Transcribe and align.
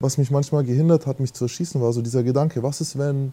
Was 0.00 0.16
mich 0.16 0.30
manchmal 0.30 0.62
gehindert 0.62 1.06
hat, 1.06 1.18
mich 1.18 1.32
zu 1.32 1.46
erschießen, 1.46 1.80
war 1.80 1.92
so 1.92 2.02
dieser 2.02 2.22
Gedanke, 2.22 2.62
was 2.62 2.80
ist, 2.80 2.98
wenn 2.98 3.32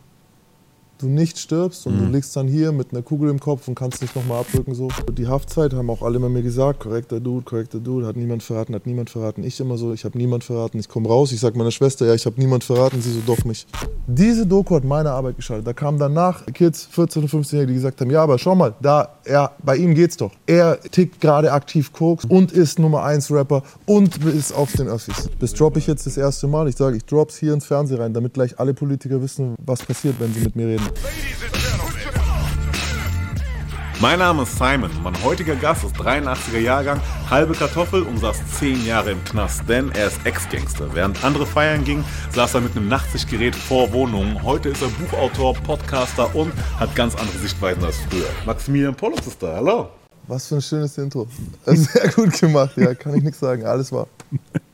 du 0.98 1.08
nicht 1.08 1.38
stirbst 1.38 1.86
und 1.88 1.96
mhm. 1.96 2.06
du 2.06 2.12
liegst 2.14 2.36
dann 2.36 2.48
hier 2.48 2.72
mit 2.72 2.92
einer 2.92 3.02
Kugel 3.02 3.30
im 3.30 3.40
Kopf 3.40 3.68
und 3.68 3.76
kannst 3.76 4.02
nicht 4.02 4.16
nochmal 4.16 4.40
abdrücken. 4.40 4.76
So. 4.76 4.88
Die 5.18 5.28
Haftzeit 5.28 5.74
haben 5.74 5.90
auch 5.90 6.02
alle 6.02 6.18
immer 6.18 6.30
mir 6.30 6.42
gesagt, 6.42 6.80
korrekter 6.80 7.20
Dude, 7.20 7.44
korrekter 7.44 7.80
Dude, 7.80 8.08
hat 8.08 8.16
niemand 8.16 8.44
verraten, 8.44 8.76
hat 8.76 8.86
niemand 8.86 9.10
verraten. 9.10 9.44
Ich 9.44 9.60
immer 9.60 9.78
so, 9.78 9.94
ich 9.94 10.06
habe 10.06 10.18
niemand 10.18 10.44
verraten. 10.44 10.80
Ich 10.80 10.90
komme 10.90 11.08
raus, 11.08 11.32
ich 11.32 11.40
sage 11.40 11.58
meiner 11.58 11.72
Schwester, 11.72 12.06
ja, 12.06 12.14
ich 12.14 12.26
habe 12.26 12.40
niemand 12.40 12.64
verraten, 12.64 13.02
sie 13.02 13.12
so, 13.12 13.22
doch 13.26 13.44
nicht. 13.46 13.68
Diese 14.08 14.46
Doku 14.46 14.76
hat 14.76 14.84
meine 14.84 15.12
Arbeit 15.12 15.36
geschaltet. 15.36 15.68
Da 15.68 15.74
kamen 15.74 15.98
danach 15.98 16.46
Kids, 16.48 16.88
14 16.92 17.24
und 17.24 17.30
15-Jährige, 17.32 17.68
die 17.68 17.74
gesagt 17.76 18.02
haben, 18.02 18.12
ja, 18.12 18.24
aber 18.24 18.38
schau 18.38 18.56
mal, 18.56 18.74
da, 18.82 19.10
er, 19.24 19.52
bei 19.64 19.78
ihm 19.78 19.96
geht's 19.96 20.18
doch. 20.18 20.32
Er 20.46 20.80
tickt 20.80 21.20
gerade 21.22 21.52
aktiv 21.52 21.92
Koks 21.92 22.26
und 22.26 22.52
ist 22.52 22.80
Nummer 22.80 23.04
1 23.04 23.32
Rapper 23.32 23.64
und 23.86 24.24
ist 24.26 24.54
auf 24.54 24.72
den 24.74 24.88
Öffis. 24.88 25.30
Das 25.40 25.54
droppe 25.54 25.80
ich 25.80 25.88
jetzt 25.88 26.06
das 26.06 26.18
erste 26.18 26.48
Mal. 26.48 26.68
Ich 26.68 26.76
sage, 26.76 26.98
ich 26.98 27.06
drop's 27.06 27.38
hier 27.38 27.54
ins 27.54 27.66
Fernsehen 27.66 28.00
rein, 28.00 28.14
damit 28.14 28.34
gleich 28.34 28.60
alle 28.60 28.74
Politiker 28.74 29.22
wissen, 29.22 29.56
was 29.66 29.84
passiert, 29.84 30.16
wenn 30.20 30.34
sie 30.34 30.42
mit 30.42 30.56
mir 30.56 30.68
reden. 30.68 30.85
Mein 34.02 34.20
Name 34.20 34.44
ist 34.44 34.58
Simon. 34.58 34.92
Mein 35.02 35.24
heutiger 35.24 35.56
Gast 35.56 35.86
ist 35.86 35.96
83er 35.96 36.60
Jahrgang, 36.60 37.00
halbe 37.30 37.54
Kartoffel 37.54 38.04
und 38.04 38.20
saß 38.20 38.38
10 38.60 38.86
Jahre 38.86 39.12
im 39.12 39.24
Knast, 39.24 39.64
denn 39.70 39.90
er 39.92 40.08
ist 40.08 40.20
Ex-Gangster. 40.26 40.94
Während 40.94 41.24
andere 41.24 41.46
feiern 41.46 41.86
gingen, 41.86 42.04
saß 42.34 42.56
er 42.56 42.62
mit 42.62 42.76
einem 42.76 42.90
Nachtsichtgerät 42.90 43.56
vor 43.56 43.94
Wohnungen. 43.94 44.44
Heute 44.44 44.70
ist 44.70 44.82
er 44.82 44.90
Buchautor, 44.90 45.54
Podcaster 45.54 46.36
und 46.36 46.52
hat 46.78 46.94
ganz 46.96 47.16
andere 47.16 47.38
Sichtweisen 47.38 47.84
als 47.86 47.96
früher. 48.10 48.28
Maximilian 48.46 48.94
Pollux 48.94 49.26
ist 49.28 49.42
da. 49.42 49.56
Hallo. 49.56 49.90
Was 50.28 50.48
für 50.48 50.56
ein 50.56 50.62
schönes 50.62 50.98
Intro. 50.98 51.28
Sehr 51.66 52.10
gut 52.10 52.40
gemacht, 52.40 52.74
ja, 52.76 52.94
kann 52.96 53.16
ich 53.16 53.24
nichts 53.24 53.40
sagen. 53.40 53.66
Alles 53.66 53.92
war. 53.92 54.08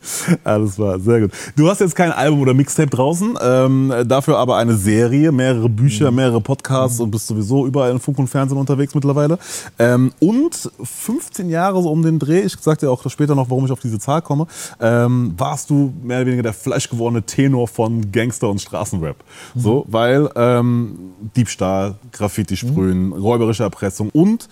Alles 0.43 0.79
war 0.79 0.99
sehr 0.99 1.21
gut. 1.21 1.31
Du 1.55 1.69
hast 1.69 1.79
jetzt 1.79 1.95
kein 1.95 2.11
Album 2.11 2.41
oder 2.41 2.53
Mixtape 2.53 2.89
draußen, 2.89 3.37
ähm, 3.41 3.93
dafür 4.05 4.37
aber 4.37 4.57
eine 4.57 4.75
Serie, 4.75 5.31
mehrere 5.31 5.69
Bücher, 5.69 6.09
mhm. 6.09 6.17
mehrere 6.17 6.41
Podcasts 6.41 6.97
mhm. 6.97 7.05
und 7.05 7.11
bist 7.11 7.27
sowieso 7.27 7.67
überall 7.67 7.91
in 7.91 7.99
Funk 7.99 8.17
und 8.19 8.27
Fernsehen 8.27 8.57
unterwegs 8.57 8.95
mittlerweile. 8.95 9.37
Ähm, 9.77 10.11
und 10.19 10.71
15 10.83 11.49
Jahre 11.49 11.81
so 11.81 11.91
um 11.91 12.01
den 12.01 12.19
Dreh, 12.19 12.41
ich 12.41 12.55
sag 12.59 12.79
dir 12.79 12.89
auch 12.89 13.07
später 13.09 13.35
noch, 13.35 13.49
warum 13.49 13.65
ich 13.65 13.71
auf 13.71 13.79
diese 13.79 13.99
Zahl 13.99 14.21
komme, 14.21 14.47
ähm, 14.79 15.33
warst 15.37 15.69
du 15.69 15.93
mehr 16.03 16.17
oder 16.17 16.27
weniger 16.27 16.43
der 16.43 16.53
fleischgewordene 16.53 17.23
Tenor 17.23 17.67
von 17.67 18.11
Gangster 18.11 18.49
und 18.49 18.59
Straßenrap. 18.59 19.17
Mhm. 19.53 19.59
So, 19.59 19.85
weil 19.87 20.29
ähm, 20.35 20.97
Diebstahl, 21.35 21.95
Graffiti 22.11 22.57
sprühen, 22.57 23.07
mhm. 23.07 23.13
räuberische 23.13 23.63
Erpressung 23.63 24.09
und 24.09 24.47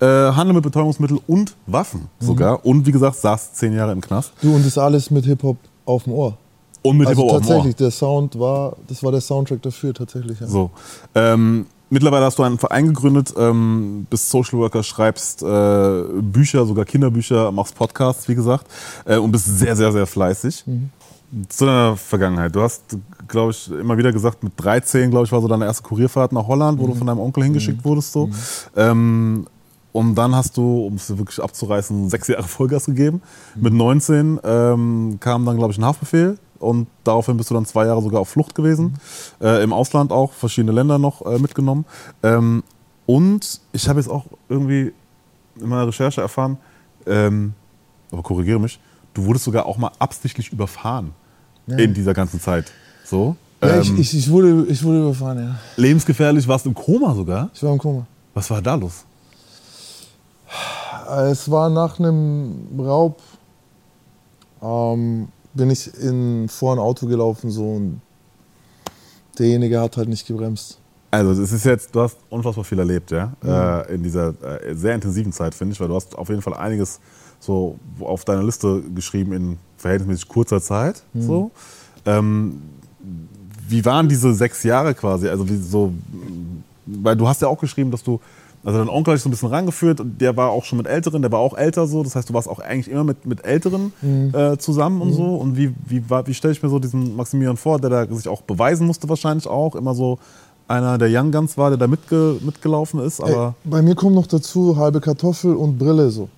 äh, 0.00 0.06
Handel 0.06 0.54
mit 0.54 0.62
Betäubungsmitteln 0.62 1.20
und 1.26 1.54
Waffen 1.66 2.08
sogar. 2.18 2.58
Mhm. 2.58 2.70
Und 2.70 2.86
wie 2.86 2.92
gesagt, 2.92 3.16
saß 3.16 3.54
zehn 3.54 3.72
Jahre 3.72 3.92
im 3.92 4.00
Knast. 4.00 4.32
Du 4.42 4.54
und 4.54 4.64
das 4.64 4.78
alles 4.78 5.10
mit 5.10 5.24
Hip-Hop 5.24 5.56
auf 5.84 6.04
dem 6.04 6.12
Ohr. 6.12 6.36
Und 6.82 6.98
mit 6.98 7.06
also 7.06 7.22
Hip-Hop 7.22 7.36
auf 7.36 7.42
dem 7.42 7.48
Ohr. 7.48 7.54
Tatsächlich, 7.54 7.76
der 7.76 7.90
Sound 7.90 8.38
war, 8.38 8.76
das 8.88 9.02
war 9.02 9.12
der 9.12 9.20
Soundtrack 9.20 9.62
dafür 9.62 9.94
tatsächlich. 9.94 10.40
Ja. 10.40 10.46
So. 10.46 10.70
Ähm, 11.14 11.66
mittlerweile 11.90 12.24
hast 12.24 12.38
du 12.38 12.42
einen 12.42 12.58
Verein 12.58 12.88
gegründet, 12.88 13.32
ähm, 13.38 14.06
bist 14.10 14.28
Social 14.30 14.58
Worker, 14.58 14.82
schreibst 14.82 15.42
äh, 15.42 16.02
Bücher, 16.20 16.66
sogar 16.66 16.84
Kinderbücher, 16.84 17.50
machst 17.52 17.74
Podcasts, 17.74 18.28
wie 18.28 18.34
gesagt, 18.34 18.66
äh, 19.06 19.16
und 19.16 19.32
bist 19.32 19.46
sehr, 19.58 19.76
sehr, 19.76 19.92
sehr 19.92 20.06
fleißig. 20.06 20.64
Mhm. 20.66 20.90
Zu 21.48 21.66
deiner 21.66 21.96
Vergangenheit. 21.96 22.54
Du 22.54 22.60
hast, 22.60 22.96
glaube 23.26 23.50
ich, 23.50 23.68
immer 23.70 23.98
wieder 23.98 24.12
gesagt, 24.12 24.44
mit 24.44 24.52
13, 24.56 25.10
glaube 25.10 25.26
ich, 25.26 25.32
war 25.32 25.40
so 25.40 25.48
deine 25.48 25.64
erste 25.64 25.82
Kurierfahrt 25.82 26.32
nach 26.32 26.46
Holland, 26.46 26.78
wo 26.78 26.84
mhm. 26.84 26.90
du 26.90 26.94
von 26.96 27.06
deinem 27.06 27.18
Onkel 27.18 27.44
hingeschickt 27.44 27.78
mhm. 27.78 27.84
wurdest. 27.84 28.12
So. 28.12 28.26
Mhm. 28.26 28.34
Ähm, 28.76 29.46
und 29.94 30.16
dann 30.16 30.34
hast 30.34 30.56
du, 30.56 30.86
um 30.86 30.94
es 30.94 31.16
wirklich 31.16 31.40
abzureißen, 31.40 32.10
sechs 32.10 32.26
Jahre 32.26 32.42
Vollgas 32.48 32.86
gegeben. 32.86 33.22
Mhm. 33.54 33.62
Mit 33.62 33.72
19 33.74 34.40
ähm, 34.42 35.18
kam 35.20 35.46
dann, 35.46 35.56
glaube 35.56 35.72
ich, 35.72 35.78
ein 35.78 35.84
Haftbefehl. 35.84 36.36
Und 36.58 36.88
daraufhin 37.04 37.36
bist 37.36 37.50
du 37.50 37.54
dann 37.54 37.64
zwei 37.64 37.86
Jahre 37.86 38.02
sogar 38.02 38.20
auf 38.20 38.28
Flucht 38.28 38.56
gewesen. 38.56 38.98
Mhm. 39.38 39.46
Äh, 39.46 39.62
Im 39.62 39.72
Ausland 39.72 40.10
auch, 40.10 40.32
verschiedene 40.32 40.72
Länder 40.72 40.98
noch 40.98 41.24
äh, 41.24 41.38
mitgenommen. 41.38 41.84
Ähm, 42.24 42.64
und 43.06 43.60
ich 43.70 43.88
habe 43.88 44.00
jetzt 44.00 44.08
auch 44.08 44.24
irgendwie 44.48 44.92
in 45.60 45.68
meiner 45.68 45.86
Recherche 45.86 46.20
erfahren, 46.20 46.58
ähm, 47.06 47.54
aber 48.10 48.22
korrigiere 48.24 48.58
mich, 48.58 48.80
du 49.12 49.24
wurdest 49.26 49.44
sogar 49.44 49.64
auch 49.64 49.78
mal 49.78 49.92
absichtlich 50.00 50.52
überfahren 50.52 51.12
ja. 51.68 51.76
in 51.76 51.94
dieser 51.94 52.14
ganzen 52.14 52.40
Zeit. 52.40 52.72
So? 53.04 53.36
Ja, 53.62 53.78
ich, 53.78 53.90
ähm, 53.90 54.00
ich, 54.00 54.18
ich, 54.18 54.28
wurde, 54.28 54.66
ich 54.68 54.82
wurde 54.82 55.02
überfahren, 55.02 55.38
ja. 55.38 55.54
Lebensgefährlich, 55.76 56.48
warst 56.48 56.64
du 56.64 56.70
im 56.70 56.74
Koma 56.74 57.14
sogar? 57.14 57.50
Ich 57.54 57.62
war 57.62 57.72
im 57.72 57.78
Koma. 57.78 58.06
Was 58.32 58.50
war 58.50 58.60
da 58.60 58.74
los? 58.74 59.04
Es 61.30 61.50
war 61.50 61.68
nach 61.68 61.98
einem 61.98 62.68
Raub, 62.78 63.20
ähm, 64.62 65.28
bin 65.52 65.70
ich 65.70 65.92
in, 66.00 66.48
vor 66.48 66.74
ein 66.74 66.78
Auto 66.78 67.06
gelaufen 67.06 67.50
so 67.50 67.62
und 67.72 68.00
derjenige 69.38 69.80
hat 69.80 69.96
halt 69.96 70.08
nicht 70.08 70.26
gebremst. 70.26 70.78
Also 71.10 71.42
es 71.42 71.52
ist 71.52 71.64
jetzt, 71.64 71.94
du 71.94 72.00
hast 72.00 72.16
unfassbar 72.28 72.64
viel 72.64 72.78
erlebt, 72.78 73.10
ja, 73.12 73.32
mhm. 73.42 73.48
äh, 73.48 73.94
in 73.94 74.02
dieser 74.02 74.34
äh, 74.42 74.74
sehr 74.74 74.94
intensiven 74.94 75.32
Zeit, 75.32 75.54
finde 75.54 75.72
ich, 75.72 75.80
weil 75.80 75.88
du 75.88 75.94
hast 75.94 76.16
auf 76.16 76.28
jeden 76.28 76.42
Fall 76.42 76.54
einiges 76.54 76.98
so 77.38 77.78
auf 78.00 78.24
deiner 78.24 78.42
Liste 78.42 78.82
geschrieben 78.94 79.32
in 79.32 79.58
verhältnismäßig 79.76 80.28
kurzer 80.28 80.60
Zeit. 80.60 81.02
Mhm. 81.12 81.22
So. 81.22 81.50
Ähm, 82.06 82.62
wie 83.68 83.84
waren 83.84 84.08
diese 84.08 84.34
sechs 84.34 84.62
Jahre 84.62 84.94
quasi? 84.94 85.28
Also 85.28 85.48
wie 85.48 85.56
so, 85.56 85.92
weil 86.86 87.16
du 87.16 87.28
hast 87.28 87.42
ja 87.42 87.48
auch 87.48 87.58
geschrieben, 87.58 87.90
dass 87.90 88.02
du 88.02 88.20
also 88.64 88.78
dein 88.78 88.88
Onkel 88.88 89.12
hat 89.12 89.16
dich 89.16 89.22
so 89.22 89.28
ein 89.28 89.32
bisschen 89.32 89.50
rangeführt, 89.50 90.00
der 90.02 90.36
war 90.38 90.50
auch 90.50 90.64
schon 90.64 90.78
mit 90.78 90.86
Älteren, 90.86 91.20
der 91.20 91.30
war 91.30 91.40
auch 91.40 91.56
älter 91.56 91.86
so. 91.86 92.02
Das 92.02 92.16
heißt, 92.16 92.30
du 92.30 92.34
warst 92.34 92.48
auch 92.48 92.60
eigentlich 92.60 92.90
immer 92.90 93.04
mit, 93.04 93.26
mit 93.26 93.44
Älteren 93.44 93.92
mhm. 94.00 94.34
äh, 94.34 94.56
zusammen 94.56 95.02
und 95.02 95.08
mhm. 95.08 95.14
so. 95.14 95.34
Und 95.36 95.56
wie, 95.56 95.74
wie, 95.86 96.02
wie 96.08 96.34
stelle 96.34 96.52
ich 96.52 96.62
mir 96.62 96.70
so 96.70 96.78
diesen 96.78 97.14
Maximilian 97.14 97.58
vor, 97.58 97.78
der 97.78 97.90
da 97.90 98.06
sich 98.14 98.26
auch 98.26 98.40
beweisen 98.40 98.86
musste 98.86 99.06
wahrscheinlich 99.08 99.46
auch, 99.46 99.74
immer 99.74 99.94
so 99.94 100.18
einer 100.66 100.96
der 100.96 101.08
Young 101.10 101.30
Guns 101.30 101.58
war, 101.58 101.68
der 101.68 101.76
da 101.76 101.86
mitge 101.86 102.38
mitgelaufen 102.40 103.00
ist. 103.00 103.20
Aber 103.20 103.54
Ey, 103.64 103.70
bei 103.70 103.82
mir 103.82 103.94
kommt 103.94 104.14
noch 104.14 104.26
dazu 104.26 104.78
halbe 104.78 105.00
Kartoffel 105.00 105.54
und 105.54 105.78
Brille 105.78 106.10
so. 106.10 106.30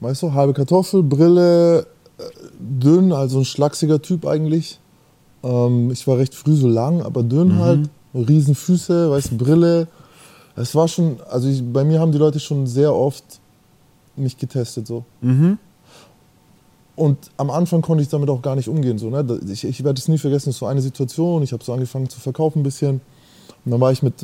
Weißt 0.00 0.22
du, 0.22 0.32
halbe 0.32 0.52
Kartoffel, 0.54 1.04
Brille, 1.04 1.86
äh, 2.18 2.22
dünn, 2.58 3.12
also 3.12 3.38
ein 3.38 3.44
schlachsiger 3.44 4.02
Typ 4.02 4.26
eigentlich. 4.26 4.80
Ähm, 5.44 5.92
ich 5.92 6.08
war 6.08 6.18
recht 6.18 6.34
früh 6.34 6.56
so 6.56 6.66
lang, 6.66 7.02
aber 7.02 7.22
dünn 7.22 7.54
mhm. 7.54 7.58
halt, 7.60 7.90
Riesenfüße, 8.14 9.10
weißt 9.10 9.30
du, 9.30 9.36
Brille 9.36 9.86
es 10.56 10.74
war 10.74 10.88
schon, 10.88 11.18
also 11.30 11.48
ich, 11.48 11.62
bei 11.62 11.84
mir 11.84 12.00
haben 12.00 12.12
die 12.12 12.18
Leute 12.18 12.40
schon 12.40 12.66
sehr 12.66 12.94
oft 12.94 13.24
mich 14.16 14.36
getestet 14.36 14.86
so. 14.86 15.04
Mhm. 15.20 15.58
Und 16.94 17.18
am 17.38 17.50
Anfang 17.50 17.80
konnte 17.80 18.02
ich 18.02 18.10
damit 18.10 18.28
auch 18.28 18.42
gar 18.42 18.54
nicht 18.54 18.68
umgehen. 18.68 18.98
So, 18.98 19.08
ne? 19.08 19.40
Ich, 19.50 19.64
ich 19.64 19.82
werde 19.82 19.98
es 19.98 20.08
nie 20.08 20.18
vergessen, 20.18 20.50
es 20.50 20.58
so 20.58 20.66
eine 20.66 20.82
Situation, 20.82 21.42
ich 21.42 21.52
habe 21.52 21.64
so 21.64 21.72
angefangen 21.72 22.08
zu 22.08 22.20
verkaufen 22.20 22.60
ein 22.60 22.62
bisschen. 22.62 23.00
Und 23.64 23.70
dann 23.72 23.80
war 23.80 23.92
ich 23.92 24.02
mit, 24.02 24.14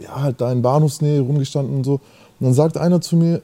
ja, 0.00 0.20
halt 0.20 0.40
da 0.40 0.50
in 0.50 0.62
Bahnhofsnähe 0.62 1.20
rumgestanden 1.20 1.76
und 1.76 1.84
so. 1.84 1.94
Und 1.94 2.00
dann 2.40 2.54
sagt 2.54 2.76
einer 2.76 3.00
zu 3.00 3.16
mir, 3.16 3.40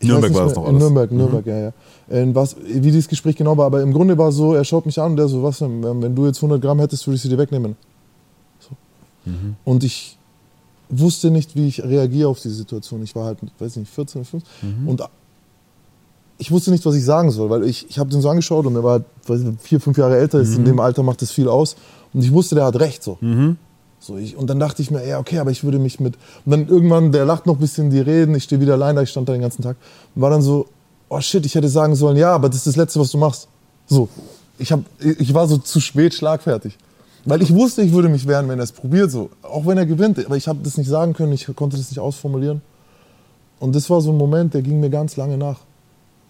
Nürnberg 0.00 0.34
war 0.34 0.44
das 0.44 0.54
doch 0.54 0.62
alles. 0.62 0.74
In 0.74 0.78
Nürnberg, 0.78 1.10
mhm. 1.10 1.18
Nürnberg, 1.18 1.46
ja, 1.46 1.58
ja. 1.58 1.72
In 2.08 2.34
was, 2.34 2.56
wie 2.64 2.80
dieses 2.80 3.08
Gespräch 3.08 3.36
genau 3.36 3.56
war, 3.56 3.66
aber 3.66 3.82
im 3.82 3.92
Grunde 3.92 4.16
war 4.18 4.28
es 4.28 4.36
so, 4.36 4.54
er 4.54 4.64
schaut 4.64 4.86
mich 4.86 5.00
an 5.00 5.12
und 5.12 5.16
der 5.16 5.28
so, 5.28 5.42
was, 5.42 5.60
wenn 5.60 6.14
du 6.14 6.26
jetzt 6.26 6.38
100 6.38 6.60
Gramm 6.60 6.78
hättest, 6.80 7.06
würde 7.06 7.16
ich 7.16 7.22
sie 7.22 7.28
dir 7.28 7.38
wegnehmen. 7.38 7.76
So. 8.60 8.70
Mhm. 9.24 9.56
Und 9.64 9.84
ich 9.84 10.18
wusste 10.98 11.30
nicht, 11.30 11.56
wie 11.56 11.66
ich 11.66 11.82
reagiere 11.82 12.28
auf 12.28 12.40
diese 12.40 12.54
Situation. 12.54 13.02
Ich 13.02 13.14
war 13.16 13.24
halt, 13.24 13.38
weiß 13.58 13.76
nicht, 13.76 13.90
14 13.90 14.20
oder 14.20 14.28
15. 14.28 14.52
Mhm. 14.62 14.88
Und 14.88 15.02
ich 16.38 16.50
wusste 16.50 16.70
nicht, 16.70 16.84
was 16.84 16.94
ich 16.94 17.04
sagen 17.04 17.30
soll, 17.30 17.50
weil 17.50 17.64
ich, 17.64 17.88
ich 17.88 17.98
habe 17.98 18.10
den 18.10 18.20
so 18.20 18.28
angeschaut 18.28 18.66
und 18.66 18.74
er 18.74 18.82
war 18.82 19.02
weiß 19.26 19.40
nicht, 19.40 19.62
vier, 19.62 19.80
fünf 19.80 19.96
Jahre 19.98 20.18
älter, 20.18 20.40
ist 20.40 20.50
mhm. 20.50 20.56
in 20.58 20.64
dem 20.64 20.80
Alter 20.80 21.02
macht 21.02 21.22
das 21.22 21.30
viel 21.30 21.48
aus. 21.48 21.76
Und 22.12 22.22
ich 22.22 22.32
wusste, 22.32 22.54
der 22.54 22.64
hat 22.64 22.78
recht 22.78 23.02
so. 23.02 23.16
Mhm. 23.20 23.56
so 23.98 24.16
ich, 24.16 24.36
und 24.36 24.50
dann 24.50 24.58
dachte 24.58 24.82
ich 24.82 24.90
mir, 24.90 25.06
ja, 25.06 25.18
okay, 25.18 25.38
aber 25.38 25.50
ich 25.50 25.64
würde 25.64 25.78
mich 25.78 26.00
mit. 26.00 26.16
Und 26.44 26.50
dann 26.50 26.68
irgendwann, 26.68 27.12
der 27.12 27.24
lacht 27.24 27.46
noch 27.46 27.54
ein 27.54 27.60
bisschen, 27.60 27.90
die 27.90 28.00
reden, 28.00 28.34
ich 28.34 28.44
stehe 28.44 28.60
wieder 28.60 28.74
allein 28.74 28.96
da, 28.96 29.02
ich 29.02 29.10
stand 29.10 29.28
da 29.28 29.32
den 29.32 29.42
ganzen 29.42 29.62
Tag. 29.62 29.76
Und 30.14 30.22
war 30.22 30.30
dann 30.30 30.42
so, 30.42 30.66
oh 31.08 31.20
shit, 31.20 31.44
ich 31.46 31.54
hätte 31.54 31.68
sagen 31.68 31.94
sollen, 31.94 32.16
ja, 32.16 32.34
aber 32.34 32.48
das 32.48 32.58
ist 32.58 32.66
das 32.66 32.76
Letzte, 32.76 33.00
was 33.00 33.10
du 33.10 33.18
machst. 33.18 33.48
So. 33.86 34.08
Ich, 34.58 34.72
hab, 34.72 34.80
ich 34.98 35.32
war 35.34 35.48
so 35.48 35.58
zu 35.58 35.80
spät 35.80 36.14
schlagfertig. 36.14 36.76
Weil 37.24 37.42
ich 37.42 37.54
wusste, 37.54 37.82
ich 37.82 37.92
würde 37.92 38.08
mich 38.08 38.26
wehren, 38.26 38.48
wenn 38.48 38.58
er 38.58 38.64
es 38.64 38.72
probiert, 38.72 39.10
so. 39.10 39.30
Auch 39.42 39.66
wenn 39.66 39.78
er 39.78 39.86
gewinnt. 39.86 40.24
Aber 40.24 40.36
ich 40.36 40.48
habe 40.48 40.60
das 40.62 40.76
nicht 40.76 40.88
sagen 40.88 41.12
können, 41.12 41.32
ich 41.32 41.46
konnte 41.54 41.76
das 41.76 41.90
nicht 41.90 42.00
ausformulieren. 42.00 42.62
Und 43.60 43.76
das 43.76 43.88
war 43.90 44.00
so 44.00 44.10
ein 44.10 44.16
Moment, 44.16 44.54
der 44.54 44.62
ging 44.62 44.80
mir 44.80 44.90
ganz 44.90 45.16
lange 45.16 45.38
nach. 45.38 45.60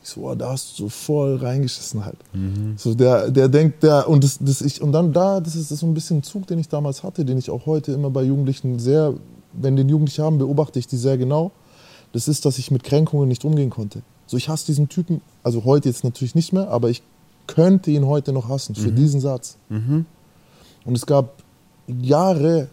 Ich 0.03 0.11
so, 0.11 0.29
oh, 0.29 0.35
da 0.35 0.51
hast 0.51 0.79
du 0.79 0.85
so 0.85 0.89
voll 0.89 1.37
reingeschissen 1.37 2.05
halt. 2.05 2.17
Mhm. 2.35 2.75
So 2.77 2.95
der, 2.95 3.31
der 3.31 3.49
denkt, 3.49 3.83
der, 3.85 4.09
und 4.09 4.25
das, 4.25 4.39
das 4.41 4.61
ich, 4.61 4.83
und 4.83 4.93
dann 4.93 5.13
da, 5.13 5.41
das 5.41 5.55
ist, 5.55 5.69
so 5.69 5.87
ein 5.87 5.95
bisschen 5.95 6.19
ein 6.19 6.23
Zug, 6.25 6.47
den 6.47 6.59
ich 6.59 6.69
damals 6.69 7.03
hatte, 7.03 7.25
den 7.25 7.39
ich 7.39 7.51
auch 7.51 7.67
heute 7.67 7.93
immer 7.93 8.11
bei 8.11 8.23
Jugendlichen 8.23 8.79
sehr, 8.79 9.15
wenn 9.53 9.77
den 9.77 9.89
Jugendlichen 9.89 10.25
haben, 10.25 10.39
beobachte 10.39 10.79
ich 10.79 10.89
die 10.89 10.97
sehr 10.97 11.17
genau. 11.17 11.53
Das 12.13 12.29
ist, 12.29 12.45
dass 12.45 12.59
ich 12.59 12.71
mit 12.71 12.83
Kränkungen 12.83 13.29
nicht 13.29 13.45
umgehen 13.45 13.71
konnte. 13.71 14.03
So, 14.27 14.37
ich 14.37 14.49
hasse 14.49 14.67
diesen 14.67 14.89
Typen, 14.89 15.21
also 15.43 15.65
heute 15.65 15.89
jetzt 15.89 16.05
natürlich 16.05 16.35
nicht 16.35 16.53
mehr, 16.53 16.69
aber 16.69 16.91
ich 16.91 17.03
könnte 17.47 17.91
ihn 17.91 18.07
heute 18.07 18.33
noch 18.33 18.49
hassen 18.49 18.75
für 18.75 18.91
mhm. 18.91 18.97
diesen 18.97 19.21
Satz. 19.21 19.57
Mhm. 19.69 20.07
Und 20.85 20.97
es 20.97 21.07
gab 21.07 21.43
Jahre, 21.87 22.69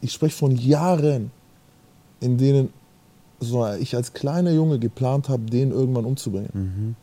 ich 0.00 0.12
spreche 0.12 0.36
von 0.36 0.54
Jahren, 0.56 1.30
in 2.20 2.36
denen 2.38 2.68
so 3.40 3.66
ich 3.78 3.94
als 3.94 4.12
kleiner 4.14 4.50
Junge 4.50 4.78
geplant 4.78 5.28
habe, 5.28 5.42
den 5.44 5.70
irgendwann 5.70 6.04
umzubringen. 6.06 6.48
Mhm. 6.52 6.94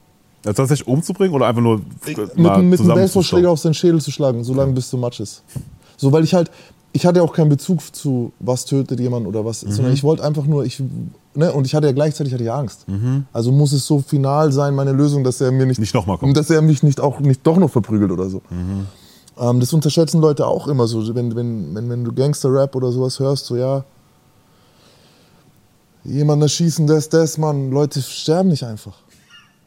Ja, 0.45 0.51
tatsächlich 0.53 0.87
umzubringen 0.87 1.33
oder 1.33 1.47
einfach 1.47 1.61
nur 1.61 1.81
mit, 2.05 2.37
mal 2.37 2.61
mit 2.61 2.79
einem? 2.79 2.87
Baseballschläger 2.95 3.49
auf 3.49 3.59
seinen 3.59 3.75
Schädel 3.75 4.01
zu 4.01 4.11
schlagen, 4.11 4.43
solange 4.43 4.73
bis 4.73 4.89
du 4.89 4.97
Matsch 4.97 5.19
ist. 5.21 5.43
So, 5.95 6.11
weil 6.11 6.23
ich 6.23 6.33
halt, 6.33 6.51
ich 6.91 7.05
hatte 7.05 7.23
auch 7.23 7.33
keinen 7.33 7.49
Bezug 7.49 7.81
zu, 7.95 8.33
was 8.39 8.65
tötet 8.65 8.99
jemand 8.99 9.25
oder 9.27 9.45
was, 9.45 9.63
Mhm. 9.63 9.71
sondern 9.71 9.93
ich 9.93 10.03
wollte 10.03 10.23
einfach 10.23 10.45
nur, 10.45 10.65
ich, 10.65 10.81
ne, 11.35 11.53
und 11.53 11.65
ich 11.65 11.75
hatte 11.75 11.87
ja 11.87 11.93
gleichzeitig 11.93 12.33
hatte 12.33 12.43
ich 12.43 12.51
Angst. 12.51 12.85
Also 13.31 13.51
muss 13.51 13.71
es 13.71 13.85
so 13.85 13.99
final 13.99 14.51
sein, 14.51 14.75
meine 14.75 14.91
Lösung, 14.91 15.23
dass 15.23 15.39
er 15.39 15.51
mir 15.51 15.65
nicht, 15.65 15.77
Mhm. 15.77 15.83
Nicht 15.83 15.93
nochmal 15.93 16.17
kommt. 16.17 16.35
dass 16.35 16.49
er 16.49 16.61
mich 16.61 16.83
nicht 16.83 16.99
auch 16.99 17.19
nicht 17.21 17.45
doch 17.47 17.57
noch 17.57 17.69
verprügelt 17.69 18.11
oder 18.11 18.27
so. 18.29 18.41
Ähm, 19.37 19.59
das 19.59 19.73
unterschätzen 19.73 20.21
Leute 20.21 20.47
auch 20.47 20.67
immer 20.67 20.87
so, 20.87 21.15
wenn, 21.15 21.35
wenn, 21.35 21.73
wenn, 21.75 21.89
wenn 21.89 22.03
du 22.03 22.13
Gangster-Rap 22.13 22.75
oder 22.75 22.91
sowas 22.91 23.19
hörst, 23.19 23.45
so 23.45 23.55
ja, 23.55 23.83
jemand 26.03 26.41
erschießen, 26.41 26.85
das, 26.87 27.09
das, 27.09 27.37
Mann, 27.37 27.71
Leute 27.71 28.01
sterben 28.01 28.49
nicht 28.49 28.63
einfach. 28.63 28.95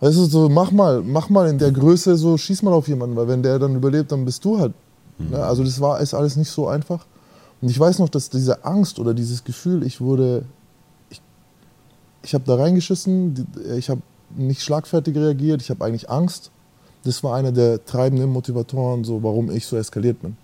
Weißt 0.00 0.16
du, 0.16 0.24
so 0.26 0.48
mach 0.48 0.70
mal, 0.70 1.02
mach 1.02 1.30
mal 1.30 1.48
in 1.48 1.58
der 1.58 1.72
Größe 1.72 2.16
so, 2.16 2.36
schieß 2.36 2.62
mal 2.62 2.74
auf 2.74 2.86
jemanden, 2.88 3.16
weil 3.16 3.28
wenn 3.28 3.42
der 3.42 3.58
dann 3.58 3.74
überlebt, 3.74 4.12
dann 4.12 4.24
bist 4.24 4.44
du 4.44 4.58
halt. 4.58 4.74
Ne? 5.18 5.38
Also 5.42 5.64
das 5.64 5.80
war, 5.80 6.00
ist 6.00 6.14
alles 6.14 6.36
nicht 6.36 6.50
so 6.50 6.68
einfach. 6.68 7.06
Und 7.62 7.70
ich 7.70 7.80
weiß 7.80 7.98
noch, 8.00 8.10
dass 8.10 8.28
diese 8.28 8.64
Angst 8.64 8.98
oder 8.98 9.14
dieses 9.14 9.42
Gefühl, 9.42 9.82
ich 9.82 10.00
wurde, 10.00 10.44
ich, 11.08 11.22
ich 12.22 12.34
habe 12.34 12.44
da 12.44 12.56
reingeschissen, 12.56 13.46
ich 13.78 13.88
habe 13.88 14.02
nicht 14.36 14.62
schlagfertig 14.62 15.16
reagiert, 15.16 15.62
ich 15.62 15.70
habe 15.70 15.82
eigentlich 15.84 16.10
Angst. 16.10 16.50
Das 17.06 17.22
war 17.22 17.34
einer 17.34 17.52
der 17.52 17.84
treibenden 17.84 18.30
Motivatoren, 18.30 19.04
so, 19.04 19.22
warum 19.22 19.50
ich 19.50 19.66
so 19.66 19.76
eskaliert 19.76 20.20
bin. 20.22 20.36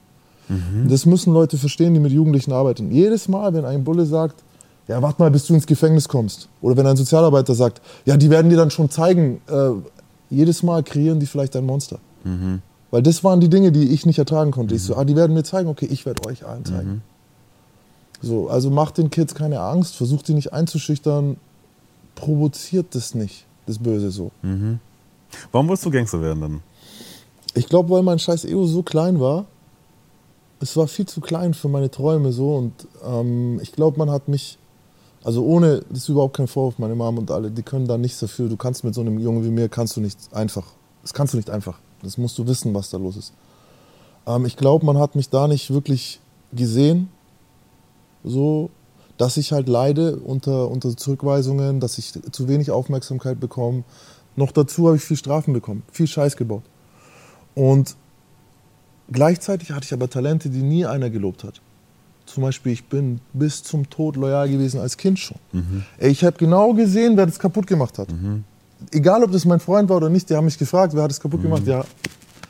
Und 0.49 0.91
Das 0.91 1.07
müssen 1.07 1.33
Leute 1.33 1.57
verstehen, 1.57 1.95
die 1.95 2.01
mit 2.01 2.13
Jugendlichen 2.13 2.53
arbeiten. 2.53 2.91
Jedes 2.91 3.29
Mal, 3.29 3.53
wenn 3.55 3.65
ein 3.65 3.85
Bulle 3.85 4.07
sagt, 4.07 4.43
ja, 4.89 5.01
warte 5.01 5.23
mal, 5.23 5.31
bis 5.31 5.47
du 5.47 5.55
ins 5.55 5.67
Gefängnis 5.67 6.09
kommst. 6.09 6.49
Oder 6.61 6.77
wenn 6.77 6.87
ein 6.87 6.97
Sozialarbeiter 6.97 7.55
sagt, 7.55 7.81
ja, 8.05 8.17
die 8.17 8.31
werden 8.31 8.51
dir 8.51 8.57
dann 8.57 8.71
schon 8.71 8.91
zeigen. 8.91 9.41
Äh, 9.49 9.71
jedes 10.29 10.63
Mal 10.63 10.83
kreieren 10.83 11.21
die 11.21 11.27
vielleicht 11.27 11.55
ein 11.57 11.65
Monster. 11.65 11.99
Weil 12.91 13.03
das 13.03 13.23
waren 13.25 13.41
die 13.41 13.49
Dinge, 13.49 13.73
die 13.73 13.89
ich 13.89 14.05
nicht 14.07 14.19
ertragen 14.19 14.51
konnte. 14.51 14.75
Ich 14.75 14.83
so, 14.83 14.97
ah, 14.97 15.05
die 15.05 15.17
werden 15.17 15.33
mir 15.35 15.45
zeigen, 15.45 15.69
okay, 15.69 15.87
ich 15.91 16.05
werde 16.05 16.27
euch 16.29 16.45
allen 16.47 16.65
zeigen. 16.65 17.03
So, 18.21 18.49
also 18.49 18.71
macht 18.71 18.99
den 18.99 19.11
Kids 19.11 19.35
keine 19.35 19.61
Angst, 19.61 19.97
versucht 19.97 20.29
die 20.29 20.35
nicht 20.35 20.53
einzuschüchtern, 20.53 21.37
provoziert 22.15 22.95
das 22.95 23.15
nicht, 23.15 23.47
das 23.67 23.79
Böse 23.79 24.11
so. 24.11 24.31
Warum 25.51 25.69
wolltest 25.69 25.87
du 25.87 25.91
Gangster 25.91 26.21
werden 26.21 26.41
dann? 26.41 26.63
Ich 27.55 27.67
glaube, 27.67 27.91
weil 27.91 28.03
mein 28.03 28.19
scheiß 28.19 28.45
Ego 28.45 28.67
so 28.67 28.83
klein 28.83 29.21
war, 29.21 29.47
es 30.61 30.77
war 30.77 30.87
viel 30.87 31.07
zu 31.07 31.21
klein 31.21 31.55
für 31.55 31.69
meine 31.69 31.91
Träume 31.91 32.33
so 32.33 32.57
und 32.57 32.73
ähm, 33.05 33.61
ich 33.63 33.73
glaube, 33.73 33.99
man 33.99 34.11
hat 34.11 34.29
mich, 34.29 34.59
also 35.25 35.45
ohne, 35.45 35.83
das 35.91 35.99
ist 35.99 36.09
überhaupt 36.09 36.37
kein 36.37 36.47
Vorwurf, 36.47 36.79
meine 36.79 36.95
Mom 36.95 37.19
und 37.19 37.31
alle, 37.31 37.51
die 37.51 37.63
können 37.63 37.87
da 37.87 37.99
nichts 37.99 38.21
dafür. 38.21 38.49
Du 38.49 38.57
kannst 38.57 38.85
mit 38.85 38.95
so 38.95 39.01
einem 39.01 39.19
Jungen 39.19 39.45
wie 39.45 39.51
mir, 39.51 39.69
kannst 39.69 39.97
du 39.97 40.01
nicht 40.01 40.19
einfach, 40.33 40.67
das 41.03 41.13
kannst 41.13 41.35
du 41.35 41.37
nicht 41.37 41.51
einfach. 41.51 41.79
Das 42.03 42.19
musst 42.19 42.39
du 42.39 42.47
wissen, 42.47 42.75
was 42.75 42.91
da 42.91 42.99
los 42.99 43.17
ist. 43.17 43.33
Ähm, 44.27 44.45
ich 44.45 44.57
glaube, 44.57 44.87
man 44.87 44.99
hat 44.99 45.15
mich 45.15 45.29
da 45.29 45.49
nicht 45.49 45.73
wirklich 45.73 46.21
gesehen, 46.53 47.09
so, 48.25 48.71
dass 49.19 49.37
ich 49.37 49.53
halt 49.53 49.69
leide 49.69 50.17
unter, 50.17 50.69
unter 50.69 50.97
Zurückweisungen, 50.97 51.81
dass 51.81 51.99
ich 51.99 52.13
zu 52.33 52.49
wenig 52.49 52.71
Aufmerksamkeit 52.71 53.41
bekomme. 53.41 53.85
Noch 54.37 54.53
dazu 54.53 54.87
habe 54.87 54.97
ich 54.97 55.03
viel 55.03 55.17
Strafen 55.17 55.53
bekommen, 55.53 55.83
viel 55.93 56.07
Scheiß 56.07 56.37
gebaut. 56.37 56.63
Und 57.55 57.97
gleichzeitig 59.11 59.71
hatte 59.73 59.85
ich 59.85 59.93
aber 59.93 60.09
Talente, 60.09 60.49
die 60.49 60.63
nie 60.63 60.87
einer 60.87 61.11
gelobt 61.11 61.45
hat. 61.45 61.61
Zum 62.25 62.43
Beispiel, 62.45 62.73
ich 62.73 62.85
bin 62.85 63.21
bis 63.33 63.63
zum 63.63 63.91
Tod 63.91 64.17
loyal 64.17 64.49
gewesen 64.49 64.81
als 64.81 64.97
Kind 64.97 65.19
schon. 65.19 65.37
Ey, 65.99 66.11
ich 66.11 66.25
habe 66.25 66.37
genau 66.39 66.73
gesehen, 66.73 67.17
wer 67.17 67.27
das 67.27 67.39
kaputt 67.39 67.67
gemacht 67.67 67.99
hat. 67.99 68.09
Egal, 68.91 69.23
ob 69.23 69.33
das 69.33 69.45
mein 69.45 69.61
Freund 69.61 69.89
war 69.91 69.99
oder 69.99 70.09
nicht, 70.09 70.31
die 70.31 70.35
haben 70.35 70.47
mich 70.47 70.57
gefragt, 70.57 70.95
wer 70.95 71.03
hat 71.03 71.11
es 71.11 71.21
kaputt 71.21 71.43
gemacht? 71.43 71.67
Ja, 71.67 71.85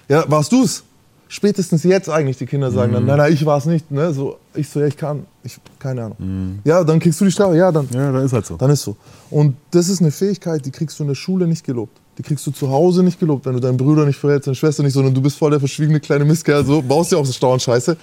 ja 0.08 0.25
warst 0.31 0.52
du 0.52 0.62
es? 0.62 0.85
Spätestens 1.34 1.82
jetzt 1.82 2.11
eigentlich, 2.11 2.37
die 2.37 2.44
Kinder 2.44 2.70
sagen 2.70 2.93
dann, 2.93 3.06
nein, 3.06 3.17
nein, 3.17 3.32
ich 3.32 3.46
war 3.46 3.56
es 3.56 3.64
nicht. 3.64 3.90
Ne? 3.90 4.12
So, 4.12 4.37
ich 4.55 4.69
so, 4.69 4.81
ja, 4.81 4.87
ich 4.87 4.99
kann, 4.99 5.25
ich, 5.43 5.56
keine 5.79 6.05
Ahnung. 6.05 6.61
Ja, 6.62 6.84
dann 6.84 7.00
kriegst 7.00 7.19
du 7.23 7.25
die 7.25 7.32
Strafe, 7.32 7.56
ja, 7.56 7.73
dann, 7.73 7.88
Ja, 7.90 8.12
dann 8.12 8.23
ist 8.23 8.34
halt 8.34 8.44
so. 8.44 8.58
dann 8.58 8.69
ist 8.70 8.82
so. 8.82 8.96
Und 9.31 9.56
das 9.70 9.88
ist 9.88 10.02
eine 10.02 10.11
Fähigkeit, 10.11 10.62
die 10.67 10.70
kriegst 10.70 10.99
du 10.99 11.05
in 11.05 11.08
der 11.08 11.14
Schule 11.14 11.46
nicht 11.46 11.64
gelobt. 11.64 11.99
Die 12.19 12.23
kriegst 12.23 12.46
du 12.46 12.50
zu 12.50 12.69
Hause 12.69 13.02
nicht 13.02 13.19
gelobt, 13.19 13.46
wenn 13.46 13.55
du 13.55 13.61
deinen 13.61 13.79
Bruder 13.79 14.05
nicht 14.05 14.19
verrätst, 14.19 14.46
deine 14.46 14.56
Schwester 14.56 14.82
nicht, 14.82 14.93
sondern 14.93 15.14
du 15.14 15.23
bist 15.23 15.38
voll 15.38 15.50
der 15.52 15.58
verschwiegene 15.58 16.00
kleine 16.00 16.26
Mistkerl, 16.26 16.67
so, 16.67 16.82
baust 16.82 17.12
dir 17.12 17.17
auch 17.17 17.25
so 17.25 17.32
Stauern 17.32 17.58
Scheiße. 17.58 17.96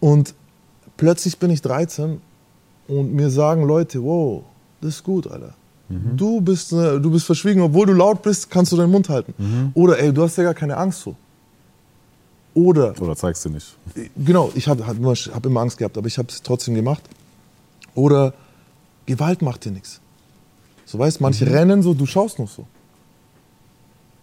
Und 0.00 0.34
plötzlich 0.98 1.38
bin 1.38 1.50
ich 1.50 1.62
13 1.62 2.20
und 2.88 3.14
mir 3.14 3.30
sagen 3.30 3.62
Leute, 3.66 4.02
wow, 4.02 4.42
das 4.82 4.96
ist 4.96 5.04
gut, 5.04 5.26
Alter. 5.26 5.54
Du, 5.88 6.42
bist, 6.42 6.70
äh, 6.74 7.00
du 7.00 7.10
bist 7.10 7.24
verschwiegen, 7.24 7.62
obwohl 7.62 7.86
du 7.86 7.94
laut 7.94 8.20
bist, 8.20 8.50
kannst 8.50 8.72
du 8.72 8.76
deinen 8.76 8.90
Mund 8.90 9.08
halten. 9.08 9.32
Oder 9.72 9.98
ey, 10.00 10.12
du 10.12 10.22
hast 10.22 10.36
ja 10.36 10.44
gar 10.44 10.52
keine 10.52 10.76
Angst 10.76 11.00
so. 11.00 11.16
Oder 12.56 12.94
Oder 13.02 13.14
zeigst 13.14 13.44
du 13.44 13.50
nicht. 13.50 13.76
Genau, 14.16 14.50
ich 14.54 14.66
habe 14.66 14.86
hab 14.86 14.96
immer, 14.96 15.12
hab 15.12 15.44
immer 15.44 15.60
Angst 15.60 15.76
gehabt, 15.76 15.98
aber 15.98 16.06
ich 16.06 16.16
habe 16.16 16.28
es 16.28 16.42
trotzdem 16.42 16.74
gemacht. 16.74 17.02
Oder 17.94 18.32
Gewalt 19.04 19.42
macht 19.42 19.66
dir 19.66 19.72
nichts. 19.72 20.00
So 20.86 20.98
weißt, 20.98 21.20
manche 21.20 21.46
rennen 21.46 21.82
so, 21.82 21.92
du 21.92 22.06
schaust 22.06 22.38
noch 22.38 22.48
so. 22.48 22.66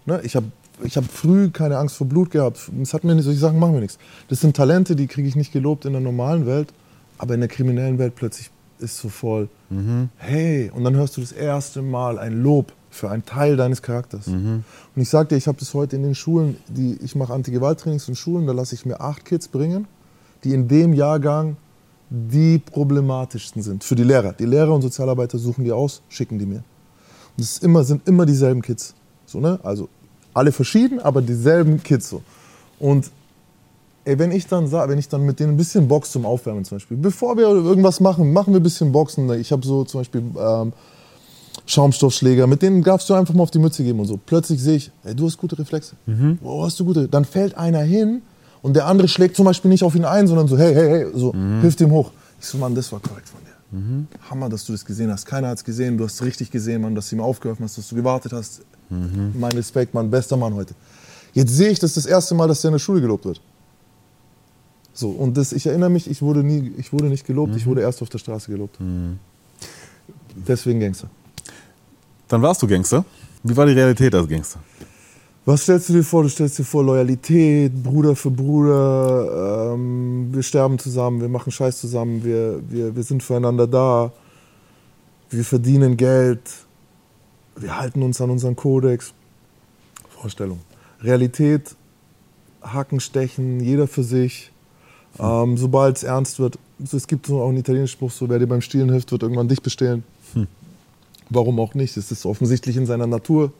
Ne? 0.07 0.19
Ich 0.23 0.35
habe 0.35 0.47
ich 0.83 0.97
hab 0.97 1.05
früh 1.05 1.51
keine 1.51 1.77
Angst 1.77 1.95
vor 1.95 2.07
Blut 2.07 2.31
gehabt. 2.31 2.71
Das 2.79 2.95
hat 2.95 3.03
mir 3.03 3.13
nicht, 3.13 3.25
solche 3.25 3.39
Sachen 3.39 3.59
machen 3.59 3.75
mir 3.75 3.81
nichts. 3.81 3.99
Das 4.29 4.41
sind 4.41 4.55
Talente, 4.55 4.95
die 4.95 5.05
kriege 5.05 5.27
ich 5.27 5.35
nicht 5.35 5.53
gelobt 5.53 5.85
in 5.85 5.91
der 5.91 6.01
normalen 6.01 6.47
Welt, 6.47 6.73
aber 7.19 7.35
in 7.35 7.39
der 7.39 7.49
kriminellen 7.49 7.99
Welt 7.99 8.15
plötzlich 8.15 8.49
ist 8.79 8.97
so 8.97 9.09
voll, 9.09 9.47
hey, 10.17 10.71
und 10.73 10.83
dann 10.83 10.95
hörst 10.95 11.15
du 11.17 11.21
das 11.21 11.31
erste 11.31 11.83
Mal 11.83 12.17
ein 12.17 12.41
Lob 12.41 12.73
für 12.93 13.09
einen 13.09 13.25
Teil 13.25 13.57
deines 13.57 13.81
Charakters. 13.81 14.27
Und 14.27 15.01
ich 15.01 15.09
sag 15.09 15.29
dir, 15.29 15.35
ich 15.35 15.47
habe 15.47 15.57
das 15.57 15.73
heute 15.73 15.95
in 15.95 16.03
den 16.03 16.15
Schulen, 16.15 16.57
die, 16.67 16.97
ich 17.03 17.15
mache 17.15 17.33
Anti-Gewalt-Trainings 17.33 18.07
in 18.07 18.15
Schulen, 18.15 18.45
da 18.45 18.53
lasse 18.53 18.75
ich 18.75 18.85
mir 18.85 19.01
acht 19.01 19.25
Kids 19.25 19.47
bringen, 19.47 19.87
die 20.43 20.53
in 20.53 20.67
dem 20.67 20.93
Jahrgang 20.93 21.57
die 22.09 22.59
problematischsten 22.59 23.63
sind 23.63 23.83
für 23.83 23.95
die 23.95 24.03
Lehrer. 24.03 24.33
Die 24.33 24.45
Lehrer 24.45 24.73
und 24.73 24.83
Sozialarbeiter 24.83 25.39
suchen 25.39 25.63
die 25.63 25.71
aus, 25.71 26.03
schicken 26.09 26.37
die 26.37 26.45
mir. 26.45 26.63
Und 27.35 27.43
es 27.43 27.57
immer, 27.57 27.83
sind 27.83 28.07
immer 28.07 28.27
dieselben 28.27 28.61
Kids. 28.61 28.93
So, 29.25 29.39
ne? 29.39 29.59
Also 29.63 29.89
alle 30.33 30.51
verschieden, 30.51 30.99
aber 30.99 31.23
dieselben 31.23 31.81
Kids 31.81 32.09
so. 32.09 32.21
Und 32.79 33.09
ey, 34.05 34.19
wenn 34.19 34.31
ich 34.31 34.45
dann 34.45 34.71
wenn 34.71 34.99
ich 34.99 35.09
dann 35.09 35.23
mit 35.25 35.39
denen 35.39 35.53
ein 35.53 35.57
bisschen 35.57 35.87
Box 35.87 36.11
zum 36.11 36.25
Aufwärmen 36.25 36.63
zum 36.65 36.75
Beispiel, 36.75 36.97
bevor 36.97 37.37
wir 37.37 37.47
irgendwas 37.47 37.99
machen, 37.99 38.31
machen 38.31 38.53
wir 38.53 38.59
ein 38.59 38.63
bisschen 38.63 38.91
Boxen. 38.91 39.31
Ich 39.39 39.51
habe 39.51 39.65
so 39.65 39.83
zum 39.83 40.01
Beispiel 40.01 40.21
ähm, 40.37 40.73
Schaumstoffschläger, 41.65 42.47
mit 42.47 42.61
denen 42.61 42.83
darfst 42.83 43.09
du 43.09 43.13
einfach 43.13 43.33
mal 43.33 43.43
auf 43.43 43.51
die 43.51 43.59
Mütze 43.59 43.83
geben 43.83 43.99
und 43.99 44.05
so. 44.05 44.17
Plötzlich 44.17 44.61
sehe 44.61 44.75
ich, 44.75 44.91
ey, 45.03 45.15
du 45.15 45.25
hast 45.25 45.37
gute 45.37 45.57
Reflexe. 45.57 45.95
Wow, 46.41 46.65
hast 46.65 46.79
du 46.79 46.85
gute. 46.85 47.07
Dann 47.07 47.25
fällt 47.25 47.55
einer 47.55 47.81
hin 47.81 48.21
und 48.61 48.75
der 48.75 48.87
andere 48.87 49.07
schlägt 49.07 49.35
zum 49.35 49.45
Beispiel 49.45 49.69
nicht 49.69 49.83
auf 49.83 49.95
ihn 49.95 50.05
ein, 50.05 50.27
sondern 50.27 50.47
so, 50.47 50.57
hey, 50.57 50.73
hey, 50.73 50.89
hey, 50.89 51.07
so, 51.13 51.33
hilft 51.61 51.79
ihm 51.81 51.91
hoch. 51.91 52.11
Ich 52.39 52.47
so, 52.47 52.57
Mann, 52.57 52.75
das 52.75 52.91
war 52.91 52.99
korrekt 52.99 53.29
von 53.29 53.39
dir. 53.41 53.51
Hammer, 54.29 54.49
dass 54.49 54.65
du 54.65 54.71
das 54.71 54.85
gesehen 54.85 55.11
hast. 55.11 55.25
Keiner 55.25 55.47
hat 55.47 55.57
es 55.57 55.63
gesehen, 55.63 55.97
du 55.97 56.03
hast 56.03 56.21
richtig 56.21 56.51
gesehen, 56.51 56.81
Mann, 56.81 56.93
dass 56.95 57.09
du 57.09 57.15
ihm 57.15 57.21
aufgeholfen 57.21 57.65
hast, 57.65 57.77
dass 57.77 57.87
du 57.87 57.95
gewartet 57.95 58.33
hast. 58.33 58.61
Mein 58.89 59.51
Respekt, 59.53 59.93
Mann, 59.93 60.11
bester 60.11 60.37
Mann 60.37 60.53
heute. 60.53 60.75
Jetzt 61.33 61.55
sehe 61.55 61.69
ich, 61.69 61.79
das 61.79 61.91
ist 61.91 61.97
das 61.97 62.05
erste 62.05 62.35
Mal, 62.35 62.47
dass 62.47 62.61
der 62.61 62.69
in 62.69 62.73
der 62.73 62.79
Schule 62.79 63.01
gelobt 63.01 63.25
wird. 63.25 63.41
So, 64.93 65.09
und 65.09 65.35
das, 65.37 65.51
ich 65.53 65.65
erinnere 65.65 65.89
mich, 65.89 66.07
ich 66.07 66.21
wurde, 66.21 66.43
nie, 66.43 66.71
ich 66.77 66.93
wurde 66.93 67.05
nicht 67.05 67.25
gelobt, 67.25 67.55
ich 67.55 67.65
wurde 67.65 67.81
erst 67.81 68.03
auf 68.03 68.09
der 68.09 68.19
Straße 68.19 68.51
gelobt. 68.51 68.77
Deswegen 70.35 70.79
Gangster. 70.79 71.09
Dann 72.33 72.41
warst 72.41 72.63
du 72.63 72.67
Gangster. 72.67 73.05
Wie 73.43 73.55
war 73.55 73.67
die 73.67 73.73
Realität 73.73 74.15
als 74.15 74.27
Gangster? 74.27 74.59
Was 75.45 75.61
stellst 75.61 75.89
du 75.89 75.93
dir 75.93 76.03
vor? 76.03 76.23
Du 76.23 76.29
stellst 76.29 76.57
dir 76.57 76.63
vor 76.63 76.83
Loyalität, 76.83 77.71
Bruder 77.83 78.15
für 78.15 78.31
Bruder, 78.31 79.73
ähm, 79.75 80.29
wir 80.31 80.41
sterben 80.41 80.79
zusammen, 80.79 81.21
wir 81.21 81.29
machen 81.29 81.51
Scheiß 81.51 81.79
zusammen, 81.79 82.23
wir, 82.23 82.59
wir, 82.67 82.95
wir 82.95 83.03
sind 83.03 83.21
füreinander 83.21 83.67
da, 83.67 84.11
wir 85.29 85.45
verdienen 85.45 85.95
Geld, 85.95 86.41
wir 87.55 87.77
halten 87.77 88.01
uns 88.01 88.19
an 88.19 88.31
unseren 88.31 88.55
Kodex. 88.55 89.13
Vorstellung. 90.09 90.59
Realität, 91.01 91.75
Haken 92.63 92.99
stechen, 92.99 93.59
jeder 93.59 93.85
für 93.85 94.03
sich. 94.03 94.51
Ähm, 95.19 95.55
Sobald 95.55 95.97
es 95.97 96.03
ernst 96.03 96.39
wird, 96.39 96.57
es 96.79 97.05
gibt 97.05 97.27
so 97.27 97.43
auch 97.43 97.49
einen 97.49 97.59
italienischen 97.59 97.93
Spruch, 97.93 98.09
so 98.09 98.27
wer 98.27 98.39
dir 98.39 98.47
beim 98.47 98.61
Stielen 98.61 98.89
hilft, 98.89 99.11
wird 99.11 99.21
irgendwann 99.21 99.49
dich 99.49 99.61
bestehlen. 99.61 100.03
Warum 101.33 101.59
auch 101.59 101.73
nicht? 101.73 101.97
Es 101.97 102.11
ist 102.11 102.25
offensichtlich 102.25 102.77
in 102.77 102.85
seiner 102.85 103.07
Natur. 103.07 103.51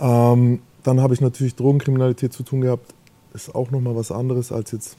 Ähm, 0.00 0.60
dann 0.82 1.00
habe 1.00 1.14
ich 1.14 1.20
natürlich 1.20 1.54
Drogenkriminalität 1.54 2.32
zu 2.32 2.42
tun 2.42 2.60
gehabt. 2.60 2.94
Ist 3.34 3.54
auch 3.54 3.70
nochmal 3.70 3.96
was 3.96 4.10
anderes 4.10 4.52
als 4.52 4.72
jetzt 4.72 4.96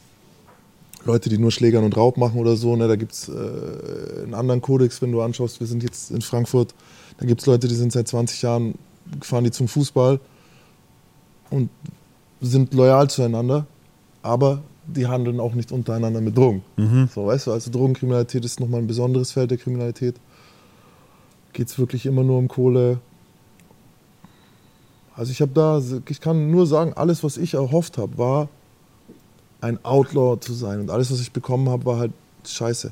Leute, 1.05 1.29
die 1.29 1.37
nur 1.37 1.51
Schlägern 1.51 1.83
und 1.83 1.95
Raub 1.95 2.17
machen 2.17 2.39
oder 2.39 2.55
so. 2.55 2.75
Ne? 2.75 2.87
Da 2.87 2.95
gibt 2.95 3.13
es 3.13 3.29
äh, 3.29 4.23
einen 4.23 4.33
anderen 4.33 4.61
Kodex, 4.61 5.01
wenn 5.01 5.11
du 5.11 5.21
anschaust. 5.21 5.59
Wir 5.59 5.67
sind 5.67 5.83
jetzt 5.83 6.11
in 6.11 6.21
Frankfurt. 6.21 6.73
Da 7.17 7.25
gibt 7.25 7.41
es 7.41 7.47
Leute, 7.47 7.67
die 7.67 7.75
sind 7.75 7.91
seit 7.91 8.07
20 8.07 8.41
Jahren, 8.41 8.75
fahren 9.21 9.43
die 9.43 9.51
zum 9.51 9.67
Fußball 9.67 10.19
und 11.49 11.69
sind 12.41 12.73
loyal 12.73 13.09
zueinander, 13.09 13.65
aber 14.21 14.61
die 14.85 15.07
handeln 15.07 15.39
auch 15.39 15.53
nicht 15.53 15.71
untereinander 15.71 16.21
mit 16.21 16.37
Drogen. 16.37 16.63
So, 17.13 17.25
weißt 17.25 17.47
du, 17.47 17.51
also 17.51 17.71
Drogenkriminalität 17.71 18.43
ist 18.45 18.59
nochmal 18.59 18.81
ein 18.81 18.87
besonderes 18.87 19.31
Feld 19.31 19.51
der 19.51 19.57
Kriminalität. 19.57 20.15
Geht 21.53 21.67
es 21.67 21.79
wirklich 21.79 22.05
immer 22.05 22.23
nur 22.23 22.37
um 22.37 22.47
Kohle. 22.47 22.99
Also 25.15 25.31
ich 25.31 25.41
habe 25.41 25.51
da, 25.53 25.81
ich 26.07 26.21
kann 26.21 26.49
nur 26.51 26.65
sagen, 26.65 26.93
alles, 26.93 27.23
was 27.23 27.37
ich 27.37 27.55
erhofft 27.55 27.97
habe, 27.97 28.17
war 28.17 28.49
ein 29.61 29.83
Outlaw 29.83 30.39
zu 30.39 30.53
sein. 30.53 30.79
Und 30.79 30.89
alles, 30.89 31.11
was 31.11 31.19
ich 31.19 31.31
bekommen 31.31 31.69
habe, 31.69 31.85
war 31.85 31.97
halt 31.97 32.13
Scheiße. 32.45 32.91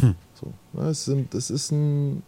Hm. 0.00 0.14
So, 0.34 0.52
ne, 0.72 0.88
es, 0.88 1.04
sind, 1.04 1.34
es 1.34 1.50
ist 1.50 1.70
ein 1.70 2.22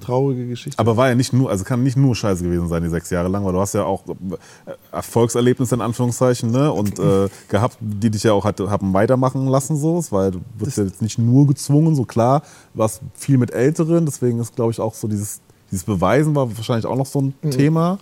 traurige 0.00 0.46
Geschichte. 0.46 0.78
Aber 0.78 0.96
war 0.96 1.08
ja 1.08 1.14
nicht 1.14 1.32
nur, 1.32 1.50
also 1.50 1.64
kann 1.64 1.82
nicht 1.82 1.96
nur 1.96 2.14
Scheiße 2.14 2.42
gewesen 2.42 2.68
sein, 2.68 2.82
die 2.82 2.88
sechs 2.88 3.10
Jahre 3.10 3.28
lang, 3.28 3.44
weil 3.44 3.52
du 3.52 3.60
hast 3.60 3.74
ja 3.74 3.84
auch 3.84 4.04
äh, 4.06 4.72
Erfolgserlebnisse 4.92 5.74
in 5.74 5.80
Anführungszeichen, 5.80 6.50
ne? 6.50 6.72
Und 6.72 6.98
äh, 6.98 7.28
gehabt, 7.48 7.78
die 7.80 8.10
dich 8.10 8.22
ja 8.22 8.32
auch 8.32 8.44
hat, 8.44 8.60
haben 8.60 8.92
weitermachen 8.92 9.46
lassen, 9.46 9.76
so, 9.76 10.02
weil 10.10 10.32
du 10.32 10.40
wirst 10.58 10.78
ja 10.78 10.84
jetzt 10.84 11.02
nicht 11.02 11.18
nur 11.18 11.46
gezwungen, 11.46 11.94
so 11.94 12.04
klar, 12.04 12.42
warst 12.74 13.00
viel 13.14 13.38
mit 13.38 13.52
Älteren, 13.52 14.06
deswegen 14.06 14.38
ist, 14.40 14.56
glaube 14.56 14.72
ich, 14.72 14.80
auch 14.80 14.94
so 14.94 15.08
dieses, 15.08 15.40
dieses 15.70 15.84
Beweisen 15.84 16.34
war 16.34 16.56
wahrscheinlich 16.56 16.86
auch 16.86 16.96
noch 16.96 17.06
so 17.06 17.20
ein 17.20 17.34
mhm. 17.42 17.50
Thema. 17.50 17.98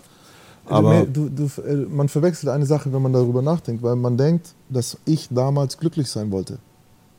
Aber 0.69 1.07
du, 1.07 1.29
du, 1.29 1.45
äh, 1.63 1.75
man 1.89 2.09
verwechselt 2.09 2.53
eine 2.53 2.67
Sache, 2.67 2.93
wenn 2.93 3.03
man 3.03 3.13
darüber 3.13 3.43
nachdenkt, 3.43 3.83
weil 3.83 3.97
man 3.97 4.17
denkt, 4.17 4.55
dass 4.69 4.99
ich 5.05 5.29
damals 5.31 5.79
glücklich 5.79 6.11
sein 6.11 6.31
wollte. 6.31 6.59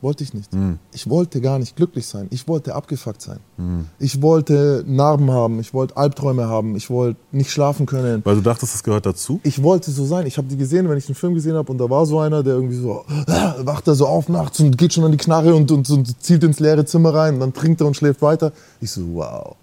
Wollte 0.00 0.22
ich 0.22 0.32
nicht. 0.32 0.54
Mhm. 0.54 0.78
Ich 0.92 1.10
wollte 1.10 1.40
gar 1.40 1.58
nicht 1.58 1.74
glücklich 1.74 2.06
sein. 2.06 2.28
Ich 2.30 2.46
wollte 2.46 2.74
abgefuckt 2.74 3.20
sein. 3.20 3.40
Mhm. 3.56 3.86
Ich 3.98 4.22
wollte 4.22 4.84
Narben 4.86 5.30
haben. 5.32 5.58
Ich 5.58 5.74
wollte 5.74 5.96
Albträume 5.96 6.46
haben. 6.46 6.76
Ich 6.76 6.88
wollte 6.88 7.18
nicht 7.32 7.50
schlafen 7.50 7.84
können. 7.84 8.22
Weil 8.24 8.36
du 8.36 8.42
dachtest, 8.42 8.74
das 8.74 8.84
gehört 8.84 9.06
dazu? 9.06 9.40
Ich 9.42 9.60
wollte 9.62 9.90
so 9.90 10.04
sein. 10.04 10.26
Ich 10.26 10.38
habe 10.38 10.46
die 10.46 10.56
gesehen, 10.56 10.88
wenn 10.88 10.98
ich 10.98 11.08
einen 11.08 11.16
Film 11.16 11.34
gesehen 11.34 11.54
habe 11.54 11.72
und 11.72 11.78
da 11.78 11.90
war 11.90 12.06
so 12.06 12.20
einer, 12.20 12.44
der 12.44 12.54
irgendwie 12.54 12.76
so 12.76 13.04
äh, 13.26 13.66
wacht 13.66 13.88
er 13.88 13.96
so 13.96 14.06
auf 14.06 14.28
nachts 14.28 14.60
und 14.60 14.78
geht 14.78 14.92
schon 14.92 15.02
an 15.02 15.10
die 15.10 15.18
Knarre 15.18 15.52
und, 15.52 15.70
und, 15.72 15.90
und 15.90 16.22
zielt 16.22 16.44
ins 16.44 16.60
leere 16.60 16.84
Zimmer 16.84 17.12
rein 17.12 17.34
und 17.34 17.40
dann 17.40 17.52
trinkt 17.52 17.80
er 17.80 17.88
und 17.88 17.96
schläft 17.96 18.22
weiter. 18.22 18.52
Ich 18.80 18.92
so, 18.92 19.02
wow, 19.14 19.56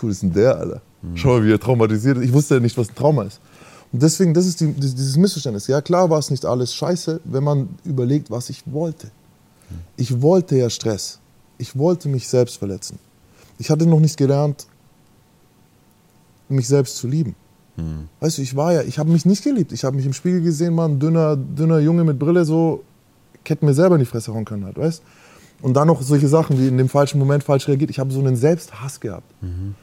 cool 0.00 0.10
ist 0.10 0.22
denn 0.22 0.32
der, 0.32 0.56
Alter. 0.56 0.80
Mhm. 1.02 1.16
Schau 1.16 1.28
mal, 1.30 1.44
wie 1.44 1.52
er 1.52 1.58
traumatisiert 1.58 2.18
ist. 2.18 2.24
Ich 2.24 2.32
wusste 2.32 2.54
ja 2.54 2.60
nicht, 2.60 2.78
was 2.78 2.88
ein 2.88 2.94
Trauma 2.94 3.24
ist. 3.24 3.40
Und 3.92 4.02
deswegen, 4.02 4.34
das 4.34 4.46
ist 4.46 4.60
die, 4.60 4.72
dieses 4.72 5.16
Missverständnis. 5.16 5.66
Ja, 5.66 5.80
klar 5.80 6.10
war 6.10 6.18
es 6.18 6.30
nicht 6.30 6.44
alles 6.44 6.74
scheiße, 6.74 7.20
wenn 7.24 7.44
man 7.44 7.68
überlegt, 7.84 8.30
was 8.30 8.50
ich 8.50 8.62
wollte. 8.66 9.08
Ich 9.96 10.22
wollte 10.22 10.56
ja 10.56 10.70
Stress. 10.70 11.20
Ich 11.58 11.76
wollte 11.78 12.08
mich 12.08 12.28
selbst 12.28 12.58
verletzen. 12.58 12.98
Ich 13.58 13.70
hatte 13.70 13.86
noch 13.86 14.00
nicht 14.00 14.16
gelernt, 14.16 14.66
mich 16.48 16.68
selbst 16.68 16.96
zu 16.96 17.06
lieben. 17.06 17.34
Mhm. 17.76 18.08
Weißt 18.20 18.38
du, 18.38 18.42
ich 18.42 18.56
war 18.56 18.72
ja, 18.72 18.82
ich 18.82 18.98
habe 18.98 19.10
mich 19.10 19.24
nicht 19.24 19.44
geliebt. 19.44 19.72
Ich 19.72 19.84
habe 19.84 19.96
mich 19.96 20.06
im 20.06 20.12
Spiegel 20.12 20.42
gesehen, 20.42 20.74
Mann, 20.74 20.98
dünner, 20.98 21.36
dünner 21.36 21.78
Junge 21.78 22.04
mit 22.04 22.18
Brille, 22.18 22.44
so, 22.44 22.82
ich 23.42 23.50
hätte 23.50 23.64
mir 23.64 23.74
selber 23.74 23.96
in 23.96 24.00
die 24.00 24.06
Fresse 24.06 24.32
hauen 24.32 24.44
können 24.44 24.64
halt, 24.64 24.78
weißt 24.78 25.02
Und 25.62 25.74
dann 25.74 25.88
noch 25.88 26.02
solche 26.02 26.28
Sachen 26.28 26.58
wie 26.58 26.68
in 26.68 26.78
dem 26.78 26.88
falschen 26.88 27.18
Moment 27.18 27.44
falsch 27.44 27.68
reagiert. 27.68 27.90
Ich 27.90 27.98
habe 27.98 28.12
so 28.12 28.20
einen 28.20 28.36
Selbsthass 28.36 29.00
gehabt. 29.00 29.30
Mhm. 29.42 29.74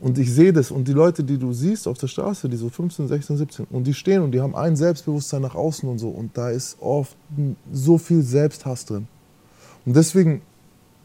Und 0.00 0.16
ich 0.18 0.32
sehe 0.32 0.52
das. 0.52 0.70
Und 0.70 0.86
die 0.86 0.92
Leute, 0.92 1.24
die 1.24 1.38
du 1.38 1.52
siehst 1.52 1.88
auf 1.88 1.98
der 1.98 2.06
Straße, 2.06 2.48
die 2.48 2.56
so 2.56 2.68
15, 2.68 3.08
16, 3.08 3.36
17, 3.36 3.66
und 3.70 3.84
die 3.84 3.94
stehen 3.94 4.22
und 4.22 4.30
die 4.30 4.40
haben 4.40 4.54
ein 4.54 4.76
Selbstbewusstsein 4.76 5.42
nach 5.42 5.56
außen 5.56 5.88
und 5.88 5.98
so. 5.98 6.08
Und 6.08 6.36
da 6.36 6.50
ist 6.50 6.76
oft 6.80 7.16
so 7.72 7.98
viel 7.98 8.22
Selbsthass 8.22 8.84
drin. 8.84 9.08
Und 9.86 9.96
deswegen 9.96 10.42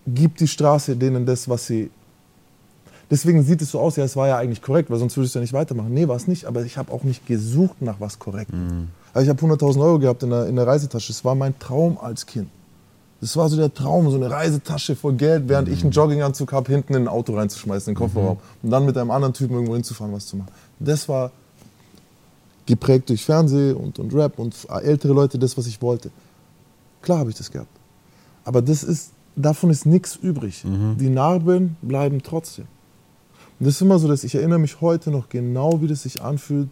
gibt 0.08 0.40
die 0.40 0.48
Straße 0.48 0.96
denen 0.96 1.26
das, 1.26 1.48
was 1.50 1.68
sie. 1.68 1.90
Deswegen 3.10 3.44
sieht 3.44 3.62
es 3.62 3.72
so 3.72 3.80
aus, 3.80 3.96
ja, 3.96 4.04
es 4.04 4.16
war 4.16 4.28
ja 4.28 4.38
eigentlich 4.38 4.62
korrekt, 4.62 4.90
weil 4.90 4.98
sonst 4.98 5.16
würdest 5.18 5.36
du 5.36 5.40
ja 5.40 5.42
nicht 5.42 5.54
weitermachen. 5.54 5.94
Nee, 5.94 6.08
war 6.08 6.16
es 6.16 6.28
nicht, 6.28 6.46
aber 6.46 6.64
ich 6.64 6.78
habe 6.78 6.92
auch 6.92 7.04
nicht 7.04 7.28
gesucht 7.28 7.82
nach 7.82 8.00
was 8.00 8.18
korrekt. 8.18 8.52
Mhm. 8.52 8.88
Also 9.14 9.30
ich 9.30 9.30
habe 9.30 9.54
100.000 9.54 9.82
Euro 9.82 10.00
gehabt 10.00 10.24
in 10.24 10.32
der, 10.32 10.48
in 10.48 10.56
der 10.56 10.66
Reisetasche. 10.66 11.14
Das 11.14 11.24
war 11.24 11.36
mein 11.36 11.58
Traum 11.60 11.98
als 12.00 12.26
Kind. 12.26 12.50
Das 13.22 13.38
war 13.38 13.48
so 13.48 13.56
der 13.56 13.74
Traum, 13.74 14.10
so 14.10 14.18
eine 14.18 14.30
Reisetasche 14.30 14.96
voll 14.96 15.14
Geld, 15.14 15.48
während 15.48 15.68
mhm. 15.68 15.74
ich 15.76 15.84
einen 15.84 15.92
Jogginganzug 15.92 16.52
habe, 16.52 16.72
hinten 16.72 16.96
in 16.96 17.04
ein 17.04 17.08
Auto 17.08 17.36
reinzuschmeißen, 17.36 17.92
in 17.92 17.96
den 17.96 18.00
Kofferraum. 18.00 18.38
Mhm. 18.38 18.64
Und 18.64 18.70
dann 18.72 18.86
mit 18.86 18.98
einem 18.98 19.12
anderen 19.12 19.34
Typen 19.34 19.54
irgendwo 19.54 19.76
hinzufahren, 19.76 20.14
was 20.14 20.26
zu 20.26 20.38
machen. 20.38 20.52
Das 20.80 21.08
war 21.08 21.32
geprägt 22.66 23.10
durch 23.10 23.24
Fernsehen 23.24 23.76
und, 23.76 24.00
und 24.00 24.14
Rap 24.14 24.40
und 24.40 24.56
ältere 24.70 25.14
Leute, 25.14 25.38
das, 25.38 25.58
was 25.58 25.68
ich 25.68 25.82
wollte. 25.82 26.10
Klar 27.02 27.20
habe 27.20 27.30
ich 27.30 27.36
das 27.36 27.52
gehabt. 27.52 27.70
Aber 28.46 28.62
das 28.62 28.84
ist, 28.84 29.12
davon 29.36 29.70
ist 29.70 29.86
nichts 29.86 30.16
übrig. 30.16 30.64
Mhm. 30.64 30.98
Die 30.98 31.10
Narben 31.10 31.78
bleiben 31.82 32.22
trotzdem. 32.22 32.66
Und 33.60 33.68
das 33.68 33.76
ist 33.76 33.82
immer 33.82 34.00
so, 34.00 34.08
dass 34.08 34.24
ich 34.24 34.36
erinnere 34.36 34.60
mich 34.60 34.82
heute 34.82 35.12
noch 35.12 35.30
genau, 35.30 35.82
wie 35.82 35.88
das 35.88 36.04
sich 36.04 36.22
anfühlt, 36.22 36.70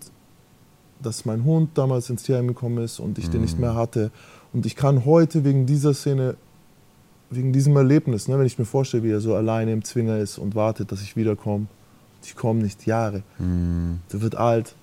dass 1.01 1.25
mein 1.25 1.43
Hund 1.43 1.71
damals 1.75 2.09
ins 2.09 2.23
Tierheim 2.23 2.47
gekommen 2.47 2.83
ist 2.83 2.99
und 2.99 3.17
ich 3.17 3.27
mhm. 3.27 3.31
den 3.31 3.41
nicht 3.41 3.55
mhm. 3.55 3.61
mehr 3.61 3.75
hatte. 3.75 4.11
Und 4.53 4.65
ich 4.65 4.75
kann 4.75 5.05
heute 5.05 5.43
wegen 5.43 5.65
dieser 5.65 5.93
Szene, 5.93 6.35
wegen 7.29 7.53
diesem 7.53 7.75
Erlebnis, 7.77 8.27
ne, 8.27 8.37
wenn 8.37 8.45
ich 8.45 8.59
mir 8.59 8.65
vorstelle, 8.65 9.03
wie 9.03 9.11
er 9.11 9.21
so 9.21 9.35
alleine 9.35 9.71
im 9.71 9.83
Zwinger 9.83 10.17
ist 10.17 10.37
und 10.37 10.55
wartet, 10.55 10.91
dass 10.91 11.01
ich 11.01 11.15
wiederkomme, 11.15 11.67
ich 12.23 12.35
komme 12.35 12.61
nicht 12.61 12.85
Jahre. 12.85 13.23
Mhm. 13.39 13.99
Der 14.11 14.21
wird 14.21 14.35
alt, 14.35 14.75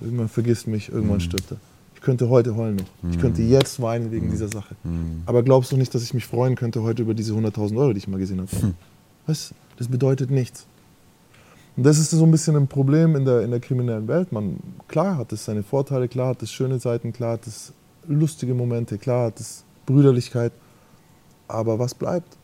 irgendwann 0.00 0.28
vergisst 0.28 0.66
mich, 0.66 0.90
irgendwann 0.90 1.16
mhm. 1.16 1.20
stirbt 1.20 1.52
er 1.52 1.56
könnte 2.04 2.28
heute 2.28 2.54
heulen 2.54 2.76
noch. 2.76 2.84
Mhm. 3.02 3.10
Ich 3.10 3.18
könnte 3.18 3.42
mhm. 3.42 3.50
jetzt 3.50 3.82
weinen 3.82 4.12
wegen 4.12 4.26
mhm. 4.26 4.30
dieser 4.30 4.48
Sache. 4.48 4.76
Mhm. 4.84 5.22
Aber 5.26 5.42
glaubst 5.42 5.72
du 5.72 5.76
nicht, 5.76 5.92
dass 5.94 6.02
ich 6.02 6.14
mich 6.14 6.26
freuen 6.26 6.54
könnte 6.54 6.82
heute 6.82 7.02
über 7.02 7.14
diese 7.14 7.32
100.000 7.32 7.76
Euro, 7.76 7.92
die 7.92 7.98
ich 7.98 8.08
mal 8.08 8.20
gesehen 8.20 8.40
habe? 8.40 8.50
Hm. 8.52 8.74
Was? 9.26 9.54
Das 9.78 9.88
bedeutet 9.88 10.30
nichts. 10.30 10.66
Und 11.76 11.84
das 11.84 11.98
ist 11.98 12.10
so 12.10 12.22
ein 12.22 12.30
bisschen 12.30 12.54
ein 12.54 12.68
Problem 12.68 13.16
in 13.16 13.24
der, 13.24 13.40
in 13.40 13.50
der 13.50 13.58
kriminellen 13.58 14.06
Welt. 14.06 14.30
Man, 14.30 14.58
klar 14.86 15.16
hat 15.16 15.32
es 15.32 15.46
seine 15.46 15.64
Vorteile, 15.64 16.06
klar 16.06 16.28
hat 16.28 16.42
es 16.42 16.52
schöne 16.52 16.78
Seiten, 16.78 17.12
klar 17.12 17.32
hat 17.32 17.46
es 17.46 17.72
lustige 18.06 18.54
Momente, 18.54 18.98
klar 18.98 19.26
hat 19.26 19.40
es 19.40 19.64
Brüderlichkeit. 19.86 20.52
Aber 21.48 21.78
was 21.78 21.94
bleibt? 21.94 22.36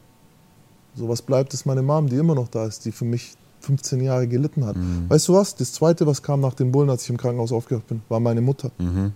So 0.96 1.08
was 1.08 1.22
bleibt, 1.22 1.54
ist 1.54 1.66
meine 1.66 1.82
Mom, 1.82 2.08
die 2.08 2.16
immer 2.16 2.34
noch 2.34 2.48
da 2.48 2.66
ist, 2.66 2.84
die 2.86 2.92
für 2.92 3.04
mich 3.04 3.34
15 3.60 4.00
Jahre 4.00 4.26
gelitten 4.26 4.64
hat. 4.64 4.76
Mhm. 4.76 5.04
Weißt 5.08 5.28
du 5.28 5.34
was? 5.34 5.54
Das 5.54 5.72
Zweite, 5.74 6.06
was 6.06 6.22
kam 6.22 6.40
nach 6.40 6.54
den 6.54 6.72
Bullen, 6.72 6.90
als 6.90 7.04
ich 7.04 7.10
im 7.10 7.18
Krankenhaus 7.18 7.52
aufgehört 7.52 7.86
bin, 7.86 8.02
war 8.08 8.18
meine 8.18 8.40
Mutter. 8.40 8.72
Mhm 8.78 9.12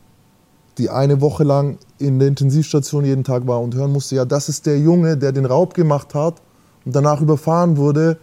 die 0.79 0.91
eine 0.91 1.21
Woche 1.21 1.45
lang 1.45 1.79
in 1.99 2.19
der 2.19 2.29
Intensivstation 2.29 3.05
jeden 3.05 3.25
Tag 3.25 3.47
war 3.47 3.61
und 3.61 3.75
hören 3.75 3.93
musste, 3.93 4.17
ja, 4.17 4.25
das 4.25 4.49
ist 4.49 4.67
der 4.67 4.79
Junge, 4.79 5.17
der 5.17 5.33
den 5.33 5.47
Raub 5.47 5.75
gemacht 5.75 6.15
hat 6.15 6.43
und 6.85 6.95
danach 6.95 7.21
überfahren 7.21 7.77
wurde. 7.77 8.19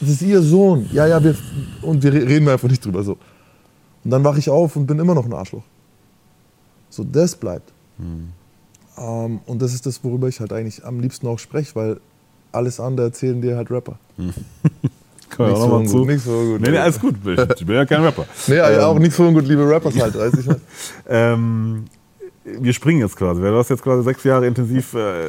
Das 0.00 0.10
ist 0.10 0.22
ihr 0.22 0.42
Sohn. 0.42 0.88
Ja, 0.92 1.06
ja, 1.06 1.22
wir, 1.22 1.36
und 1.82 2.02
wir 2.02 2.12
reden 2.12 2.48
einfach 2.48 2.68
nicht 2.68 2.84
drüber 2.84 3.02
so. 3.02 3.16
Und 4.04 4.10
dann 4.10 4.24
wache 4.24 4.38
ich 4.38 4.50
auf 4.50 4.76
und 4.76 4.86
bin 4.86 4.98
immer 4.98 5.14
noch 5.14 5.24
ein 5.24 5.32
Arschloch. 5.32 5.64
So, 6.90 7.04
das 7.04 7.36
bleibt. 7.36 7.72
Mhm. 7.98 8.28
Ähm, 8.96 9.40
und 9.46 9.60
das 9.62 9.74
ist 9.74 9.86
das, 9.86 10.02
worüber 10.02 10.28
ich 10.28 10.40
halt 10.40 10.52
eigentlich 10.52 10.84
am 10.84 11.00
liebsten 11.00 11.26
auch 11.26 11.38
spreche, 11.38 11.74
weil 11.74 12.00
alles 12.52 12.80
andere 12.80 13.06
erzählen 13.06 13.40
dir 13.40 13.56
halt 13.56 13.70
Rapper. 13.70 13.98
Mhm. 14.16 14.34
Kann 15.30 15.50
nicht, 15.50 15.60
so 15.60 15.84
zu. 15.84 16.04
nicht 16.04 16.24
so 16.24 16.30
gut. 16.30 16.60
Nee, 16.60 16.70
nee, 16.70 16.78
alles 16.78 17.00
gut. 17.00 17.16
Ich 17.24 17.66
bin 17.66 17.76
ja 17.76 17.84
kein 17.84 18.02
Rapper. 18.02 18.26
nee, 18.46 18.56
ähm, 18.56 18.80
auch 18.80 18.98
nicht 18.98 19.14
so 19.14 19.30
gut, 19.30 19.46
liebe 19.46 19.68
Rappers 19.68 19.98
halt, 20.00 20.18
weiß 20.18 20.34
ich 20.34 20.48
halt. 20.48 20.60
ähm, 21.08 21.84
wir 22.60 22.72
springen 22.72 23.00
jetzt 23.00 23.16
quasi. 23.16 23.40
Du 23.40 23.56
hast 23.56 23.68
jetzt 23.68 23.82
quasi 23.82 24.02
sechs 24.02 24.24
Jahre 24.24 24.46
intensiv 24.46 24.94
äh, 24.94 25.24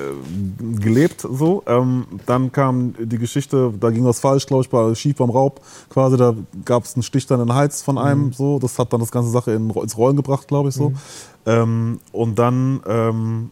gelebt, 0.79 1.21
so. 1.21 1.63
Ähm, 1.67 2.05
dann 2.25 2.51
kam 2.51 2.93
die 2.97 3.17
Geschichte, 3.17 3.73
da 3.79 3.89
ging 3.89 4.05
was 4.05 4.19
falsch, 4.19 4.45
glaube 4.45 4.63
ich, 4.63 4.69
bei 4.69 4.95
Schief 4.95 5.17
beim 5.17 5.29
Raub. 5.29 5.61
Quasi, 5.89 6.17
da 6.17 6.35
gab 6.65 6.83
es 6.83 6.95
einen 6.95 7.03
Stich 7.03 7.27
dann 7.27 7.41
in 7.41 7.47
den 7.47 7.55
Hals 7.55 7.81
von 7.81 7.97
einem, 7.97 8.27
mhm. 8.27 8.33
so. 8.33 8.59
Das 8.59 8.79
hat 8.79 8.93
dann 8.93 8.99
das 8.99 9.11
ganze 9.11 9.29
Sache 9.29 9.51
in, 9.51 9.69
ins 9.69 9.97
Rollen 9.97 10.15
gebracht, 10.15 10.47
glaube 10.47 10.69
ich, 10.69 10.75
so. 10.75 10.89
Mhm. 10.89 10.95
Ähm, 11.45 11.99
und 12.11 12.39
dann 12.39 12.81
ähm, 12.87 13.51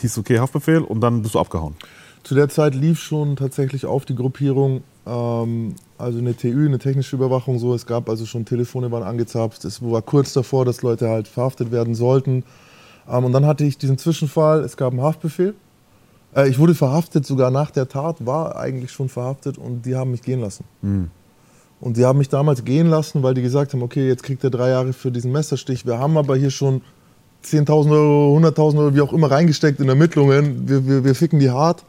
hieß 0.00 0.18
okay, 0.18 0.38
Haftbefehl 0.38 0.82
und 0.82 1.00
dann 1.00 1.22
bist 1.22 1.34
du 1.34 1.40
abgehauen. 1.40 1.74
Zu 2.22 2.34
der 2.34 2.48
Zeit 2.48 2.74
lief 2.74 3.00
schon 3.00 3.36
tatsächlich 3.36 3.86
auf 3.86 4.04
die 4.04 4.14
Gruppierung 4.14 4.82
ähm, 5.06 5.74
also 5.98 6.18
eine 6.18 6.36
TÜ, 6.36 6.66
eine 6.66 6.78
technische 6.78 7.16
Überwachung, 7.16 7.58
so. 7.58 7.74
Es 7.74 7.86
gab 7.86 8.08
also 8.08 8.26
schon 8.26 8.44
Telefone 8.44 8.90
waren 8.90 9.02
angezapft. 9.02 9.64
Es 9.64 9.82
war 9.82 10.02
kurz 10.02 10.32
davor, 10.32 10.64
dass 10.64 10.82
Leute 10.82 11.08
halt 11.08 11.28
verhaftet 11.28 11.70
werden 11.70 11.94
sollten. 11.94 12.44
Ähm, 13.08 13.24
und 13.24 13.32
dann 13.32 13.46
hatte 13.46 13.64
ich 13.64 13.78
diesen 13.78 13.98
Zwischenfall. 13.98 14.60
Es 14.60 14.76
gab 14.76 14.92
einen 14.92 15.02
Haftbefehl. 15.02 15.54
Äh, 16.34 16.48
ich 16.48 16.58
wurde 16.58 16.74
verhaftet 16.74 17.26
sogar 17.26 17.50
nach 17.50 17.70
der 17.70 17.88
Tat, 17.88 18.24
war 18.26 18.56
eigentlich 18.56 18.92
schon 18.92 19.08
verhaftet 19.08 19.58
und 19.58 19.82
die 19.86 19.96
haben 19.96 20.10
mich 20.10 20.22
gehen 20.22 20.40
lassen. 20.40 20.64
Mhm. 20.82 21.10
Und 21.80 21.96
die 21.96 22.04
haben 22.04 22.18
mich 22.18 22.28
damals 22.28 22.64
gehen 22.64 22.86
lassen, 22.86 23.22
weil 23.22 23.34
die 23.34 23.42
gesagt 23.42 23.74
haben, 23.74 23.82
okay, 23.82 24.08
jetzt 24.08 24.22
kriegt 24.22 24.42
er 24.42 24.50
drei 24.50 24.70
Jahre 24.70 24.92
für 24.92 25.10
diesen 25.10 25.32
Messerstich. 25.32 25.84
Wir 25.84 25.98
haben 25.98 26.16
aber 26.16 26.36
hier 26.36 26.50
schon 26.50 26.80
10.000 27.44 27.90
Euro, 27.90 28.38
100.000 28.38 28.78
Euro, 28.78 28.94
wie 28.94 29.00
auch 29.02 29.12
immer, 29.12 29.30
reingesteckt 29.30 29.80
in 29.80 29.88
Ermittlungen. 29.88 30.66
Wir, 30.66 30.86
wir, 30.86 31.04
wir 31.04 31.14
ficken 31.14 31.40
die 31.40 31.50
hart. 31.50 31.84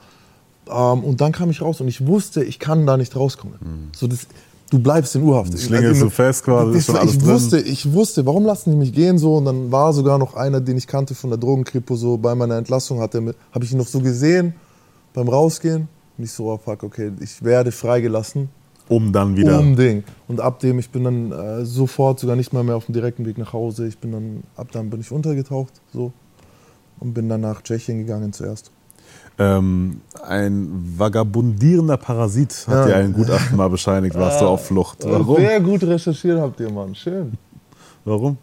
Ähm, 0.69 1.03
und 1.03 1.21
dann 1.21 1.31
kam 1.31 1.49
ich 1.49 1.61
raus 1.61 1.81
und 1.81 1.87
ich 1.87 2.05
wusste, 2.05 2.43
ich 2.43 2.59
kann 2.59 2.85
da 2.85 2.97
nicht 2.97 3.15
rauskommen. 3.15 3.57
Mhm. 3.59 3.89
So 3.95 4.07
das, 4.07 4.27
du 4.71 4.79
bleibst 4.79 5.15
in 5.15 5.23
Urhaft. 5.23 5.53
Die 5.53 5.57
Schlinge 5.57 5.87
ist 5.87 5.99
so 5.99 6.09
fest 6.09 6.43
quasi. 6.43 6.73
Das, 6.73 6.89
ich, 7.03 7.17
drin. 7.17 7.27
wusste, 7.27 7.59
ich 7.59 7.93
wusste, 7.93 8.25
warum 8.25 8.45
lassen 8.45 8.71
die 8.71 8.77
mich 8.77 8.93
gehen 8.93 9.17
so? 9.17 9.35
Und 9.35 9.45
dann 9.45 9.71
war 9.71 9.93
sogar 9.93 10.17
noch 10.17 10.35
einer, 10.35 10.61
den 10.61 10.77
ich 10.77 10.87
kannte 10.87 11.15
von 11.15 11.29
der 11.29 11.37
Drogenkripo, 11.37 11.95
so 11.95 12.17
bei 12.17 12.35
meiner 12.35 12.57
Entlassung 12.57 12.99
habe 12.99 13.33
ich 13.61 13.71
ihn 13.71 13.77
noch 13.77 13.87
so 13.87 13.99
gesehen 13.99 14.55
beim 15.13 15.27
Rausgehen. 15.27 15.87
Und 16.17 16.23
ich 16.23 16.31
so, 16.31 16.51
oh 16.51 16.57
fuck, 16.57 16.83
okay, 16.83 17.11
ich 17.19 17.43
werde 17.43 17.71
freigelassen. 17.71 18.49
Um 18.87 19.11
dann 19.11 19.35
wieder. 19.35 19.59
Um 19.59 19.75
Ding. 19.75 20.03
Und 20.27 20.39
ab 20.39 20.59
dem, 20.59 20.77
ich 20.79 20.89
bin 20.89 21.03
dann 21.03 21.31
äh, 21.31 21.65
sofort 21.65 22.19
sogar 22.19 22.35
nicht 22.35 22.53
mal 22.53 22.63
mehr 22.63 22.75
auf 22.75 22.85
dem 22.85 22.93
direkten 22.93 23.25
Weg 23.25 23.37
nach 23.37 23.51
Hause. 23.51 23.87
Ich 23.87 23.97
bin 23.97 24.11
dann, 24.11 24.43
ab 24.55 24.67
dann 24.71 24.89
bin 24.89 25.01
ich 25.01 25.11
untergetaucht, 25.11 25.73
so. 25.91 26.13
Und 26.99 27.13
bin 27.13 27.27
dann 27.27 27.41
nach 27.41 27.61
Tschechien 27.61 27.97
gegangen 27.97 28.31
zuerst. 28.31 28.71
Ähm, 29.37 29.99
ein 30.25 30.93
vagabundierender 30.97 31.97
Parasit 31.97 32.65
hat 32.67 32.73
Ja. 32.73 32.85
dir 32.85 32.95
ein 32.97 33.13
Gutachten 33.13 33.57
mal 33.57 33.69
bescheinigt, 33.69 34.15
warst 34.15 34.41
du 34.41 34.45
auf 34.47 34.65
Flucht. 34.67 34.99
Warum? 35.03 35.35
Sehr 35.37 35.59
gut 35.59 35.83
recherchiert 35.83 36.39
habt 36.39 36.59
ihr, 36.61 36.71
Mann. 36.71 36.95
Schön. 36.95 37.33
Warum? 38.05 38.37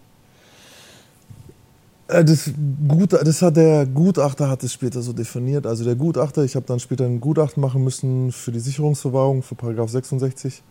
Äh, 2.08 2.24
Das, 2.24 2.50
Gut, 2.88 3.12
das 3.14 3.40
hat 3.42 3.56
der 3.56 3.86
Gutachter 3.86 4.48
hat 4.48 4.62
es 4.64 4.72
später 4.72 5.00
so 5.02 5.12
definiert. 5.12 5.66
Also 5.66 5.84
der 5.84 5.94
Gutachter, 5.94 6.44
ich 6.44 6.56
habe 6.56 6.66
dann 6.66 6.78
später 6.78 7.04
ein 7.04 7.20
Gutachten 7.20 7.60
machen 7.62 7.82
müssen 7.82 8.30
für 8.32 8.52
die 8.52 8.60
Sicherungsverwahrung 8.60 9.42
für 9.42 9.54
Paragraph 9.54 9.90
66. 9.90 10.62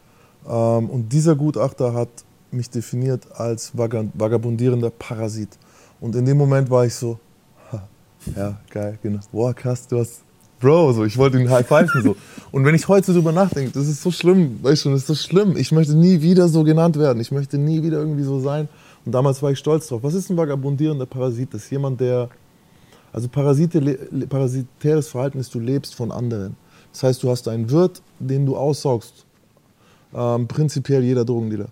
Ähm, 0.48 0.90
und 0.90 1.10
dieser 1.12 1.36
Gutachter 1.36 1.94
hat 1.94 2.10
mich 2.52 2.70
definiert 2.70 3.24
als 3.34 3.72
vaga- 3.76 4.10
vagabundierender 4.14 4.92
Parasit. 4.92 5.50
Und 6.00 6.16
in 6.16 6.26
dem 6.26 6.38
Moment 6.38 6.70
war 6.70 6.86
ich 6.86 6.94
so, 6.94 7.18
ja, 8.36 8.60
geil, 8.70 8.98
genau. 9.02 9.20
Boah, 9.32 9.54
krass, 9.54 9.88
du 9.88 10.00
hast, 10.00 10.22
Bro, 10.62 10.94
so, 10.94 11.06
ich 11.06 11.18
wollte 11.18 11.40
ihn 11.40 11.50
high 11.50 11.66
pfeifen 11.66 12.04
so. 12.04 12.16
Und 12.52 12.66
wenn 12.66 12.76
ich 12.76 12.88
heute 12.88 13.14
drüber 13.14 13.32
nachdenke, 13.32 13.72
das 13.72 13.88
ist 13.88 14.04
so 14.04 14.12
schlimm, 14.12 14.60
weißt 14.62 14.86
du, 14.86 14.92
das 14.92 15.02
ist 15.02 15.08
so 15.08 15.16
schlimm. 15.16 15.58
Ich 15.58 15.72
möchte 15.72 15.96
nie 15.96 16.22
wieder 16.22 16.48
so 16.48 16.64
genannt 16.64 17.00
werden. 17.00 17.20
Ich 17.20 17.32
möchte 17.32 17.58
nie 17.58 17.82
wieder 17.82 17.98
irgendwie 17.98 18.24
so 18.24 18.40
sein. 18.40 18.70
Und 19.04 19.12
damals 19.12 19.42
war 19.42 19.52
ich 19.52 19.58
stolz 19.58 19.88
drauf. 19.88 20.04
Was 20.04 20.14
ist 20.14 20.30
ein 20.30 20.38
vagabundierender 20.38 21.08
Parasit? 21.08 21.52
Das 21.54 21.64
ist 21.64 21.72
jemand, 21.72 22.00
der, 22.00 22.30
also 23.12 23.28
Parasite, 23.28 23.98
parasitäres 24.30 25.08
Verhalten 25.08 25.40
ist, 25.40 25.54
du 25.56 25.60
lebst 25.60 25.96
von 25.96 26.12
anderen. 26.12 26.56
Das 26.94 27.02
heißt, 27.04 27.24
du 27.24 27.32
hast 27.32 27.48
einen 27.48 27.72
Wirt, 27.72 28.04
den 28.20 28.46
du 28.46 28.56
aussaugst. 28.56 29.26
Ähm, 30.14 30.48
prinzipiell 30.48 31.04
jeder 31.04 31.26
Drogendealer. 31.26 31.70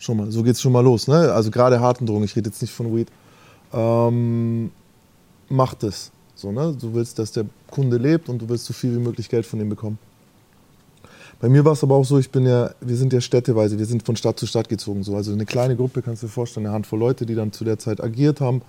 Schon 0.00 0.16
mal, 0.16 0.32
so 0.32 0.42
geht's 0.42 0.60
schon 0.60 0.72
mal 0.72 0.82
los. 0.82 1.06
Ne? 1.06 1.32
Also 1.32 1.52
gerade 1.52 1.78
harten 1.78 2.06
Drogen, 2.06 2.24
ich 2.24 2.34
rede 2.34 2.48
jetzt 2.48 2.62
nicht 2.62 2.74
von 2.74 2.96
Weed. 2.96 3.08
Ähm, 3.72 4.72
macht 5.48 5.82
es. 5.82 6.10
So, 6.34 6.52
ne? 6.52 6.76
Du 6.80 6.94
willst, 6.94 7.18
dass 7.18 7.32
der 7.32 7.46
Kunde 7.70 7.96
lebt 7.96 8.28
und 8.28 8.40
du 8.40 8.48
willst 8.48 8.66
so 8.66 8.72
viel 8.72 8.94
wie 8.94 9.00
möglich 9.00 9.28
Geld 9.28 9.44
von 9.44 9.60
ihm 9.60 9.68
bekommen. 9.68 9.98
Bei 11.40 11.48
mir 11.48 11.64
war 11.64 11.72
es 11.72 11.84
aber 11.84 11.94
auch 11.94 12.04
so, 12.04 12.18
ich 12.18 12.30
bin 12.30 12.46
ja, 12.46 12.70
wir 12.80 12.96
sind 12.96 13.12
ja 13.12 13.20
städteweise, 13.20 13.78
wir 13.78 13.86
sind 13.86 14.04
von 14.04 14.16
Stadt 14.16 14.38
zu 14.40 14.46
Stadt 14.46 14.68
gezogen. 14.68 15.04
So. 15.04 15.14
Also 15.14 15.32
eine 15.32 15.46
kleine 15.46 15.76
Gruppe, 15.76 16.02
kannst 16.02 16.22
du 16.22 16.26
dir 16.26 16.32
vorstellen, 16.32 16.66
eine 16.66 16.74
Handvoll 16.74 16.98
Leute, 16.98 17.26
die 17.26 17.36
dann 17.36 17.52
zu 17.52 17.64
der 17.64 17.78
Zeit 17.78 18.02
agiert 18.02 18.40
haben. 18.40 18.62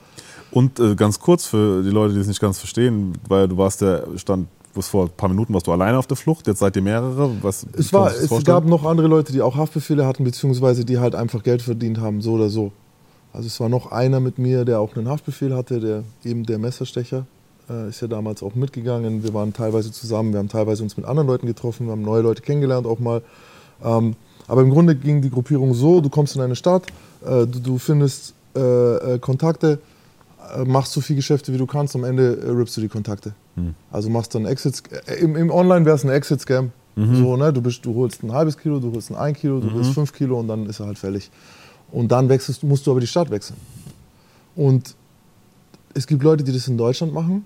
Und 0.51 0.79
äh, 0.79 0.95
ganz 0.95 1.19
kurz 1.19 1.45
für 1.45 1.81
die 1.83 1.89
Leute, 1.89 2.13
die 2.13 2.19
es 2.19 2.27
nicht 2.27 2.39
ganz 2.39 2.59
verstehen, 2.59 3.13
weil 3.27 3.47
du 3.47 3.57
warst 3.57 3.81
der 3.81 4.07
stand, 4.17 4.47
bis 4.75 4.87
vor 4.87 5.05
ein 5.05 5.11
paar 5.17 5.29
Minuten 5.29 5.53
warst 5.53 5.65
du 5.65 5.71
alleine 5.71 5.97
auf 5.97 6.05
der 6.05 6.17
Flucht, 6.17 6.45
jetzt 6.45 6.59
seid 6.59 6.75
ihr 6.75 6.83
mehrere. 6.83 7.31
Was 7.41 7.65
Es, 7.73 7.91
war, 7.91 8.13
es 8.13 8.43
gab 8.43 8.65
noch 8.65 8.85
andere 8.85 9.07
Leute, 9.07 9.33
die 9.33 9.41
auch 9.41 9.55
Haftbefehle 9.55 10.05
hatten, 10.05 10.23
beziehungsweise 10.23 10.85
die 10.85 10.99
halt 10.99 11.15
einfach 11.15 11.41
Geld 11.41 11.63
verdient 11.63 11.99
haben, 11.99 12.21
so 12.21 12.33
oder 12.33 12.49
so. 12.49 12.71
Also 13.33 13.47
es 13.47 13.59
war 13.59 13.69
noch 13.69 13.91
einer 13.91 14.19
mit 14.19 14.39
mir, 14.39 14.65
der 14.65 14.79
auch 14.79 14.95
einen 14.95 15.07
Haftbefehl 15.07 15.55
hatte, 15.55 15.79
der 15.79 16.03
eben 16.23 16.45
der 16.45 16.57
Messerstecher, 16.57 17.25
äh, 17.69 17.89
ist 17.89 18.01
ja 18.01 18.07
damals 18.07 18.41
auch 18.41 18.55
mitgegangen. 18.55 19.23
Wir 19.23 19.33
waren 19.33 19.53
teilweise 19.53 19.91
zusammen, 19.91 20.33
wir 20.33 20.39
haben 20.39 20.49
teilweise 20.49 20.83
uns 20.83 20.97
mit 20.97 21.05
anderen 21.05 21.27
Leuten 21.27 21.47
getroffen, 21.47 21.87
wir 21.87 21.91
haben 21.91 22.01
neue 22.01 22.21
Leute 22.21 22.41
kennengelernt 22.41 22.87
auch 22.87 22.99
mal. 22.99 23.21
Ähm, 23.83 24.15
aber 24.47 24.61
im 24.61 24.71
Grunde 24.71 24.95
ging 24.95 25.21
die 25.21 25.29
Gruppierung 25.29 25.73
so, 25.73 26.01
du 26.01 26.09
kommst 26.09 26.35
in 26.35 26.41
eine 26.41 26.55
Stadt, 26.55 26.87
äh, 27.23 27.45
du, 27.45 27.59
du 27.59 27.77
findest 27.77 28.33
äh, 28.55 28.59
äh, 29.15 29.19
Kontakte, 29.19 29.79
äh, 30.55 30.65
machst 30.65 30.93
so 30.93 31.01
viel 31.01 31.15
Geschäfte 31.15 31.53
wie 31.53 31.57
du 31.57 31.67
kannst, 31.67 31.95
am 31.95 32.03
Ende 32.03 32.39
äh, 32.41 32.49
rippst 32.49 32.75
du 32.77 32.81
die 32.81 32.87
Kontakte. 32.87 33.33
Also 33.91 34.09
machst 34.09 34.33
dann 34.35 34.45
Exit, 34.45 34.81
im, 35.19 35.35
im 35.35 35.51
Online 35.51 35.85
wäre 35.85 35.95
es 35.95 36.05
ein 36.05 36.09
Exit-Scam. 36.09 36.71
So, 37.15 37.37
ne? 37.37 37.53
du, 37.53 37.61
bist, 37.61 37.85
du 37.85 37.93
holst 37.95 38.23
ein 38.23 38.33
halbes 38.33 38.57
Kilo, 38.57 38.79
du 38.79 38.91
holst 38.91 39.11
ein 39.11 39.15
ein 39.15 39.33
Kilo, 39.33 39.59
du 39.59 39.71
holst 39.71 39.93
fünf 39.93 40.11
Kilo 40.11 40.39
und 40.39 40.47
dann 40.47 40.65
ist 40.65 40.79
er 40.81 40.87
halt 40.87 40.97
fällig. 40.97 41.29
Und 41.91 42.11
dann 42.11 42.29
wechselst, 42.29 42.63
musst 42.63 42.85
du 42.87 42.91
aber 42.91 42.99
die 42.99 43.07
Stadt 43.07 43.29
wechseln. 43.31 43.57
Und 44.55 44.95
es 45.93 46.05
gibt 46.07 46.21
Leute, 46.23 46.43
die 46.43 46.51
das 46.51 46.67
in 46.67 46.77
Deutschland 46.77 47.13
machen. 47.13 47.45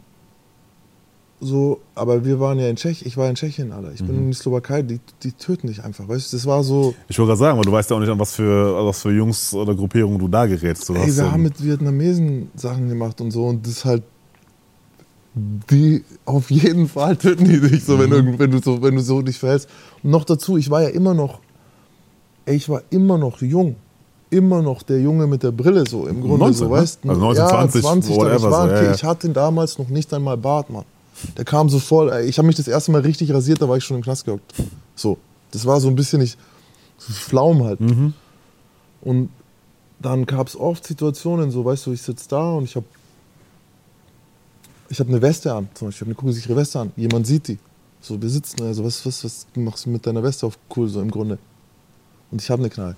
So, 1.40 1.82
aber 1.94 2.24
wir 2.24 2.40
waren 2.40 2.58
ja 2.58 2.70
in 2.70 2.78
Tschechien, 2.78 3.06
ich 3.08 3.18
war 3.18 3.28
in 3.30 3.36
Tschechien, 3.36 3.74
Alter. 3.74 3.92
Ich 3.94 4.02
bin 4.04 4.16
in 4.16 4.32
die 4.32 4.34
Slowakei, 4.38 4.82
die, 4.82 5.00
die 5.24 5.34
töten 5.34 5.68
dich 5.68 5.84
einfach, 5.84 6.08
weißt 6.08 6.32
du? 6.32 6.38
Das 6.38 6.46
war 6.46 6.64
so, 6.64 6.96
Ich 7.10 7.20
wollte 7.20 7.30
gerade 7.32 7.40
sagen, 7.40 7.58
weil 7.58 7.66
du 7.66 7.72
weißt 7.74 7.90
ja 7.90 7.98
auch 7.98 8.00
nicht, 8.00 8.10
an 8.10 8.20
was 8.20 8.34
für, 8.36 8.86
was 8.86 9.02
für 9.02 9.12
Jungs 9.12 9.54
oder 9.54 9.76
Gruppierungen 9.76 10.20
du 10.20 10.30
da 10.30 10.46
gerätst. 10.46 10.88
Du 10.88 10.94
ey, 10.94 11.14
wir 11.14 11.32
haben 11.32 11.44
mit 11.44 11.62
Vietnamesen 11.62 12.50
Sachen 12.56 12.88
gemacht 12.88 13.20
und 13.20 13.32
so 13.32 13.46
und 13.46 13.66
das 13.66 13.74
ist 13.74 13.86
halt, 13.86 14.04
die 15.36 16.04
auf 16.26 16.50
jeden 16.52 16.88
Fall 16.88 17.18
töten 17.18 17.46
die 17.46 17.60
dich, 17.60 17.84
so, 17.84 17.98
wenn, 18.00 18.12
irgend- 18.12 18.40
wenn, 18.40 18.52
du 18.52 18.60
so, 18.62 18.82
wenn 18.82 18.96
du 18.96 19.02
so 19.02 19.22
dich 19.22 19.38
verhältst. 19.40 19.68
Und 20.02 20.12
noch 20.12 20.24
dazu, 20.26 20.56
ich 20.58 20.70
war 20.70 20.84
ja 20.84 20.90
immer 20.90 21.14
noch, 21.14 21.40
ey, 22.46 22.56
ich 22.56 22.70
war 22.70 22.84
immer 22.92 23.18
noch 23.18 23.42
jung. 23.42 23.76
Immer 24.34 24.62
noch 24.62 24.84
der 24.84 25.00
Junge 25.00 25.28
mit 25.28 25.44
der 25.44 25.52
Brille, 25.52 25.86
so 25.88 26.08
im 26.08 26.22
Grunde, 26.22 26.40
19, 26.40 26.54
so, 26.54 26.66
ne? 26.66 26.72
weißt 26.72 27.00
Also 27.08 27.22
19, 27.22 27.48
20, 27.48 27.84
ja, 27.84 27.90
20 27.90 28.16
whatever, 28.16 28.36
ich, 28.36 28.44
war, 28.44 28.52
so, 28.52 28.68
ja, 28.68 28.76
okay, 28.76 28.86
ja. 28.86 28.94
ich 28.94 29.04
hatte 29.04 29.30
damals 29.30 29.78
noch 29.78 29.90
nicht 29.90 30.14
einmal 30.14 30.38
Bart, 30.38 30.70
Mann. 30.70 30.86
Der 31.38 31.46
kam 31.46 31.70
so 31.70 31.80
voll, 31.80 32.12
ey, 32.12 32.26
ich 32.26 32.38
habe 32.38 32.48
mich 32.48 32.56
das 32.56 32.68
erste 32.68 32.92
Mal 32.92 33.02
richtig 33.02 33.32
rasiert, 33.34 33.62
da 33.62 33.70
war 33.70 33.78
ich 33.78 33.84
schon 33.84 33.98
im 33.98 34.04
Knast 34.04 34.26
gehockt. 34.26 34.54
So, 34.96 35.18
das 35.52 35.66
war 35.66 35.80
so 35.80 35.88
ein 35.88 35.96
bisschen 35.96 36.20
nicht, 36.20 36.38
so 36.98 37.14
Flaum 37.14 37.64
halt. 37.64 37.80
Mhm. 37.80 38.14
Und 39.02 39.30
dann 40.00 40.26
gab 40.26 40.48
es 40.48 40.60
oft 40.60 40.86
Situationen, 40.86 41.52
so, 41.52 41.64
weißt 41.64 41.86
du, 41.86 41.94
ich 41.94 42.02
sitze 42.02 42.28
da 42.30 42.54
und 42.54 42.64
ich 42.66 42.76
habe 42.76 42.86
ich 44.90 45.00
hab 45.00 45.08
eine 45.08 45.22
Weste 45.22 45.54
an, 45.54 45.70
zum 45.74 45.88
Beispiel, 45.88 45.90
ich 45.90 46.02
habe 46.02 46.10
eine 46.10 46.16
kugelsichere 46.16 46.56
Weste 46.56 46.80
an. 46.80 46.92
Jemand 46.96 47.26
sieht 47.26 47.48
die. 47.48 47.58
So, 48.00 48.22
wir 48.22 48.30
sitzen, 48.30 48.62
also 48.64 48.84
was, 48.84 49.06
was, 49.06 49.24
was 49.24 49.48
machst 49.56 49.86
du 49.86 49.90
mit 49.90 50.06
deiner 50.06 50.22
Weste 50.22 50.46
auf 50.46 50.58
cool, 50.76 50.90
so 50.90 51.02
im 51.02 51.10
Grunde. 51.10 51.38
Und 52.32 52.42
ich 52.42 52.50
habe 52.50 52.62
eine 52.62 52.70
Knall. 52.70 52.96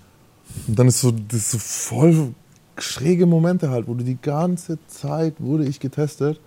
Und 0.68 0.80
dann 0.80 0.88
ist 0.88 1.02
so, 1.02 1.12
das 1.12 1.40
ist 1.40 1.52
so 1.52 1.58
voll 1.58 2.34
schräge 2.78 3.26
Momente 3.26 3.70
halt, 3.70 3.88
wo 3.88 3.94
du 3.94 4.04
die 4.04 4.18
ganze 4.22 4.78
Zeit 4.88 5.36
wurde 5.40 5.66
ich 5.66 5.80
getestet. 5.80 6.40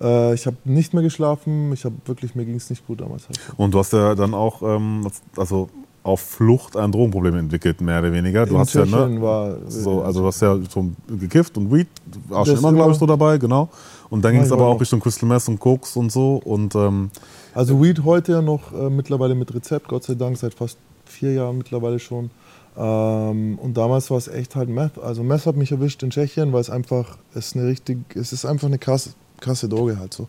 Äh, 0.00 0.34
ich 0.34 0.46
habe 0.46 0.56
nicht 0.64 0.94
mehr 0.94 1.02
geschlafen, 1.02 1.72
ich 1.72 1.84
habe 1.84 1.96
wirklich, 2.04 2.34
mir 2.34 2.44
ging 2.44 2.56
es 2.56 2.70
nicht 2.70 2.86
gut 2.86 3.00
damals 3.00 3.28
halt. 3.28 3.40
Und 3.56 3.74
du 3.74 3.78
hast 3.78 3.92
ja 3.92 4.14
dann 4.14 4.34
auch, 4.34 4.62
ähm, 4.62 5.08
also 5.36 5.68
auf 6.04 6.20
Flucht 6.20 6.76
ein 6.76 6.90
Drogenproblem 6.90 7.36
entwickelt, 7.36 7.80
mehr 7.80 7.98
oder 7.98 8.12
weniger. 8.12 8.46
Du 8.46 8.54
In 8.54 8.60
hast 8.60 8.72
ja, 8.72 8.84
Tschechien 8.84 9.16
ne, 9.16 9.22
war, 9.22 9.56
so, 9.66 10.02
also 10.02 10.20
du 10.20 10.26
hast 10.26 10.40
ja 10.40 10.56
so 10.70 10.90
gekifft 11.08 11.58
und 11.58 11.72
Weed, 11.72 11.88
war 12.28 12.46
schon 12.46 12.56
immer, 12.56 12.72
glaube 12.72 12.92
ich, 12.92 12.98
so 12.98 13.04
dabei, 13.04 13.36
genau. 13.36 13.68
Und 14.08 14.24
dann 14.24 14.32
ging 14.32 14.42
es 14.42 14.48
Ja, 14.48 14.54
aber 14.54 14.64
ja. 14.64 14.70
auch 14.70 14.80
Richtung 14.80 15.00
Crystal 15.00 15.28
Meth 15.28 15.48
und 15.48 15.58
Koks 15.60 15.96
und 15.96 16.10
so. 16.10 16.40
Und 16.42 16.74
ähm, 16.74 17.10
Also 17.52 17.82
Weed 17.82 18.04
heute 18.04 18.32
ja 18.32 18.42
noch 18.42 18.72
äh, 18.72 18.88
mittlerweile 18.88 19.34
mit 19.34 19.52
Rezept, 19.54 19.88
Gott 19.88 20.04
sei 20.04 20.14
Dank, 20.14 20.38
seit 20.38 20.54
fast 20.54 20.78
vier 21.04 21.34
Jahren 21.34 21.58
mittlerweile 21.58 21.98
schon. 21.98 22.30
Ähm, 22.78 23.58
und 23.58 23.76
damals 23.76 24.08
war 24.10 24.18
es 24.18 24.28
echt 24.28 24.54
halt 24.54 24.68
Meth. 24.68 24.98
Also 24.98 25.24
Meth 25.24 25.46
hat 25.46 25.56
mich 25.56 25.72
erwischt 25.72 26.02
in 26.04 26.10
Tschechien, 26.10 26.52
weil 26.52 26.60
es 26.60 26.70
einfach, 26.70 27.18
es 27.34 27.48
ist 27.48 27.56
eine 27.56 27.66
richtig, 27.66 27.98
es 28.14 28.32
ist 28.32 28.44
einfach 28.44 28.68
eine 28.68 28.78
krasse, 28.78 29.10
krasse 29.40 29.68
Droge 29.68 29.98
halt 29.98 30.14
so. 30.14 30.28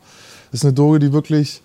Es 0.52 0.60
ist 0.60 0.66
eine 0.66 0.74
Droge, 0.74 0.98
die 0.98 1.14
wirklich 1.14 1.62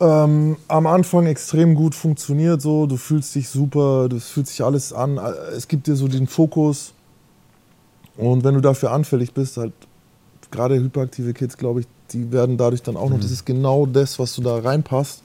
ähm, 0.00 0.56
am 0.68 0.86
Anfang 0.86 1.26
extrem 1.26 1.74
gut 1.74 1.94
funktioniert. 1.94 2.62
So, 2.62 2.86
du 2.86 2.96
fühlst 2.96 3.34
dich 3.34 3.50
super, 3.50 4.08
das 4.08 4.28
fühlt 4.28 4.46
sich 4.46 4.64
alles 4.64 4.94
an. 4.94 5.18
Es 5.54 5.68
gibt 5.68 5.86
dir 5.86 5.96
so 5.96 6.08
den 6.08 6.26
Fokus. 6.26 6.94
Und 8.16 8.44
wenn 8.44 8.54
du 8.54 8.62
dafür 8.62 8.92
anfällig 8.92 9.34
bist, 9.34 9.58
halt 9.58 9.74
gerade 10.50 10.76
hyperaktive 10.76 11.34
Kids, 11.34 11.58
glaube 11.58 11.80
ich, 11.80 11.86
die 12.12 12.32
werden 12.32 12.56
dadurch 12.56 12.82
dann 12.82 12.96
auch 12.96 13.10
noch, 13.10 13.20
das 13.20 13.30
ist 13.30 13.44
genau 13.44 13.84
das, 13.84 14.18
was 14.18 14.34
du 14.34 14.40
da 14.40 14.56
reinpasst. 14.58 15.22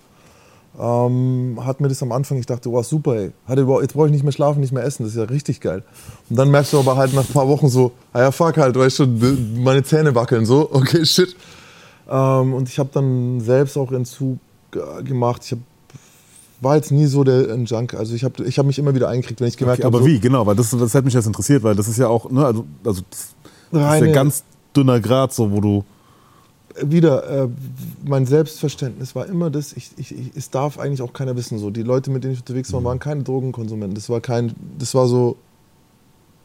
Ähm, 0.80 1.60
hat 1.64 1.82
mir 1.82 1.90
das 1.90 2.02
am 2.02 2.12
Anfang, 2.12 2.38
ich 2.38 2.46
dachte, 2.46 2.72
wow, 2.72 2.86
super, 2.86 3.16
ey. 3.16 3.32
Jetzt 3.48 3.94
brauche 3.94 4.06
ich 4.06 4.12
nicht 4.12 4.24
mehr 4.24 4.32
schlafen, 4.32 4.62
nicht 4.62 4.72
mehr 4.72 4.84
essen, 4.84 5.04
das 5.04 5.12
ist 5.12 5.18
ja 5.18 5.26
richtig 5.26 5.60
geil. 5.60 5.84
Und 6.30 6.38
dann 6.38 6.50
merkst 6.50 6.74
du 6.74 6.80
aber 6.80 6.96
halt 6.96 7.14
nach 7.14 7.28
ein 7.28 7.34
paar 7.34 7.48
Wochen 7.48 7.68
so, 7.68 7.92
ah 8.14 8.22
ja, 8.22 8.32
fuck 8.32 8.58
halt, 8.58 8.78
weißt 8.78 9.00
du, 9.00 9.08
meine 9.58 9.84
Zähne 9.84 10.16
wackeln 10.16 10.46
so, 10.46 10.70
okay, 10.74 11.06
shit. 11.06 11.36
Ähm, 12.10 12.54
und 12.54 12.70
ich 12.70 12.80
habe 12.80 12.90
dann 12.94 13.42
selbst 13.42 13.78
auch 13.78 13.92
Entzug 13.92 14.40
äh, 14.74 15.04
gemacht. 15.04 15.42
Ich 15.46 15.52
hab, 15.52 15.60
war 16.62 16.76
jetzt 16.76 16.92
nie 16.92 17.06
so 17.06 17.24
der 17.24 17.54
ein 17.54 17.66
Junk. 17.66 17.94
Also 17.94 18.16
ich 18.16 18.24
habe 18.24 18.44
ich 18.44 18.58
hab 18.58 18.66
mich 18.66 18.80
immer 18.80 18.96
wieder 18.96 19.10
eingekriegt, 19.10 19.42
wenn 19.42 19.48
ich 19.48 19.58
gemerkt 19.58 19.80
okay, 19.80 19.86
habe, 19.86 19.98
aber 19.98 20.06
so, 20.06 20.12
wie, 20.12 20.20
genau, 20.20 20.46
weil 20.46 20.56
das, 20.56 20.70
das 20.72 20.94
hätte 20.94 21.06
mich 21.06 21.14
jetzt 21.14 21.28
interessiert, 21.28 21.64
weil 21.64 21.76
das 21.76 21.88
ist 21.88 21.98
ja 21.98 22.08
auch, 22.08 22.30
ne, 22.30 22.46
also, 22.46 22.66
also 22.86 23.02
das, 23.10 23.36
das 23.72 23.96
ist 23.96 24.08
ja 24.08 24.14
ganz 24.14 24.44
dünner 24.76 25.00
Grad, 25.00 25.34
so 25.34 25.52
wo 25.52 25.60
du. 25.60 25.84
Wieder, 26.82 27.44
äh, 27.46 27.48
mein 28.06 28.26
Selbstverständnis 28.26 29.16
war 29.16 29.26
immer 29.26 29.50
das, 29.50 29.74
ich, 29.74 29.92
ich, 29.98 30.12
ich, 30.12 30.32
es 30.36 30.50
darf 30.50 30.80
eigentlich 30.80 31.02
auch 31.02 31.14
keiner 31.14 31.36
wissen. 31.36 31.58
So. 31.60 31.70
Die 31.70 31.84
Leute, 31.84 32.12
mit 32.12 32.24
denen 32.24 32.34
ich 32.34 32.40
unterwegs 32.40 32.72
war, 32.74 32.84
waren 32.84 33.00
keine 33.00 33.24
Drogenkonsumenten. 33.24 33.96
Das 33.96 34.10
war 34.10 34.22
kein, 34.22 34.54
das 34.78 34.94
war 34.94 35.08
so, 35.08 35.36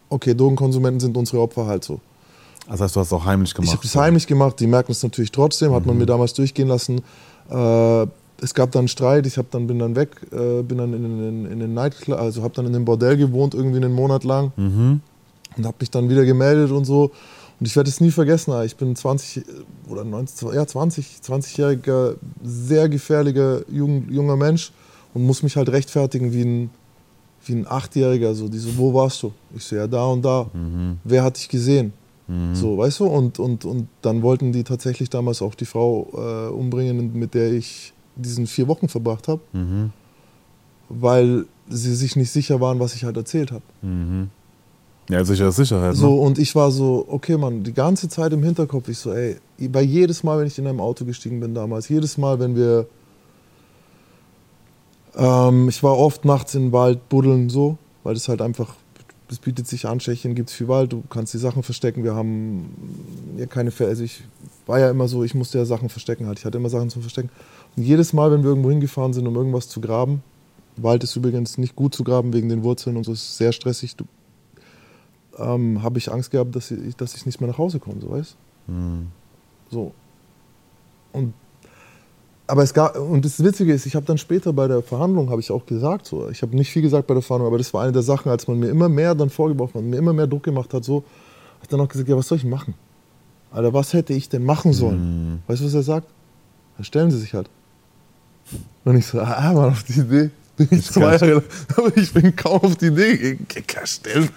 okay, 0.08 0.34
Drogenkonsumenten 0.34 1.00
sind 1.00 1.16
unsere 1.16 1.40
Opfer 1.40 1.66
halt 1.66 1.84
so. 1.84 2.00
Das 2.68 2.80
heißt, 2.80 2.96
du 2.96 3.00
hast 3.00 3.06
es 3.08 3.12
auch 3.12 3.24
heimlich 3.24 3.50
Ich 3.50 3.54
gemacht. 3.54 3.72
habe 3.72 3.82
das 3.82 3.94
heimlich 3.96 4.26
gemacht, 4.26 4.58
die 4.58 4.66
merken 4.66 4.90
es 4.92 5.02
natürlich 5.02 5.30
trotzdem, 5.30 5.72
hat 5.72 5.86
man 5.86 5.96
mir 5.98 6.06
damals 6.06 6.34
durchgehen 6.34 6.68
lassen. 6.68 7.00
Äh, 7.48 8.06
es 8.42 8.52
gab 8.52 8.72
dann 8.72 8.88
Streit, 8.88 9.26
ich 9.26 9.38
hab 9.38 9.50
dann, 9.52 9.66
bin 9.66 9.78
dann 9.78 9.94
weg, 9.96 10.10
äh, 10.32 10.62
bin 10.62 10.78
dann 10.78 10.92
in, 10.92 11.04
in, 11.44 11.52
in 11.52 11.58
den 11.60 11.74
Nightclub, 11.74 12.18
also 12.18 12.42
habe 12.42 12.52
dann 12.54 12.66
in 12.66 12.74
einem 12.74 12.84
Bordell 12.84 13.16
gewohnt, 13.16 13.54
irgendwie 13.54 13.76
einen 13.78 13.94
Monat 13.94 14.24
lang 14.24 14.52
Mhm. 14.56 15.00
und 15.56 15.64
habe 15.66 15.76
mich 15.80 15.90
dann 15.90 16.08
wieder 16.10 16.24
gemeldet 16.24 16.70
und 16.72 16.84
so. 16.84 17.12
Und 17.58 17.66
ich 17.66 17.74
werde 17.74 17.88
es 17.88 18.00
nie 18.00 18.10
vergessen, 18.10 18.52
ich 18.64 18.76
bin 18.76 18.94
20 18.94 19.44
oder 19.88 20.04
19, 20.04 20.52
ja 20.52 20.66
20, 20.66 21.20
20-jähriger, 21.24 22.16
sehr 22.42 22.88
gefährlicher 22.88 23.62
jung, 23.70 24.10
junger 24.10 24.36
Mensch 24.36 24.72
und 25.14 25.24
muss 25.24 25.42
mich 25.42 25.56
halt 25.56 25.70
rechtfertigen 25.70 26.32
wie 26.34 26.42
ein, 26.44 26.70
wie 27.46 27.54
ein 27.54 27.66
Achtjähriger. 27.66 28.34
So, 28.34 28.48
die 28.48 28.58
so, 28.58 28.76
wo 28.76 28.92
warst 28.92 29.22
du? 29.22 29.32
Ich 29.56 29.64
so, 29.64 29.76
ja, 29.76 29.86
da 29.86 30.04
und 30.06 30.22
da. 30.22 30.50
Wer 31.04 31.22
hat 31.24 31.38
dich 31.38 31.48
gesehen? 31.48 31.92
So, 32.54 32.76
weißt 32.76 33.00
du? 33.00 33.06
Und, 33.06 33.38
und, 33.38 33.64
und 33.64 33.86
dann 34.02 34.20
wollten 34.20 34.52
die 34.52 34.64
tatsächlich 34.64 35.08
damals 35.08 35.40
auch 35.40 35.54
die 35.54 35.64
Frau 35.64 36.08
äh, 36.12 36.50
umbringen, 36.52 37.12
mit 37.16 37.34
der 37.34 37.52
ich 37.52 37.92
diesen 38.16 38.46
vier 38.48 38.66
Wochen 38.66 38.88
verbracht 38.88 39.28
habe, 39.28 39.40
Mhm. 39.52 39.92
weil 40.88 41.46
sie 41.68 41.94
sich 41.94 42.16
nicht 42.16 42.30
sicher 42.30 42.60
waren, 42.60 42.80
was 42.80 42.94
ich 42.96 43.04
halt 43.04 43.16
erzählt 43.16 43.52
habe. 43.52 43.62
Mhm. 43.82 44.30
Ja, 45.08 45.24
sicher 45.24 45.52
Sicherheit. 45.52 45.94
So, 45.94 46.10
Ne? 46.10 46.20
und 46.20 46.38
ich 46.38 46.54
war 46.54 46.70
so, 46.70 47.04
okay, 47.08 47.36
Mann, 47.36 47.62
die 47.62 47.72
ganze 47.72 48.08
Zeit 48.08 48.32
im 48.32 48.42
Hinterkopf, 48.42 48.88
ich 48.88 48.98
so, 48.98 49.12
ey, 49.12 49.36
bei 49.68 49.82
jedes 49.82 50.24
Mal, 50.24 50.38
wenn 50.38 50.46
ich 50.46 50.58
in 50.58 50.66
einem 50.66 50.80
Auto 50.80 51.04
gestiegen 51.04 51.40
bin 51.40 51.54
damals, 51.54 51.88
jedes 51.88 52.18
Mal, 52.18 52.40
wenn 52.40 52.56
wir, 52.56 52.86
ähm, 55.16 55.68
ich 55.68 55.82
war 55.82 55.96
oft 55.96 56.24
nachts 56.24 56.54
im 56.54 56.72
Wald 56.72 57.08
buddeln, 57.08 57.48
so, 57.48 57.78
weil 58.02 58.14
das 58.14 58.28
halt 58.28 58.42
einfach, 58.42 58.74
das 59.28 59.38
bietet 59.38 59.68
sich 59.68 59.86
an, 59.86 60.00
Tschechien 60.00 60.34
gibt 60.34 60.50
es 60.50 60.56
viel 60.56 60.68
Wald, 60.68 60.92
du 60.92 61.04
kannst 61.08 61.32
die 61.34 61.38
Sachen 61.38 61.62
verstecken, 61.62 62.02
wir 62.02 62.14
haben 62.16 63.34
ja 63.36 63.46
keine, 63.46 63.72
also 63.78 64.02
ich 64.02 64.24
war 64.66 64.80
ja 64.80 64.90
immer 64.90 65.06
so, 65.06 65.22
ich 65.22 65.34
musste 65.34 65.58
ja 65.58 65.64
Sachen 65.64 65.88
verstecken 65.88 66.26
halt, 66.26 66.40
ich 66.40 66.44
hatte 66.44 66.58
immer 66.58 66.68
Sachen 66.68 66.90
zum 66.90 67.02
Verstecken. 67.02 67.30
Und 67.76 67.84
jedes 67.84 68.12
Mal, 68.12 68.32
wenn 68.32 68.42
wir 68.42 68.50
irgendwo 68.50 68.70
hingefahren 68.70 69.12
sind, 69.12 69.26
um 69.26 69.36
irgendwas 69.36 69.68
zu 69.68 69.80
graben, 69.80 70.22
Wald 70.76 71.04
ist 71.04 71.14
übrigens 71.16 71.58
nicht 71.58 71.76
gut 71.76 71.94
zu 71.94 72.02
graben 72.04 72.32
wegen 72.32 72.48
den 72.48 72.62
Wurzeln 72.64 72.96
und 72.96 73.04
so, 73.04 73.12
ist 73.12 73.36
sehr 73.36 73.52
stressig, 73.52 73.96
du 73.96 74.04
ähm, 75.38 75.82
habe 75.82 75.98
ich 75.98 76.10
Angst 76.10 76.30
gehabt, 76.30 76.54
dass 76.56 76.70
ich, 76.70 76.96
dass 76.96 77.14
ich 77.14 77.26
nicht 77.26 77.40
mehr 77.40 77.50
nach 77.50 77.58
Hause 77.58 77.78
komme, 77.78 78.00
so 78.00 78.10
weißt 78.10 78.36
Mhm. 78.68 79.08
So. 79.70 79.92
Und 81.12 81.32
aber 82.48 82.62
es 82.62 82.72
gab, 82.72 82.96
und 82.96 83.24
das 83.24 83.42
Witzige 83.42 83.72
ist, 83.72 83.86
ich 83.86 83.96
habe 83.96 84.06
dann 84.06 84.18
später 84.18 84.52
bei 84.52 84.68
der 84.68 84.80
Verhandlung, 84.82 85.30
habe 85.30 85.40
ich 85.40 85.50
auch 85.50 85.66
gesagt, 85.66 86.06
so, 86.06 86.28
ich 86.30 86.42
habe 86.42 86.54
nicht 86.54 86.70
viel 86.70 86.82
gesagt 86.82 87.08
bei 87.08 87.14
der 87.14 87.22
Verhandlung, 87.22 87.48
aber 87.48 87.58
das 87.58 87.74
war 87.74 87.82
eine 87.82 87.92
der 87.92 88.02
Sachen, 88.02 88.30
als 88.30 88.46
man 88.46 88.60
mir 88.60 88.68
immer 88.68 88.88
mehr 88.88 89.14
dann 89.16 89.30
vorgeworfen 89.30 89.78
hat, 89.78 89.84
mir 89.84 89.96
immer 89.96 90.12
mehr 90.12 90.28
Druck 90.28 90.44
gemacht 90.44 90.72
hat, 90.72 90.84
so, 90.84 90.96
habe 90.96 91.62
ich 91.62 91.68
dann 91.68 91.80
auch 91.80 91.88
gesagt, 91.88 92.08
ja, 92.08 92.16
was 92.16 92.28
soll 92.28 92.38
ich 92.38 92.44
machen? 92.44 92.74
Alter, 93.50 93.72
was 93.72 93.92
hätte 93.92 94.12
ich 94.12 94.28
denn 94.28 94.44
machen 94.44 94.72
sollen? 94.72 95.32
Mhm. 95.32 95.38
Weißt 95.48 95.60
du, 95.60 95.66
was 95.66 95.74
er 95.74 95.82
sagt? 95.82 96.08
Dann 96.76 96.84
stellen 96.84 97.10
sie 97.10 97.18
sich 97.18 97.34
halt. 97.34 97.50
Und 98.84 98.96
ich 98.96 99.06
so, 99.06 99.20
ah, 99.20 99.52
Mann, 99.52 99.70
auf 99.70 99.82
die 99.82 99.98
Idee 99.98 100.30
bin 100.56 100.68
ich 100.70 100.84
zwei. 100.92 101.12
Jahre 101.12 101.32
lang, 101.34 101.42
aber 101.76 101.96
ich 101.96 102.12
bin 102.12 102.36
kaum 102.36 102.60
auf 102.60 102.76
die 102.76 102.86
Idee 102.86 103.38
gekommen. 103.48 103.86
Stellen. 103.86 104.28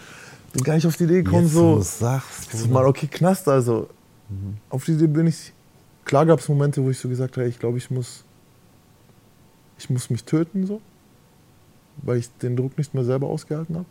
Bin 0.54 0.64
gar 0.64 0.76
nicht 0.76 0.88
auf 0.88 0.98
die 0.98 1.04
Idee 1.04 1.22
gekommen, 1.24 1.44
Jetzt, 1.44 1.54
so. 1.54 1.80
sagst. 1.82 2.54
Ist 2.54 2.70
mal 2.70 2.86
okay, 2.86 3.08
Knast 3.08 3.48
also. 3.48 3.88
Auf 4.70 4.86
die 4.86 4.94
Idee 4.94 5.08
bin 5.08 5.28
ich. 5.28 5.54
Klar 6.06 6.26
gab 6.26 6.40
es 6.40 6.48
Momente, 6.50 6.84
wo 6.84 6.90
ich 6.90 6.98
so 7.00 7.08
gesagt 7.10 7.38
habe, 7.38 7.48
ich 7.48 7.60
glaube, 7.60 7.78
ich 7.78 7.90
muss. 7.92 8.24
Ich 9.78 9.90
muss 9.90 10.10
mich 10.10 10.24
töten, 10.24 10.66
so. 10.66 10.82
Weil 12.02 12.18
ich 12.18 12.30
den 12.42 12.56
Druck 12.56 12.78
nicht 12.78 12.94
mehr 12.94 13.04
selber 13.04 13.28
ausgehalten 13.28 13.76
habe. 13.76 13.86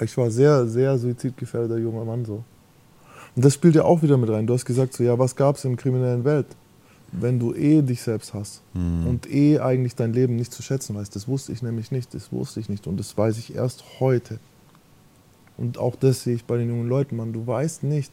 Ich 0.00 0.16
war 0.16 0.30
sehr, 0.30 0.66
sehr 0.66 0.98
suizidgefährdeter 0.98 1.78
junger 1.78 2.04
Mann, 2.04 2.24
so. 2.24 2.42
Und 3.36 3.44
das 3.44 3.54
spielt 3.54 3.74
ja 3.74 3.84
auch 3.84 4.02
wieder 4.02 4.16
mit 4.16 4.30
rein. 4.30 4.46
Du 4.46 4.54
hast 4.54 4.64
gesagt, 4.64 4.94
so, 4.94 5.02
ja, 5.04 5.18
was 5.18 5.36
gab 5.36 5.56
es 5.56 5.64
in 5.64 5.72
der 5.72 5.78
kriminellen 5.78 6.24
Welt? 6.24 6.46
Wenn 7.12 7.38
du 7.38 7.52
eh 7.54 7.82
dich 7.82 8.00
selbst 8.02 8.32
hast 8.32 8.62
Mhm. 8.74 9.06
und 9.06 9.30
eh 9.30 9.58
eigentlich 9.60 9.94
dein 9.94 10.12
Leben 10.14 10.36
nicht 10.36 10.52
zu 10.52 10.62
schätzen 10.62 10.94
weißt. 10.96 11.14
Das 11.14 11.28
wusste 11.28 11.52
ich 11.52 11.62
nämlich 11.62 11.90
nicht, 11.92 12.14
das 12.14 12.32
wusste 12.32 12.60
ich 12.60 12.68
nicht 12.70 12.86
und 12.86 12.98
das 12.98 13.16
weiß 13.16 13.36
ich 13.38 13.54
erst 13.54 13.84
heute. 14.00 14.38
Und 15.58 15.78
auch 15.78 15.96
das 15.96 16.22
sehe 16.22 16.34
ich 16.34 16.44
bei 16.44 16.56
den 16.56 16.68
jungen 16.68 16.88
Leuten, 16.88 17.16
Mann. 17.16 17.32
Du 17.32 17.46
weißt 17.46 17.82
nicht, 17.84 18.10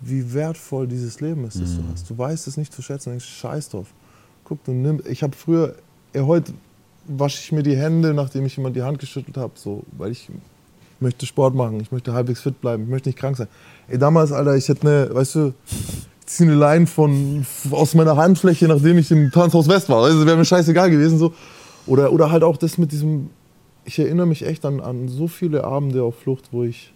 wie 0.00 0.32
wertvoll 0.34 0.86
dieses 0.86 1.20
Leben 1.20 1.44
ist, 1.44 1.60
das 1.60 1.76
du 1.76 1.82
Mhm. 1.82 1.86
hast. 1.92 2.10
Du 2.10 2.18
weißt 2.18 2.46
es 2.48 2.56
nicht 2.56 2.72
zu 2.72 2.82
schätzen, 2.82 3.04
du 3.06 3.10
denkst, 3.12 3.26
scheiß 3.26 3.70
drauf. 3.70 3.86
Guck, 4.44 4.62
du 4.64 4.72
nimm, 4.72 5.00
ich 5.08 5.22
habe 5.22 5.34
früher, 5.36 5.74
ja, 6.14 6.22
heute 6.26 6.52
wasche 7.06 7.38
ich 7.40 7.52
mir 7.52 7.62
die 7.62 7.76
Hände, 7.76 8.12
nachdem 8.14 8.44
ich 8.46 8.56
jemand 8.56 8.76
die 8.76 8.82
Hand 8.82 8.98
geschüttelt 8.98 9.36
habe, 9.36 9.52
so, 9.56 9.84
weil 9.92 10.10
ich 10.12 10.28
möchte 11.00 11.26
Sport 11.26 11.54
machen, 11.54 11.80
ich 11.80 11.92
möchte 11.92 12.12
halbwegs 12.12 12.40
fit 12.40 12.60
bleiben, 12.60 12.84
ich 12.84 12.88
möchte 12.88 13.08
nicht 13.08 13.18
krank 13.18 13.36
sein. 13.36 13.48
Ey, 13.88 13.98
damals, 13.98 14.32
Alter, 14.32 14.56
ich 14.56 14.68
hätte 14.68 14.82
eine, 14.86 15.14
weißt 15.14 15.34
du, 15.36 15.54
ich 16.20 16.26
ziehe 16.26 16.50
eine 16.50 16.58
Line 16.58 16.86
von, 16.86 17.46
aus 17.70 17.94
meiner 17.94 18.16
Handfläche, 18.16 18.66
nachdem 18.68 18.98
ich 18.98 19.10
im 19.10 19.30
Tanzhaus 19.30 19.68
West 19.68 19.88
war. 19.88 20.02
Also 20.04 20.24
wäre 20.26 20.36
mir 20.36 20.44
scheißegal 20.44 20.90
gewesen. 20.90 21.18
So. 21.18 21.32
Oder, 21.86 22.12
oder 22.12 22.30
halt 22.30 22.42
auch 22.42 22.56
das 22.56 22.78
mit 22.78 22.92
diesem, 22.92 23.28
ich 23.84 23.98
erinnere 23.98 24.26
mich 24.26 24.44
echt 24.46 24.64
an, 24.64 24.80
an 24.80 25.08
so 25.08 25.28
viele 25.28 25.64
Abende 25.64 26.02
auf 26.02 26.16
Flucht, 26.16 26.48
wo 26.52 26.64
ich 26.64 26.92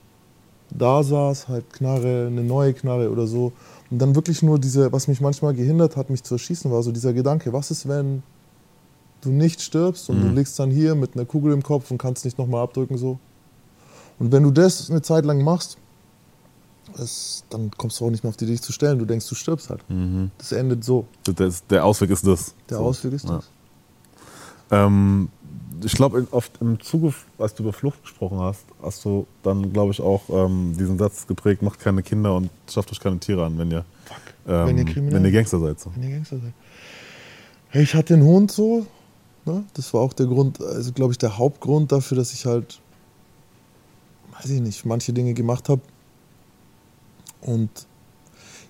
da 0.70 1.02
saß, 1.02 1.48
halt 1.48 1.72
Knarre, 1.72 2.26
eine 2.26 2.42
neue 2.44 2.74
Knarre 2.74 3.10
oder 3.10 3.26
so. 3.26 3.52
Und 3.90 3.98
dann 4.00 4.14
wirklich 4.14 4.42
nur 4.42 4.58
diese, 4.58 4.92
was 4.92 5.08
mich 5.08 5.20
manchmal 5.20 5.54
gehindert 5.54 5.96
hat, 5.96 6.10
mich 6.10 6.22
zu 6.22 6.34
erschießen, 6.34 6.70
war 6.70 6.82
so 6.82 6.92
dieser 6.92 7.12
Gedanke, 7.14 7.52
was 7.52 7.70
ist, 7.70 7.88
wenn 7.88 8.22
du 9.22 9.30
nicht 9.30 9.60
stirbst 9.62 10.10
und 10.10 10.20
du 10.20 10.26
Mhm. 10.28 10.36
liegst 10.36 10.58
dann 10.58 10.70
hier 10.70 10.94
mit 10.94 11.14
einer 11.14 11.24
Kugel 11.24 11.52
im 11.52 11.62
Kopf 11.62 11.90
und 11.90 11.98
kannst 11.98 12.24
nicht 12.24 12.38
nochmal 12.38 12.62
abdrücken 12.62 12.98
so. 12.98 13.18
Und 14.18 14.30
wenn 14.32 14.42
du 14.42 14.50
das 14.50 14.90
eine 14.90 15.00
Zeit 15.02 15.24
lang 15.24 15.42
machst, 15.42 15.78
das, 16.96 17.44
dann 17.50 17.70
kommst 17.76 18.00
du 18.00 18.06
auch 18.06 18.10
nicht 18.10 18.24
mehr 18.24 18.30
auf 18.30 18.36
die 18.36 18.44
Idee, 18.44 18.52
dich 18.54 18.62
zu 18.62 18.72
stellen. 18.72 18.98
Du 18.98 19.04
denkst, 19.04 19.28
du 19.28 19.34
stirbst 19.34 19.70
halt. 19.70 19.88
Mhm. 19.88 20.30
Das 20.38 20.52
endet 20.52 20.84
so. 20.84 21.06
Das, 21.24 21.66
der 21.66 21.84
Ausweg 21.84 22.10
ist 22.10 22.26
das. 22.26 22.54
Der 22.68 22.78
So. 22.78 22.84
Ausweg 22.84 23.12
ist 23.12 23.28
Ja. 23.28 23.36
das. 23.36 23.50
Ähm, 24.70 25.28
ich 25.84 25.92
glaube, 25.92 26.26
oft 26.30 26.52
im 26.60 26.80
Zuge, 26.80 27.12
als 27.38 27.54
du 27.54 27.62
über 27.62 27.72
Flucht 27.72 28.02
gesprochen 28.02 28.38
hast, 28.38 28.64
hast 28.82 29.04
du 29.04 29.26
dann, 29.42 29.72
glaube 29.72 29.92
ich, 29.92 30.00
auch 30.00 30.22
ähm, 30.30 30.74
diesen 30.78 30.98
Satz 30.98 31.26
geprägt: 31.26 31.62
Macht 31.62 31.80
keine 31.80 32.02
Kinder 32.02 32.34
und 32.36 32.50
schafft 32.70 32.90
euch 32.92 33.00
keine 33.00 33.18
Tiere 33.18 33.44
an, 33.44 33.58
wenn 33.58 33.70
ihr, 33.70 33.84
ähm, 34.46 34.66
Wenn 34.66 34.78
ihr 34.78 35.12
wenn 35.12 35.24
ihr. 35.24 35.32
Gangster 35.32 35.58
seid. 35.58 35.80
So. 35.80 35.90
Wenn 35.94 36.08
ihr 36.08 36.16
Gangster 36.16 36.38
seid. 36.38 36.52
Hey, 37.70 37.82
ich 37.82 37.94
hatte 37.94 38.14
einen 38.14 38.24
Hund 38.24 38.50
so. 38.50 38.86
Ne? 39.44 39.64
Das 39.74 39.92
war 39.94 40.00
auch 40.00 40.12
der 40.12 40.26
Grund, 40.26 40.60
also 40.60 40.92
glaube 40.92 41.12
ich, 41.12 41.18
der 41.18 41.36
Hauptgrund 41.38 41.92
dafür, 41.92 42.16
dass 42.16 42.32
ich 42.32 42.44
halt, 42.46 42.80
weiß 44.38 44.50
ich 44.50 44.60
nicht, 44.60 44.84
manche 44.84 45.12
Dinge 45.12 45.34
gemacht 45.34 45.68
habe. 45.68 45.80
Und 47.40 47.70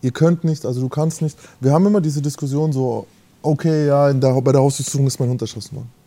ihr 0.03 0.11
könnt 0.11 0.45
nicht, 0.45 0.65
also 0.67 0.81
du 0.81 0.89
kannst 0.89 1.23
nicht. 1.23 1.39
Wir 1.61 1.73
haben 1.73 1.87
immer 1.87 2.01
diese 2.01 2.23
Diskussion 2.23 2.73
so, 2.73 3.07
okay, 3.43 3.87
ja, 3.87 4.13
der, 4.13 4.41
bei 4.41 4.53
der 4.53 4.61
Hausdurchsuchung 4.61 5.07
ist 5.07 5.19
mein 5.19 5.29
Hund 5.29 5.41
erschossen 5.41 5.77
worden. 5.77 5.98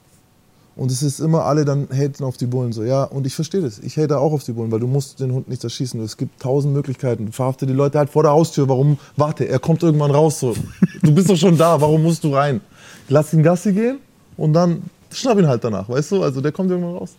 Und 0.75 0.89
es 0.89 1.03
ist 1.03 1.19
immer 1.19 1.45
alle 1.45 1.65
dann 1.65 1.89
haten 1.91 2.23
auf 2.23 2.37
die 2.37 2.45
Bullen 2.45 2.71
so, 2.71 2.83
ja, 2.83 3.03
und 3.03 3.27
ich 3.27 3.35
verstehe 3.35 3.61
das. 3.61 3.79
Ich 3.79 3.97
hate 3.97 4.17
auch 4.17 4.31
auf 4.31 4.43
die 4.43 4.53
Bullen, 4.53 4.71
weil 4.71 4.79
du 4.79 4.87
musst 4.87 5.19
den 5.19 5.33
Hund 5.33 5.49
nicht 5.49 5.63
erschießen. 5.63 5.99
Es 6.01 6.15
gibt 6.15 6.41
tausend 6.41 6.73
Möglichkeiten. 6.73 7.31
Verhafte 7.31 7.65
die 7.65 7.73
Leute 7.73 7.97
halt 7.97 8.09
vor 8.09 8.23
der 8.23 8.31
Haustür. 8.31 8.69
Warum? 8.69 8.97
Warte, 9.17 9.47
er 9.47 9.59
kommt 9.59 9.83
irgendwann 9.83 10.11
raus 10.11 10.39
so. 10.39 10.55
Du 11.01 11.13
bist 11.13 11.29
doch 11.29 11.35
schon 11.35 11.57
da, 11.57 11.81
warum 11.81 12.03
musst 12.03 12.23
du 12.23 12.33
rein? 12.33 12.61
Lass 13.09 13.33
ihn 13.33 13.43
Gassi 13.43 13.73
gehen 13.73 13.99
und 14.37 14.53
dann 14.53 14.83
schnapp 15.11 15.37
ihn 15.39 15.47
halt 15.47 15.63
danach, 15.63 15.89
weißt 15.89 16.11
du? 16.13 16.23
Also 16.23 16.39
der 16.39 16.51
kommt 16.51 16.69
irgendwann 16.69 16.95
raus. 16.95 17.15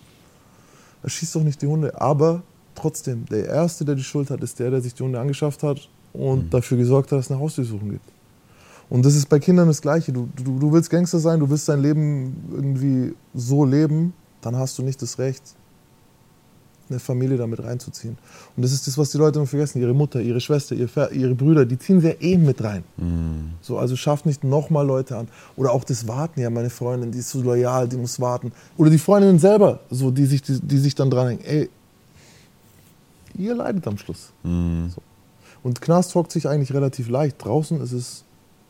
Er 1.02 1.10
schießt 1.10 1.34
doch 1.34 1.42
nicht 1.42 1.60
die 1.60 1.66
Hunde, 1.66 2.00
aber 2.00 2.42
trotzdem, 2.74 3.26
der 3.26 3.46
Erste, 3.46 3.84
der 3.84 3.96
die 3.96 4.04
Schuld 4.04 4.30
hat, 4.30 4.40
ist 4.42 4.58
der, 4.58 4.70
der 4.70 4.80
sich 4.80 4.94
die 4.94 5.02
Hunde 5.02 5.20
angeschafft 5.20 5.62
hat 5.62 5.88
und 6.12 6.54
dafür 6.54 6.78
gesorgt 6.78 7.10
hat, 7.12 7.18
dass 7.18 7.26
es 7.26 7.30
eine 7.32 7.40
Hausdurchsuchung 7.40 7.90
gibt. 7.90 8.11
Und 8.92 9.06
das 9.06 9.14
ist 9.14 9.30
bei 9.30 9.38
Kindern 9.38 9.68
das 9.68 9.80
Gleiche. 9.80 10.12
Du, 10.12 10.28
du, 10.36 10.58
du 10.58 10.70
willst 10.70 10.90
Gangster 10.90 11.18
sein, 11.18 11.40
du 11.40 11.48
willst 11.48 11.66
dein 11.66 11.80
Leben 11.80 12.36
irgendwie 12.52 13.14
so 13.32 13.64
leben, 13.64 14.12
dann 14.42 14.54
hast 14.54 14.76
du 14.76 14.82
nicht 14.82 15.00
das 15.00 15.18
Recht, 15.18 15.42
eine 16.90 17.00
Familie 17.00 17.38
damit 17.38 17.64
reinzuziehen. 17.64 18.18
Und 18.54 18.62
das 18.62 18.70
ist 18.70 18.86
das, 18.86 18.98
was 18.98 19.10
die 19.10 19.16
Leute 19.16 19.38
immer 19.38 19.46
vergessen. 19.46 19.80
Ihre 19.80 19.94
Mutter, 19.94 20.20
ihre 20.20 20.42
Schwester, 20.42 20.74
ihre 20.74 21.34
Brüder, 21.34 21.64
die 21.64 21.78
ziehen 21.78 22.02
sie 22.02 22.08
ja 22.08 22.14
eh 22.20 22.36
mit 22.36 22.62
rein. 22.62 22.84
Mhm. 22.98 23.52
So, 23.62 23.78
also 23.78 23.96
schafft 23.96 24.26
nicht 24.26 24.44
nochmal 24.44 24.86
Leute 24.86 25.16
an. 25.16 25.28
Oder 25.56 25.72
auch 25.72 25.84
das 25.84 26.06
Warten, 26.06 26.42
ja, 26.42 26.50
meine 26.50 26.68
Freundin, 26.68 27.12
die 27.12 27.20
ist 27.20 27.30
so 27.30 27.40
loyal, 27.40 27.88
die 27.88 27.96
muss 27.96 28.20
warten. 28.20 28.52
Oder 28.76 28.90
die 28.90 28.98
Freundinnen 28.98 29.38
selber, 29.38 29.80
so, 29.90 30.10
die, 30.10 30.26
sich, 30.26 30.42
die, 30.42 30.60
die 30.60 30.76
sich 30.76 30.94
dann 30.94 31.08
dranhängen. 31.08 31.42
Ey, 31.46 31.70
ihr 33.38 33.54
leidet 33.54 33.86
am 33.86 33.96
Schluss. 33.96 34.34
Mhm. 34.42 34.92
Und 35.62 35.80
Knast 35.80 36.14
hockt 36.14 36.30
sich 36.30 36.46
eigentlich 36.46 36.74
relativ 36.74 37.08
leicht. 37.08 37.42
Draußen 37.42 37.80
ist 37.80 37.92
es, 37.92 38.24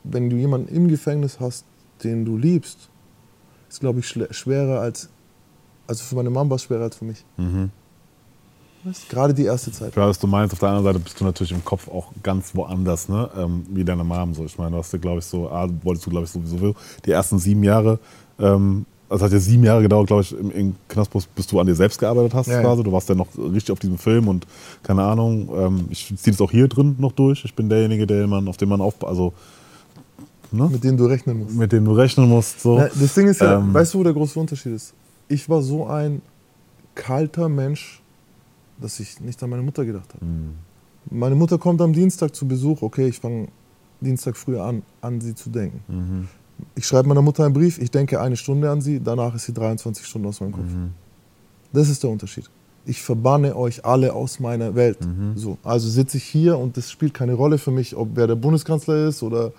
wenn 0.04 0.30
du 0.30 0.36
jemanden 0.36 0.68
im 0.74 0.88
Gefängnis 0.88 1.38
hast, 1.40 1.64
den 2.04 2.24
du 2.24 2.36
liebst, 2.36 2.88
ist, 3.68 3.80
glaube 3.80 4.00
ich, 4.00 4.06
schwerer 4.06 4.80
als, 4.80 5.08
also 5.86 6.02
für 6.04 6.16
meine 6.16 6.30
Mama 6.30 6.50
war 6.50 6.56
es 6.56 6.62
schwerer 6.64 6.84
als 6.84 6.96
für 6.96 7.04
mich. 7.04 7.24
Mhm. 7.36 7.70
Gerade 9.08 9.32
die 9.32 9.44
erste 9.44 9.70
Zeit. 9.70 9.92
Klar, 9.92 10.08
was 10.08 10.18
du 10.18 10.26
meinst, 10.26 10.52
auf 10.52 10.58
der 10.58 10.70
anderen 10.70 10.86
Seite 10.86 10.98
bist 10.98 11.20
du 11.20 11.24
natürlich 11.24 11.52
im 11.52 11.64
Kopf 11.64 11.86
auch 11.88 12.10
ganz 12.20 12.52
woanders, 12.56 13.08
ne? 13.08 13.30
Ähm, 13.38 13.64
wie 13.68 13.84
deine 13.84 14.02
Mom. 14.02 14.34
So. 14.34 14.44
Ich 14.44 14.58
meine, 14.58 14.72
du 14.72 14.78
hast 14.78 14.92
ja, 14.92 14.98
glaube 14.98 15.20
ich, 15.20 15.24
so, 15.24 15.48
ah, 15.48 15.68
wolltest 15.82 16.04
du, 16.06 16.10
glaube 16.10 16.24
ich, 16.24 16.32
sowieso 16.32 16.74
die 17.06 17.12
ersten 17.12 17.38
sieben 17.38 17.62
Jahre, 17.62 18.00
ähm, 18.40 18.84
also 19.08 19.24
hat 19.24 19.32
ja 19.32 19.38
sieben 19.38 19.62
Jahre 19.62 19.82
gedauert, 19.82 20.08
glaube 20.08 20.22
ich, 20.22 20.36
im, 20.36 20.50
im 20.50 20.74
Knast, 20.88 21.10
bis- 21.12 21.46
du 21.46 21.60
an 21.60 21.66
dir 21.68 21.76
selbst 21.76 22.00
gearbeitet 22.00 22.34
hast 22.34 22.48
Ja, 22.48 22.54
ja. 22.54 22.60
quasi. 22.62 22.82
Du 22.82 22.90
warst 22.90 23.08
ja 23.08 23.14
noch 23.14 23.28
richtig 23.38 23.70
auf 23.70 23.78
diesem 23.78 23.98
Film 23.98 24.26
und 24.26 24.48
keine 24.82 25.04
Ahnung, 25.04 25.48
ähm, 25.54 25.84
ich 25.90 26.06
ziehe 26.16 26.32
das 26.32 26.40
auch 26.40 26.50
hier 26.50 26.66
drin 26.66 26.96
noch 26.98 27.12
durch. 27.12 27.44
Ich 27.44 27.54
bin 27.54 27.68
derjenige, 27.68 28.06
der 28.08 28.26
man, 28.26 28.48
auf 28.48 28.56
den 28.56 28.68
man 28.68 28.80
auf, 28.80 29.04
also 29.06 29.32
ne? 30.52 30.68
Mit 30.70 30.84
denen 30.84 30.96
du 30.96 31.06
rechnen 31.06 31.38
musst. 31.38 31.54
mit 31.56 31.72
dem 31.72 31.84
du 31.84 31.92
rechnen 31.92 32.28
musst. 32.28 32.60
So. 32.60 32.78
Na, 32.78 32.88
das 32.88 33.14
Ding 33.14 33.26
ist 33.28 33.40
ja, 33.40 33.58
Ähm, 33.58 33.72
weißt 33.74 33.94
du, 33.94 33.98
wo 33.98 34.02
der 34.04 34.12
große 34.12 34.38
Unterschied 34.38 34.72
ist? 34.74 34.94
Ich 35.28 35.48
war 35.48 35.62
so 35.62 35.86
ein 35.86 36.22
kalter 36.94 37.48
Mensch, 37.48 38.02
dass 38.80 39.00
ich 39.00 39.20
nicht 39.20 39.42
an 39.42 39.50
meine 39.50 39.62
Mutter 39.62 39.84
gedacht 39.84 40.12
habe. 40.14 40.24
Mhm. 40.24 40.54
Meine 41.10 41.34
Mutter 41.34 41.58
kommt 41.58 41.80
am 41.80 41.92
Dienstag 41.92 42.34
zu 42.34 42.46
Besuch. 42.46 42.82
Okay, 42.82 43.08
ich 43.08 43.18
fange 43.18 43.48
Dienstag 44.00 44.36
früh 44.36 44.58
an, 44.58 44.82
an 45.00 45.20
sie 45.20 45.34
zu 45.34 45.50
denken. 45.50 45.80
Mhm. 45.88 46.28
Ich 46.74 46.86
schreibe 46.86 47.08
meiner 47.08 47.22
Mutter 47.22 47.44
einen 47.44 47.54
Brief, 47.54 47.78
ich 47.78 47.90
denke 47.90 48.20
eine 48.20 48.36
Stunde 48.36 48.70
an 48.70 48.80
sie, 48.80 49.00
danach 49.02 49.34
ist 49.34 49.46
sie 49.46 49.52
23 49.52 50.06
Stunden 50.06 50.28
aus 50.28 50.40
meinem 50.40 50.52
Kopf. 50.52 50.64
Mhm. 50.64 50.90
Das 51.72 51.88
ist 51.88 52.02
der 52.02 52.10
Unterschied. 52.10 52.48
ich 52.84 53.00
verbanne 53.00 53.54
euch 53.56 53.84
alle 53.84 54.12
aus 54.12 54.40
meiner 54.40 54.74
Welt. 54.74 54.98
Mhm. 55.04 55.32
So, 55.36 55.56
also 55.62 55.88
sitze 55.88 56.16
ich 56.18 56.24
hier 56.24 56.58
und 56.58 56.76
es 56.76 56.90
spielt 56.90 57.14
keine 57.14 57.34
Rolle 57.34 57.58
für 57.58 57.70
mich, 57.70 57.96
ob 57.96 58.10
wer 58.14 58.26
der 58.26 58.34
Bundeskanzler 58.34 59.08
ist 59.08 59.22
oder 59.22 59.52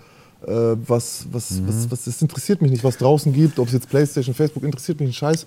äh, 0.46 0.76
was, 0.86 1.26
was, 1.32 1.50
Mhm. 1.52 1.68
was, 1.68 1.90
was, 1.90 2.06
es 2.06 2.20
interessiert 2.22 2.62
mich 2.62 2.70
nicht, 2.70 2.84
was 2.84 2.96
draußen 2.98 3.32
gibt, 3.32 3.58
ob 3.58 3.66
es 3.68 3.72
jetzt 3.74 3.88
Playstation, 3.88 4.34
Facebook, 4.34 4.62
interessiert 4.64 5.00
mich 5.00 5.10
ein 5.10 5.12
Scheiß. 5.12 5.46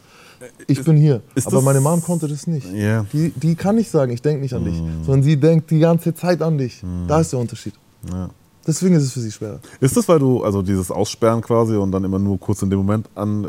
Ich 0.67 0.83
bin 0.83 0.97
hier. 0.97 1.21
ist 1.35 1.47
Aber 1.47 1.57
das- 1.57 1.65
meine 1.65 1.81
Mom 1.81 2.01
konnte 2.01 2.27
das 2.27 2.45
nicht. 2.47 2.67
Ja. 2.73 3.05
Die, 3.13 3.31
die 3.35 3.55
kann 3.55 3.75
nicht 3.75 3.89
sagen, 3.89 4.11
ich 4.11 4.21
denke 4.21 4.41
nicht 4.41 4.53
an 4.53 4.63
dich, 4.65 4.79
Mhm. 4.79 5.03
sondern 5.03 5.23
sie 5.23 5.37
denkt 5.37 5.71
die 5.71 5.79
ganze 5.79 6.13
Zeit 6.13 6.41
an 6.41 6.57
dich. 6.57 6.81
Da 7.07 7.19
ist 7.21 7.31
der 7.33 7.39
Unterschied. 7.39 7.73
Ja. 8.11 8.29
Deswegen 8.65 8.95
ist 8.95 9.03
es 9.03 9.13
für 9.13 9.21
sie 9.21 9.31
schwerer. 9.31 9.59
Ist 9.79 9.95
das, 9.95 10.07
weil 10.09 10.19
du, 10.19 10.43
also 10.43 10.61
dieses 10.61 10.91
Aussperren 10.91 11.41
quasi 11.41 11.75
und 11.75 11.91
dann 11.91 12.03
immer 12.03 12.19
nur 12.19 12.37
kurz 12.39 12.61
in 12.61 12.69
dem 12.69 12.79
Moment 12.79 13.07
an 13.15 13.43
äh, 13.45 13.47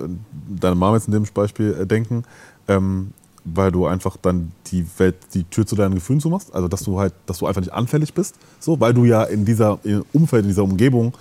deine 0.61 0.77
Mama 0.77 0.95
jetzt 0.97 1.09
in 1.09 1.13
dem 1.13 1.25
Beispiel 1.35 1.77
äh, 1.81 1.87
denken, 1.87 2.23
ähm, 2.69 3.09
weil 3.55 3.73
du 3.73 3.87
einfach 3.87 4.17
dann 4.17 4.53
die 4.69 4.87
Welt, 4.99 5.17
die 5.35 5.45
Tür 5.45 5.67
zu 5.67 5.77
deinen 5.77 5.95
Gefühlen 5.95 6.21
zumachst? 6.21 6.55
Also 6.55 6.69
dass 6.69 6.83
du 6.83 6.99
halt, 6.99 7.15
dass 7.27 7.39
du 7.39 7.47
einfach 7.47 7.61
nicht 7.61 7.73
anfällig 7.73 8.15
bist, 8.15 8.37
so, 8.61 8.79
weil 8.81 8.95
du 8.95 9.05
ja 9.05 9.25
in 9.25 9.45
dieser 9.45 9.79
im 9.85 10.05
Umfeld, 10.13 10.43
in 10.43 10.49
dieser 10.49 10.65
Umgebung, 10.65 11.15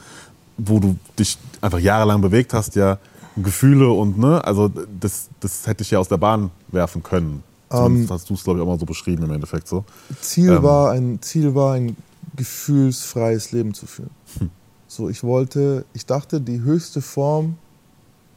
wo 0.57 0.79
du 0.79 0.95
dich 1.17 1.37
einfach 1.61 1.79
jahrelang 1.79 2.21
bewegt 2.21 2.53
hast, 2.53 2.75
ja 2.75 2.97
Gefühle 3.35 3.89
und 3.89 4.17
ne, 4.17 4.43
also 4.43 4.71
das, 4.99 5.29
das 5.39 5.67
hätte 5.67 5.83
ich 5.83 5.91
ja 5.91 5.99
aus 5.99 6.07
der 6.07 6.17
Bahn 6.17 6.49
werfen 6.69 7.03
können. 7.03 7.43
Zumindest 7.69 8.11
hast 8.11 8.29
du 8.29 8.33
es, 8.33 8.43
glaube 8.43 8.59
ich, 8.59 8.63
auch 8.63 8.67
mal 8.67 8.79
so 8.79 8.85
beschrieben 8.85 9.23
im 9.23 9.31
Endeffekt 9.31 9.67
so. 9.67 9.83
Ziel, 10.21 10.51
Ähm. 10.51 10.63
war 10.63 10.91
ein, 10.91 11.21
Ziel 11.21 11.53
war, 11.53 11.73
ein 11.73 11.97
gefühlsfreies 12.35 13.51
Leben 13.51 13.73
zu 13.73 13.85
führen. 13.85 14.11
Hm. 14.39 14.49
So, 14.87 15.09
ich 15.09 15.23
wollte, 15.23 15.85
ich 15.93 16.05
dachte, 16.05 16.39
die 16.39 16.61
höchste 16.61 17.01
Form 17.01 17.57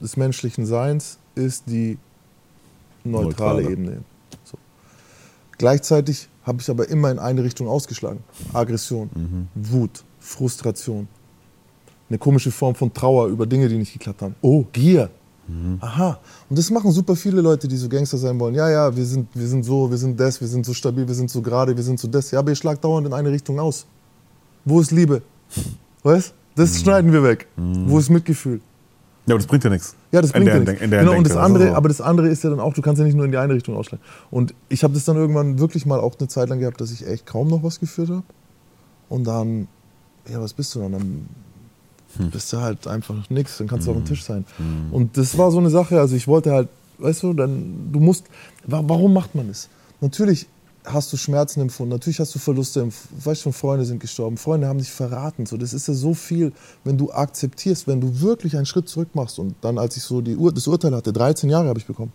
des 0.00 0.16
menschlichen 0.16 0.66
Seins 0.66 1.18
ist 1.34 1.64
die 1.66 1.98
neutrale, 3.04 3.62
Neutrale. 3.62 3.70
Ebene. 3.72 4.02
So. 4.44 4.58
Gleichzeitig 5.58 6.28
habe 6.44 6.60
ich 6.60 6.70
aber 6.70 6.88
immer 6.88 7.10
in 7.10 7.18
eine 7.18 7.42
Richtung 7.44 7.68
ausgeschlagen. 7.68 8.20
Aggression, 8.52 9.10
Mhm. 9.14 9.48
Wut, 9.54 10.04
Frustration. 10.18 11.08
Eine 12.08 12.18
komische 12.18 12.50
Form 12.50 12.74
von 12.74 12.92
Trauer 12.92 13.28
über 13.28 13.46
Dinge, 13.46 13.68
die 13.68 13.76
nicht 13.76 13.92
geklappt 13.92 14.22
haben. 14.22 14.34
Oh, 14.40 14.64
Gier. 14.72 15.10
Mhm. 15.46 15.78
Aha. 15.80 16.18
Und 16.48 16.58
das 16.58 16.70
machen 16.70 16.90
super 16.92 17.14
viele 17.14 17.40
Leute, 17.40 17.68
die 17.68 17.76
so 17.76 17.88
Gangster 17.88 18.18
sein 18.18 18.38
wollen. 18.40 18.54
Ja, 18.54 18.68
ja, 18.70 18.96
wir 18.96 19.04
sind, 19.04 19.28
wir 19.34 19.46
sind 19.46 19.64
so, 19.64 19.90
wir 19.90 19.98
sind 19.98 20.18
das, 20.18 20.40
wir 20.40 20.48
sind 20.48 20.64
so 20.66 20.72
stabil, 20.74 21.06
wir 21.06 21.14
sind 21.14 21.30
so 21.30 21.42
gerade, 21.42 21.76
wir 21.76 21.82
sind 21.84 22.00
so 22.00 22.08
das. 22.08 22.30
Ja, 22.30 22.38
aber 22.40 22.50
ihr 22.50 22.56
schlagt 22.56 22.82
dauernd 22.84 23.06
in 23.06 23.12
eine 23.12 23.30
Richtung 23.30 23.58
aus. 23.60 23.86
Wo 24.64 24.80
ist 24.80 24.90
Liebe? 24.90 25.22
Weißt? 26.02 26.34
Das 26.56 26.72
Mhm. 26.72 26.76
schneiden 26.78 27.12
wir 27.12 27.22
weg. 27.22 27.46
Wo 27.56 27.98
ist 27.98 28.10
Mitgefühl? 28.10 28.60
Ja, 29.26 29.34
aber 29.34 29.38
das 29.38 29.46
bringt 29.46 29.62
ja 29.64 29.70
nichts. 29.70 29.94
Ja, 30.12 30.20
das 30.20 30.30
In 30.30 30.42
bringt 30.44 30.46
der- 30.48 30.54
ja 30.56 30.60
nichts. 30.64 30.82
in 30.82 30.90
der 30.90 31.00
genau, 31.00 31.16
und 31.16 31.24
das 31.28 31.36
andere, 31.36 31.68
so. 31.68 31.74
aber 31.74 31.88
das 31.88 32.00
andere 32.00 32.28
ist 32.28 32.42
ja 32.42 32.50
dann 32.50 32.58
auch, 32.60 32.74
du 32.74 32.82
kannst 32.82 32.98
ja 32.98 33.04
nicht 33.06 33.14
nur 33.16 33.24
in 33.26 33.30
die 33.30 33.36
eine 33.38 33.54
Richtung 33.54 33.76
ausschlagen. 33.76 34.02
Und 34.30 34.54
ich 34.68 34.82
habe 34.82 34.92
das 34.94 35.04
dann 35.04 35.16
irgendwann 35.16 35.58
wirklich 35.60 35.86
mal 35.86 36.00
auch 36.00 36.16
eine 36.18 36.26
Zeit 36.28 36.48
lang 36.48 36.58
gehabt, 36.58 36.80
dass 36.80 36.90
ich 36.90 37.06
echt 37.06 37.26
kaum 37.26 37.46
noch 37.48 37.62
was 37.62 37.78
geführt 37.78 38.08
habe. 38.10 38.22
Und 39.08 39.24
dann, 39.24 39.68
ja, 40.28 40.40
was 40.40 40.52
bist 40.52 40.74
du 40.74 40.80
dann? 40.80 40.92
Dann 40.92 41.26
Hm. 42.16 42.30
bist 42.30 42.52
du 42.52 42.56
halt 42.56 42.88
einfach 42.88 43.30
nichts, 43.30 43.58
dann 43.58 43.68
kannst 43.68 43.86
du 43.86 43.92
auf 43.92 43.96
dem 43.98 44.04
Tisch 44.04 44.24
sein. 44.24 44.44
Und 44.90 45.16
das 45.16 45.38
war 45.38 45.52
so 45.52 45.58
eine 45.58 45.70
Sache, 45.70 46.00
also 46.00 46.16
ich 46.16 46.26
wollte 46.26 46.50
halt, 46.50 46.68
weißt 46.98 47.22
du, 47.22 47.32
dann, 47.32 47.90
du 47.92 48.00
musst, 48.00 48.24
wa- 48.66 48.82
warum 48.84 49.12
macht 49.14 49.36
man 49.36 49.46
das? 49.46 49.68
Natürlich 50.00 50.48
hast 50.92 51.12
du 51.12 51.16
Schmerzen 51.16 51.60
empfunden, 51.60 51.92
natürlich 51.92 52.20
hast 52.20 52.34
du 52.34 52.38
Verluste, 52.38 52.82
empf- 52.82 53.08
weißt 53.24 53.42
schon, 53.42 53.52
Freunde 53.52 53.84
sind 53.84 54.00
gestorben, 54.00 54.36
Freunde 54.36 54.66
haben 54.68 54.78
dich 54.78 54.90
verraten, 54.90 55.46
so, 55.46 55.56
das 55.56 55.72
ist 55.72 55.88
ja 55.88 55.94
so 55.94 56.14
viel, 56.14 56.52
wenn 56.84 56.98
du 56.98 57.12
akzeptierst, 57.12 57.86
wenn 57.86 58.00
du 58.00 58.20
wirklich 58.20 58.56
einen 58.56 58.66
Schritt 58.66 58.88
zurück 58.88 59.08
machst 59.14 59.38
und 59.38 59.54
dann, 59.60 59.78
als 59.78 59.96
ich 59.96 60.02
so 60.02 60.20
die 60.20 60.36
Ur 60.36 60.52
das 60.52 60.66
Urteil 60.66 60.94
hatte, 60.94 61.12
13 61.12 61.50
Jahre 61.50 61.68
habe 61.68 61.78
ich 61.78 61.86
bekommen. 61.86 62.12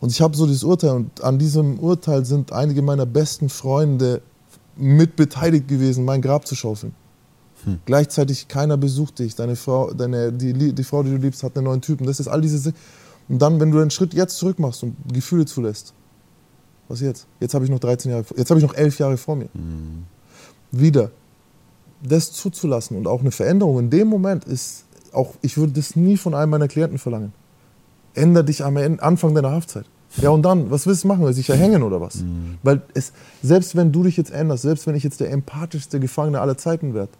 Und 0.00 0.10
ich 0.10 0.22
habe 0.22 0.36
so 0.36 0.46
dieses 0.46 0.64
Urteil 0.64 0.92
und 0.92 1.22
an 1.22 1.38
diesem 1.38 1.78
Urteil 1.78 2.24
sind 2.24 2.52
einige 2.52 2.80
meiner 2.82 3.04
besten 3.06 3.48
Freunde 3.48 4.22
mit 4.76 5.16
beteiligt 5.16 5.68
gewesen, 5.68 6.04
mein 6.04 6.22
Grab 6.22 6.46
zu 6.46 6.54
schaufeln. 6.54 6.94
Gleichzeitig 7.84 8.48
keiner 8.48 8.78
besucht 8.78 9.18
dich, 9.18 9.34
deine 9.34 9.54
Frau, 9.54 9.92
deine, 9.92 10.32
die, 10.32 10.72
die 10.72 10.84
Frau, 10.84 11.02
die 11.02 11.10
du 11.10 11.16
liebst, 11.16 11.42
hat 11.42 11.56
einen 11.56 11.66
neuen 11.66 11.82
Typen. 11.82 12.06
Das 12.06 12.18
ist 12.18 12.28
all 12.28 12.40
diese 12.40 12.72
Und 13.28 13.38
dann, 13.42 13.60
wenn 13.60 13.70
du 13.70 13.78
einen 13.78 13.90
Schritt 13.90 14.14
jetzt 14.14 14.38
zurück 14.38 14.58
machst 14.58 14.82
und 14.82 14.96
Gefühle 15.12 15.44
zulässt, 15.44 15.92
was 16.90 17.00
jetzt? 17.00 17.26
Jetzt 17.38 17.54
habe 17.54 17.64
ich 17.64 17.70
noch 17.70 17.78
13 17.78 18.10
Jahre, 18.10 18.24
jetzt 18.36 18.50
habe 18.50 18.60
ich 18.60 18.66
noch 18.66 18.74
11 18.74 18.98
Jahre 18.98 19.16
vor 19.16 19.36
mir. 19.36 19.48
Wieder 20.70 21.10
das 22.02 22.32
zuzulassen 22.32 22.96
und 22.96 23.06
auch 23.06 23.20
eine 23.20 23.30
Veränderung 23.30 23.78
in 23.78 23.90
dem 23.90 24.08
Moment 24.08 24.44
ist 24.44 24.84
auch, 25.12 25.34
ich 25.42 25.56
würde 25.56 25.72
das 25.72 25.96
nie 25.96 26.16
von 26.16 26.34
einem 26.34 26.50
meiner 26.50 26.68
Klienten 26.68 26.98
verlangen. 26.98 27.32
Änder 28.14 28.42
dich 28.42 28.64
am 28.64 28.76
Anfang 28.76 29.34
deiner 29.34 29.50
Haftzeit. 29.52 29.86
Ja, 30.16 30.30
und 30.30 30.42
dann, 30.42 30.70
was 30.70 30.86
willst 30.86 31.04
du 31.04 31.08
machen? 31.08 31.32
Sich 31.32 31.50
erhängen 31.50 31.82
oder 31.82 32.00
was? 32.00 32.24
Weil 32.62 32.82
es, 32.94 33.12
selbst 33.42 33.76
wenn 33.76 33.92
du 33.92 34.02
dich 34.02 34.16
jetzt 34.16 34.32
änderst, 34.32 34.62
selbst 34.62 34.86
wenn 34.86 34.96
ich 34.96 35.04
jetzt 35.04 35.20
der 35.20 35.30
empathischste 35.30 36.00
Gefangene 36.00 36.40
aller 36.40 36.56
Zeiten 36.56 36.94
werde, 36.94 37.12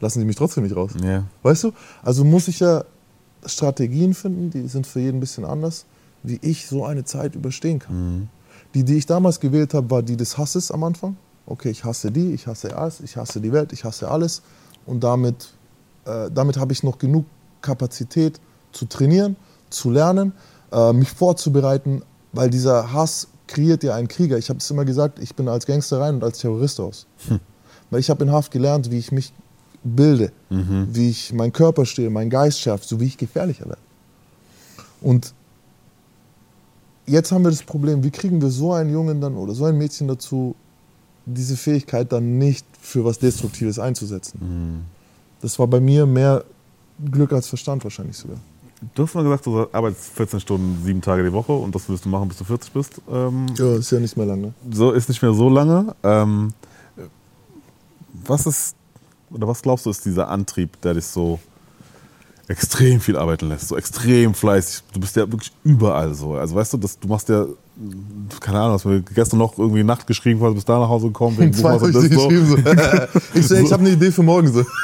lassen 0.00 0.20
sie 0.20 0.24
mich 0.24 0.36
trotzdem 0.36 0.62
nicht 0.64 0.74
raus. 0.74 0.92
Ja. 1.02 1.24
Weißt 1.42 1.64
du? 1.64 1.72
Also 2.02 2.24
muss 2.24 2.48
ich 2.48 2.60
ja 2.60 2.84
Strategien 3.44 4.14
finden, 4.14 4.50
die 4.50 4.66
sind 4.68 4.86
für 4.86 5.00
jeden 5.00 5.18
ein 5.18 5.20
bisschen 5.20 5.44
anders, 5.44 5.84
wie 6.22 6.38
ich 6.40 6.66
so 6.66 6.84
eine 6.84 7.04
Zeit 7.04 7.34
überstehen 7.34 7.80
kann. 7.80 8.30
Die, 8.74 8.84
die 8.84 8.96
ich 8.96 9.06
damals 9.06 9.40
gewählt 9.40 9.74
habe, 9.74 9.90
war 9.90 10.02
die 10.02 10.16
des 10.16 10.36
Hasses 10.36 10.70
am 10.70 10.84
Anfang. 10.84 11.16
Okay, 11.46 11.70
ich 11.70 11.84
hasse 11.84 12.10
die, 12.10 12.32
ich 12.32 12.46
hasse 12.46 12.76
alles, 12.76 13.00
ich 13.00 13.16
hasse 13.16 13.40
die 13.40 13.52
Welt, 13.52 13.72
ich 13.72 13.84
hasse 13.84 14.10
alles. 14.10 14.42
Und 14.84 15.02
damit, 15.02 15.48
äh, 16.04 16.30
damit 16.30 16.58
habe 16.58 16.72
ich 16.72 16.82
noch 16.82 16.98
genug 16.98 17.24
Kapazität 17.62 18.40
zu 18.72 18.84
trainieren, 18.84 19.36
zu 19.70 19.90
lernen, 19.90 20.32
äh, 20.72 20.92
mich 20.92 21.10
vorzubereiten, 21.10 22.02
weil 22.32 22.50
dieser 22.50 22.92
Hass 22.92 23.28
kreiert 23.46 23.82
ja 23.82 23.94
einen 23.94 24.08
Krieger. 24.08 24.36
Ich 24.36 24.50
habe 24.50 24.58
es 24.58 24.70
immer 24.70 24.84
gesagt, 24.84 25.18
ich 25.18 25.34
bin 25.34 25.48
als 25.48 25.66
Gangster 25.66 26.00
rein 26.00 26.16
und 26.16 26.24
als 26.24 26.38
Terrorist 26.38 26.78
raus. 26.78 27.06
Weil 27.90 28.00
ich 28.00 28.10
habe 28.10 28.22
in 28.24 28.30
Haft 28.30 28.52
gelernt, 28.52 28.90
wie 28.90 28.98
ich 28.98 29.10
mich 29.12 29.32
bilde, 29.82 30.32
wie 30.50 31.08
ich 31.08 31.32
meinen 31.32 31.52
Körper 31.52 31.86
stehe, 31.86 32.10
meinen 32.10 32.28
Geist 32.28 32.60
schärfe, 32.60 32.84
so 32.86 33.00
wie 33.00 33.06
ich 33.06 33.16
gefährlicher 33.16 33.64
werde. 33.64 33.80
Und 35.00 35.32
jetzt 37.08 37.32
haben 37.32 37.42
wir 37.44 37.50
das 37.50 37.62
Problem, 37.62 38.02
wie 38.04 38.10
kriegen 38.10 38.40
wir 38.40 38.50
so 38.50 38.72
einen 38.72 38.90
Jungen 38.92 39.20
dann 39.20 39.34
oder 39.36 39.54
so 39.54 39.64
ein 39.64 39.76
Mädchen 39.76 40.08
dazu, 40.08 40.54
diese 41.26 41.56
Fähigkeit 41.56 42.10
dann 42.12 42.38
nicht 42.38 42.64
für 42.80 43.04
was 43.04 43.18
Destruktives 43.18 43.78
einzusetzen. 43.78 44.84
Das 45.40 45.58
war 45.58 45.66
bei 45.66 45.80
mir 45.80 46.06
mehr 46.06 46.44
Glück 47.10 47.32
als 47.32 47.46
Verstand 47.48 47.84
wahrscheinlich 47.84 48.16
sogar. 48.16 48.38
Du 48.94 49.02
hast 49.02 49.14
mal 49.14 49.24
gesagt, 49.24 49.44
du 49.46 49.66
arbeitest 49.72 50.04
14 50.14 50.40
Stunden, 50.40 50.82
sieben 50.84 51.00
Tage 51.00 51.24
die 51.24 51.32
Woche 51.32 51.52
und 51.52 51.74
das 51.74 51.88
willst 51.88 52.04
du 52.04 52.08
machen, 52.08 52.28
bis 52.28 52.38
du 52.38 52.44
40 52.44 52.72
bist. 52.72 53.00
Ähm, 53.10 53.46
Ja, 53.56 53.74
ist 53.76 53.90
ja 53.90 53.98
nicht 53.98 54.16
mehr 54.16 54.26
lange. 54.26 54.54
so 54.70 54.92
ist 54.92 55.08
nicht 55.08 55.20
mehr 55.20 55.32
so 55.34 55.48
lange. 55.48 55.94
Ähm, 56.04 56.52
was 58.24 58.46
ist, 58.46 58.76
oder 59.30 59.48
was 59.48 59.62
glaubst 59.62 59.86
du, 59.86 59.90
ist 59.90 60.04
dieser 60.04 60.28
Antrieb, 60.28 60.80
der 60.80 60.94
dich 60.94 61.06
so 61.06 61.38
extrem 62.48 63.00
viel 63.00 63.16
arbeiten 63.16 63.48
lässt, 63.48 63.68
so 63.68 63.76
extrem 63.76 64.34
fleißig. 64.34 64.82
Du 64.92 65.00
bist 65.00 65.16
ja 65.16 65.30
wirklich 65.30 65.52
überall 65.64 66.14
so. 66.14 66.34
Also 66.34 66.54
weißt 66.54 66.72
du, 66.72 66.78
das, 66.78 66.98
du 66.98 67.06
machst 67.08 67.28
ja, 67.28 67.46
keine 68.40 68.58
Ahnung, 68.60 68.72
hast 68.72 68.84
mir 68.86 69.02
gestern 69.02 69.38
noch 69.38 69.58
irgendwie 69.58 69.84
Nacht 69.84 70.06
geschrieben, 70.06 70.40
weil 70.40 70.48
du 70.50 70.54
bist 70.54 70.68
da 70.68 70.78
nach 70.78 70.88
Hause 70.88 71.08
gekommen, 71.08 71.38
wegen 71.38 71.52
Zwei 71.54 71.78
dir 71.78 71.92
das 71.92 72.02
so. 72.04 72.30
So. 72.30 72.56
ich 73.34 73.46
so, 73.46 73.54
ich 73.54 73.72
habe 73.72 73.82
eine 73.84 73.90
Idee 73.92 74.10
für 74.10 74.22
morgen. 74.22 74.50
So. 74.52 74.64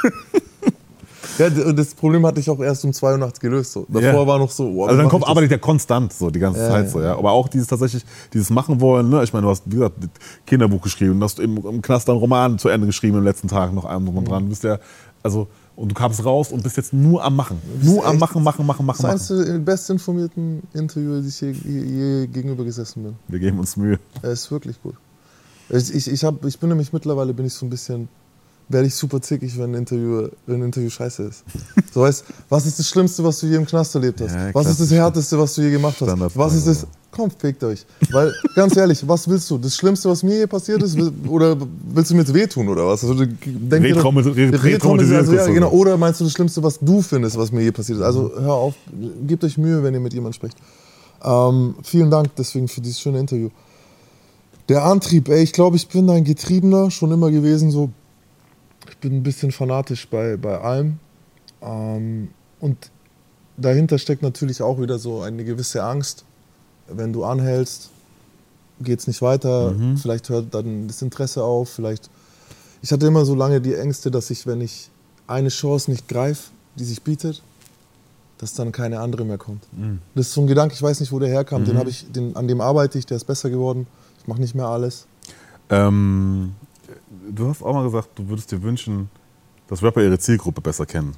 Ja, 1.38 1.50
das 1.50 1.94
Problem 1.94 2.24
hatte 2.26 2.38
ich 2.38 2.48
auch 2.48 2.60
erst 2.60 2.84
um 2.84 2.92
2 2.92 3.12
Uhr 3.12 3.18
nachts 3.18 3.40
gelöst. 3.40 3.72
So. 3.72 3.86
Davor 3.88 4.02
Ja. 4.02 4.26
war 4.26 4.38
noch 4.38 4.52
so, 4.52 4.72
wow, 4.72 4.86
Also 4.88 5.00
dann 5.00 5.08
kommt 5.08 5.26
arbeitet 5.26 5.50
ja 5.50 5.58
konstant 5.58 6.12
so 6.12 6.30
die 6.30 6.38
ganze 6.38 6.60
Ja, 6.60 6.68
Zeit 6.68 6.84
ja. 6.84 6.90
so, 6.90 7.00
ja. 7.02 7.18
Aber 7.18 7.32
auch 7.32 7.48
dieses 7.48 7.66
tatsächlich, 7.66 8.04
dieses 8.32 8.50
machen 8.50 8.80
wollen, 8.80 9.08
ne? 9.08 9.24
Ich 9.24 9.32
meine, 9.32 9.44
du 9.46 9.50
hast, 9.50 9.64
wie 9.66 9.74
gesagt, 9.74 9.96
Kinderbuch 10.46 10.82
geschrieben, 10.82 11.18
du 11.18 11.24
hast 11.24 11.40
im, 11.40 11.56
im 11.56 11.82
Knast 11.82 12.08
einen 12.08 12.18
Roman 12.18 12.58
zu 12.58 12.68
Ende 12.68 12.86
geschrieben 12.86 13.18
im 13.18 13.24
letzten 13.24 13.48
Tag 13.48 13.72
noch 13.72 13.84
einem 13.84 14.04
drum 14.04 14.18
und 14.18 14.28
dran. 14.28 14.44
Du 14.44 14.50
bist 14.50 14.62
ja, 14.62 14.78
also, 15.24 15.48
und 15.76 15.88
du 15.90 15.94
kamst 15.94 16.24
raus 16.24 16.52
und 16.52 16.62
bist 16.62 16.76
jetzt 16.76 16.92
nur 16.92 17.22
am 17.24 17.36
Machen. 17.36 17.58
Nur 17.82 18.06
am 18.06 18.18
Machen, 18.18 18.42
machen, 18.42 18.64
machen, 18.66 18.86
machen, 18.86 19.02
Das 19.02 19.22
ist 19.22 19.30
eines 19.32 19.46
der 19.46 19.58
bestinformierten 19.58 20.62
Interviewer, 20.72 21.20
die 21.20 21.28
ich 21.28 21.40
je, 21.40 21.50
je, 21.52 22.26
gegenüber 22.28 22.64
gesessen 22.64 23.02
bin. 23.02 23.16
Wir 23.28 23.38
geben 23.38 23.58
uns 23.58 23.76
Mühe. 23.76 23.98
Er 24.22 24.30
ist 24.32 24.50
wirklich 24.50 24.80
gut. 24.82 24.94
Ich, 25.70 25.94
ich, 25.94 26.10
ich, 26.10 26.24
hab, 26.24 26.44
ich 26.44 26.58
bin 26.58 26.68
nämlich 26.68 26.92
mittlerweile 26.92 27.32
bin 27.34 27.46
ich 27.46 27.54
so 27.54 27.64
ein 27.66 27.70
bisschen, 27.70 28.08
werde 28.68 28.86
ich 28.86 28.94
super 28.94 29.20
zickig, 29.20 29.58
wenn 29.58 29.72
ein 29.72 29.74
Interview, 29.74 30.28
wenn 30.46 30.56
ein 30.60 30.66
Interview 30.66 30.90
scheiße 30.90 31.22
ist. 31.24 31.44
So 31.94 32.00
weißt, 32.00 32.24
was 32.48 32.66
ist 32.66 32.76
das 32.80 32.88
Schlimmste, 32.88 33.22
was 33.22 33.38
du 33.38 33.46
je 33.46 33.54
im 33.54 33.64
Knast 33.66 33.94
erlebt 33.94 34.20
hast? 34.20 34.34
Ja, 34.34 34.52
was 34.52 34.66
ist 34.66 34.80
das. 34.80 34.90
Härteste, 34.90 35.38
was 35.38 35.54
du 35.54 35.62
je 35.62 35.70
gemacht 35.70 35.94
hast? 36.00 36.08
Standard- 36.08 36.36
Was 36.36 36.54
ist 36.54 36.66
das? 36.66 36.86
Komm, 37.14 37.30
fickt 37.30 37.62
euch. 37.62 37.86
Weil, 38.10 38.32
ganz 38.56 38.76
ehrlich, 38.76 39.06
was 39.06 39.28
willst 39.28 39.48
du? 39.48 39.56
Das 39.56 39.76
Schlimmste, 39.76 40.08
was 40.08 40.24
mir 40.24 40.36
je 40.36 40.46
passiert 40.48 40.82
ist? 40.82 40.98
Oder 41.28 41.56
willst 41.92 42.10
du 42.10 42.14
mir 42.14 42.22
jetzt 42.22 42.34
wehtun 42.34 42.68
oder 42.68 42.88
was? 42.88 43.04
Also, 43.04 43.24
denk 43.24 43.84
also, 45.12 45.32
ja, 45.32 45.46
genau. 45.46 45.70
Oder 45.70 45.96
meinst 45.96 46.20
du 46.20 46.24
das 46.24 46.32
Schlimmste, 46.32 46.60
was 46.62 46.80
du 46.80 47.02
findest, 47.02 47.38
was 47.38 47.52
mir 47.52 47.62
je 47.62 47.70
passiert 47.70 47.98
ist? 47.98 48.04
Also 48.04 48.32
hör 48.36 48.54
auf, 48.54 48.74
gebt 49.26 49.44
euch 49.44 49.56
Mühe, 49.56 49.82
wenn 49.84 49.94
ihr 49.94 50.00
mit 50.00 50.12
jemandem 50.12 50.32
spricht. 50.32 50.56
Ähm, 51.22 51.76
vielen 51.84 52.10
Dank 52.10 52.34
deswegen 52.36 52.66
für 52.66 52.80
dieses 52.80 53.00
schöne 53.00 53.20
Interview. 53.20 53.50
Der 54.68 54.84
Antrieb, 54.84 55.28
ey, 55.28 55.42
ich 55.42 55.52
glaube, 55.52 55.76
ich 55.76 55.86
bin 55.86 56.10
ein 56.10 56.24
Getriebener, 56.24 56.90
schon 56.90 57.12
immer 57.12 57.30
gewesen 57.30 57.70
so. 57.70 57.90
Ich 58.90 58.98
bin 58.98 59.14
ein 59.14 59.22
bisschen 59.22 59.52
fanatisch 59.52 60.08
bei, 60.08 60.36
bei 60.36 60.60
allem. 60.60 60.98
Ähm, 61.62 62.30
und 62.58 62.90
dahinter 63.56 63.98
steckt 63.98 64.22
natürlich 64.22 64.62
auch 64.62 64.80
wieder 64.80 64.98
so 64.98 65.20
eine 65.20 65.44
gewisse 65.44 65.84
Angst, 65.84 66.24
wenn 66.88 67.12
du 67.12 67.24
anhältst, 67.24 67.90
geht 68.80 68.98
es 69.00 69.06
nicht 69.06 69.22
weiter, 69.22 69.70
Mhm. 69.72 69.96
vielleicht 69.96 70.28
hört 70.28 70.54
dann 70.54 70.88
das 70.88 71.00
Interesse 71.02 71.42
auf, 71.44 71.68
vielleicht. 71.70 72.10
Ich 72.82 72.92
hatte 72.92 73.06
immer 73.06 73.24
so 73.24 73.34
lange 73.34 73.60
die 73.60 73.74
Ängste, 73.74 74.10
dass 74.10 74.30
ich, 74.30 74.46
wenn 74.46 74.60
ich 74.60 74.90
eine 75.26 75.48
Chance 75.48 75.90
nicht 75.90 76.08
greife, 76.08 76.50
die 76.76 76.84
sich 76.84 77.02
bietet, 77.02 77.42
dass 78.38 78.52
dann 78.54 78.72
keine 78.72 79.00
andere 79.00 79.24
mehr 79.24 79.38
kommt. 79.38 79.62
Mhm. 79.72 80.00
Das 80.14 80.26
ist 80.26 80.34
so 80.34 80.40
ein 80.42 80.46
Gedanke, 80.46 80.74
ich 80.74 80.82
weiß 80.82 81.00
nicht, 81.00 81.12
wo 81.12 81.18
der 81.18 81.28
herkam. 81.28 81.64
Den 81.64 81.78
habe 81.78 81.88
ich, 81.88 82.10
den, 82.12 82.36
an 82.36 82.48
dem 82.48 82.60
arbeite 82.60 82.98
ich, 82.98 83.06
der 83.06 83.16
ist 83.16 83.24
besser 83.24 83.48
geworden. 83.48 83.86
Ich 84.20 84.26
mache 84.26 84.40
nicht 84.40 84.54
mehr 84.54 84.66
alles. 84.66 85.06
Ähm, 85.70 86.52
du 87.30 87.48
hast 87.48 87.62
auch 87.62 87.72
mal 87.72 87.84
gesagt, 87.84 88.08
du 88.16 88.28
würdest 88.28 88.50
dir 88.50 88.62
wünschen, 88.62 89.08
dass 89.68 89.82
Rapper 89.82 90.02
ihre 90.02 90.18
Zielgruppe 90.18 90.60
besser 90.60 90.84
kennen. 90.84 91.14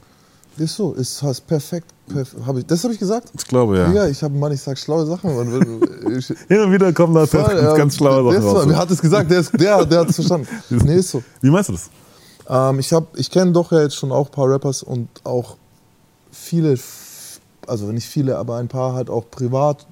Ist 0.58 0.76
so, 0.76 0.92
ist 0.94 1.22
hast 1.22 1.46
perfekt. 1.46 1.86
perf 2.08 2.34
hab 2.46 2.56
ich, 2.56 2.64
das 2.64 2.82
habe 2.82 2.94
ich 2.94 2.98
gesagt? 2.98 3.30
Ich 3.36 3.46
glaube, 3.46 3.76
ja. 3.76 3.92
Ja, 3.92 4.06
ich 4.06 4.22
habe 4.22 4.34
Mann, 4.34 4.52
ich 4.52 4.62
sag 4.62 4.78
schlaue 4.78 5.04
Sachen. 5.06 5.30
Ich, 6.16 6.26
Hin 6.48 6.60
und 6.60 6.72
wieder 6.72 6.92
kommen 6.92 7.14
da 7.14 7.26
Voll, 7.26 7.42
ganz, 7.42 7.60
ja, 7.60 7.76
ganz 7.76 7.96
schlaue 7.96 8.32
Sachen 8.32 8.46
raus. 8.46 8.64
Wer 8.68 8.78
hat 8.78 8.90
es 8.90 9.02
gesagt? 9.02 9.30
Der, 9.30 9.40
ist, 9.40 9.52
der, 9.60 9.84
der 9.84 10.00
hat 10.00 10.08
es 10.08 10.14
verstanden. 10.14 10.48
Nee, 10.70 10.96
ist 10.96 11.10
so. 11.10 11.22
Wie 11.40 11.50
meinst 11.50 11.68
du 11.68 11.72
das? 11.72 11.90
Ähm, 12.48 12.78
ich 12.78 12.92
hab, 12.92 13.18
ich 13.18 13.30
kenne 13.30 13.52
doch 13.52 13.72
ja 13.72 13.82
jetzt 13.82 13.96
schon 13.96 14.12
auch 14.12 14.26
ein 14.26 14.32
paar 14.32 14.48
Rappers 14.48 14.82
und 14.82 15.08
auch 15.24 15.56
viele, 16.30 16.78
also 17.66 17.86
nicht 17.86 18.06
viele, 18.06 18.38
aber 18.38 18.56
ein 18.56 18.68
paar 18.68 18.94
halt 18.94 19.10
auch 19.10 19.28
privat, 19.30 19.86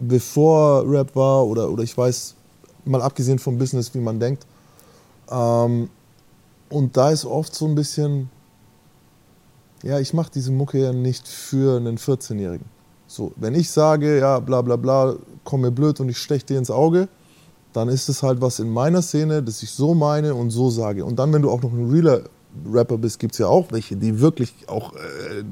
bevor 0.00 0.90
Rap 0.90 1.14
war 1.14 1.46
oder, 1.46 1.70
oder 1.70 1.82
ich 1.82 1.96
weiß, 1.96 2.34
mal 2.84 3.02
abgesehen 3.02 3.38
vom 3.38 3.58
Business, 3.58 3.94
wie 3.94 4.00
man 4.00 4.18
denkt. 4.18 4.46
Ähm, 5.30 5.90
und 6.70 6.96
da 6.96 7.10
ist 7.10 7.24
oft 7.24 7.54
so 7.54 7.66
ein 7.66 7.74
bisschen, 7.74 8.30
ja, 9.82 9.98
ich 9.98 10.12
mache 10.14 10.30
diese 10.34 10.52
Mucke 10.52 10.78
ja 10.78 10.92
nicht 10.92 11.26
für 11.28 11.76
einen 11.76 11.98
14-Jährigen. 11.98 12.66
So, 13.06 13.32
wenn 13.36 13.54
ich 13.54 13.70
sage, 13.70 14.18
ja, 14.18 14.38
bla 14.38 14.62
bla 14.62 14.76
bla, 14.76 15.14
komm 15.44 15.62
mir 15.62 15.70
blöd 15.70 16.00
und 16.00 16.08
ich 16.08 16.18
stech 16.18 16.44
dir 16.44 16.58
ins 16.58 16.70
Auge, 16.70 17.08
dann 17.72 17.88
ist 17.88 18.08
es 18.08 18.22
halt 18.22 18.40
was 18.40 18.58
in 18.58 18.70
meiner 18.70 19.02
Szene, 19.02 19.42
das 19.42 19.62
ich 19.62 19.70
so 19.70 19.94
meine 19.94 20.34
und 20.34 20.50
so 20.50 20.70
sage. 20.70 21.04
Und 21.04 21.18
dann, 21.18 21.32
wenn 21.32 21.42
du 21.42 21.50
auch 21.50 21.62
noch 21.62 21.72
ein 21.72 21.90
realer 21.90 22.22
Rapper 22.70 22.98
bist, 22.98 23.18
gibt 23.18 23.34
es 23.34 23.38
ja 23.38 23.46
auch 23.46 23.70
welche, 23.70 23.96
die 23.96 24.20
wirklich 24.20 24.54
auch, 24.66 24.92
äh, 24.94 25.40
äh, 25.40 25.44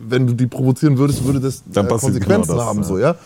wenn 0.00 0.26
du 0.26 0.34
die 0.34 0.46
provozieren 0.46 0.98
würdest, 0.98 1.24
würde 1.24 1.40
das 1.40 1.58
äh, 1.60 1.72
passiert 1.74 2.00
Konsequenzen 2.00 2.52
genau 2.52 2.58
das, 2.58 2.66
haben. 2.66 2.78
ja. 2.78 2.84
So, 2.84 2.98
ja? 2.98 3.16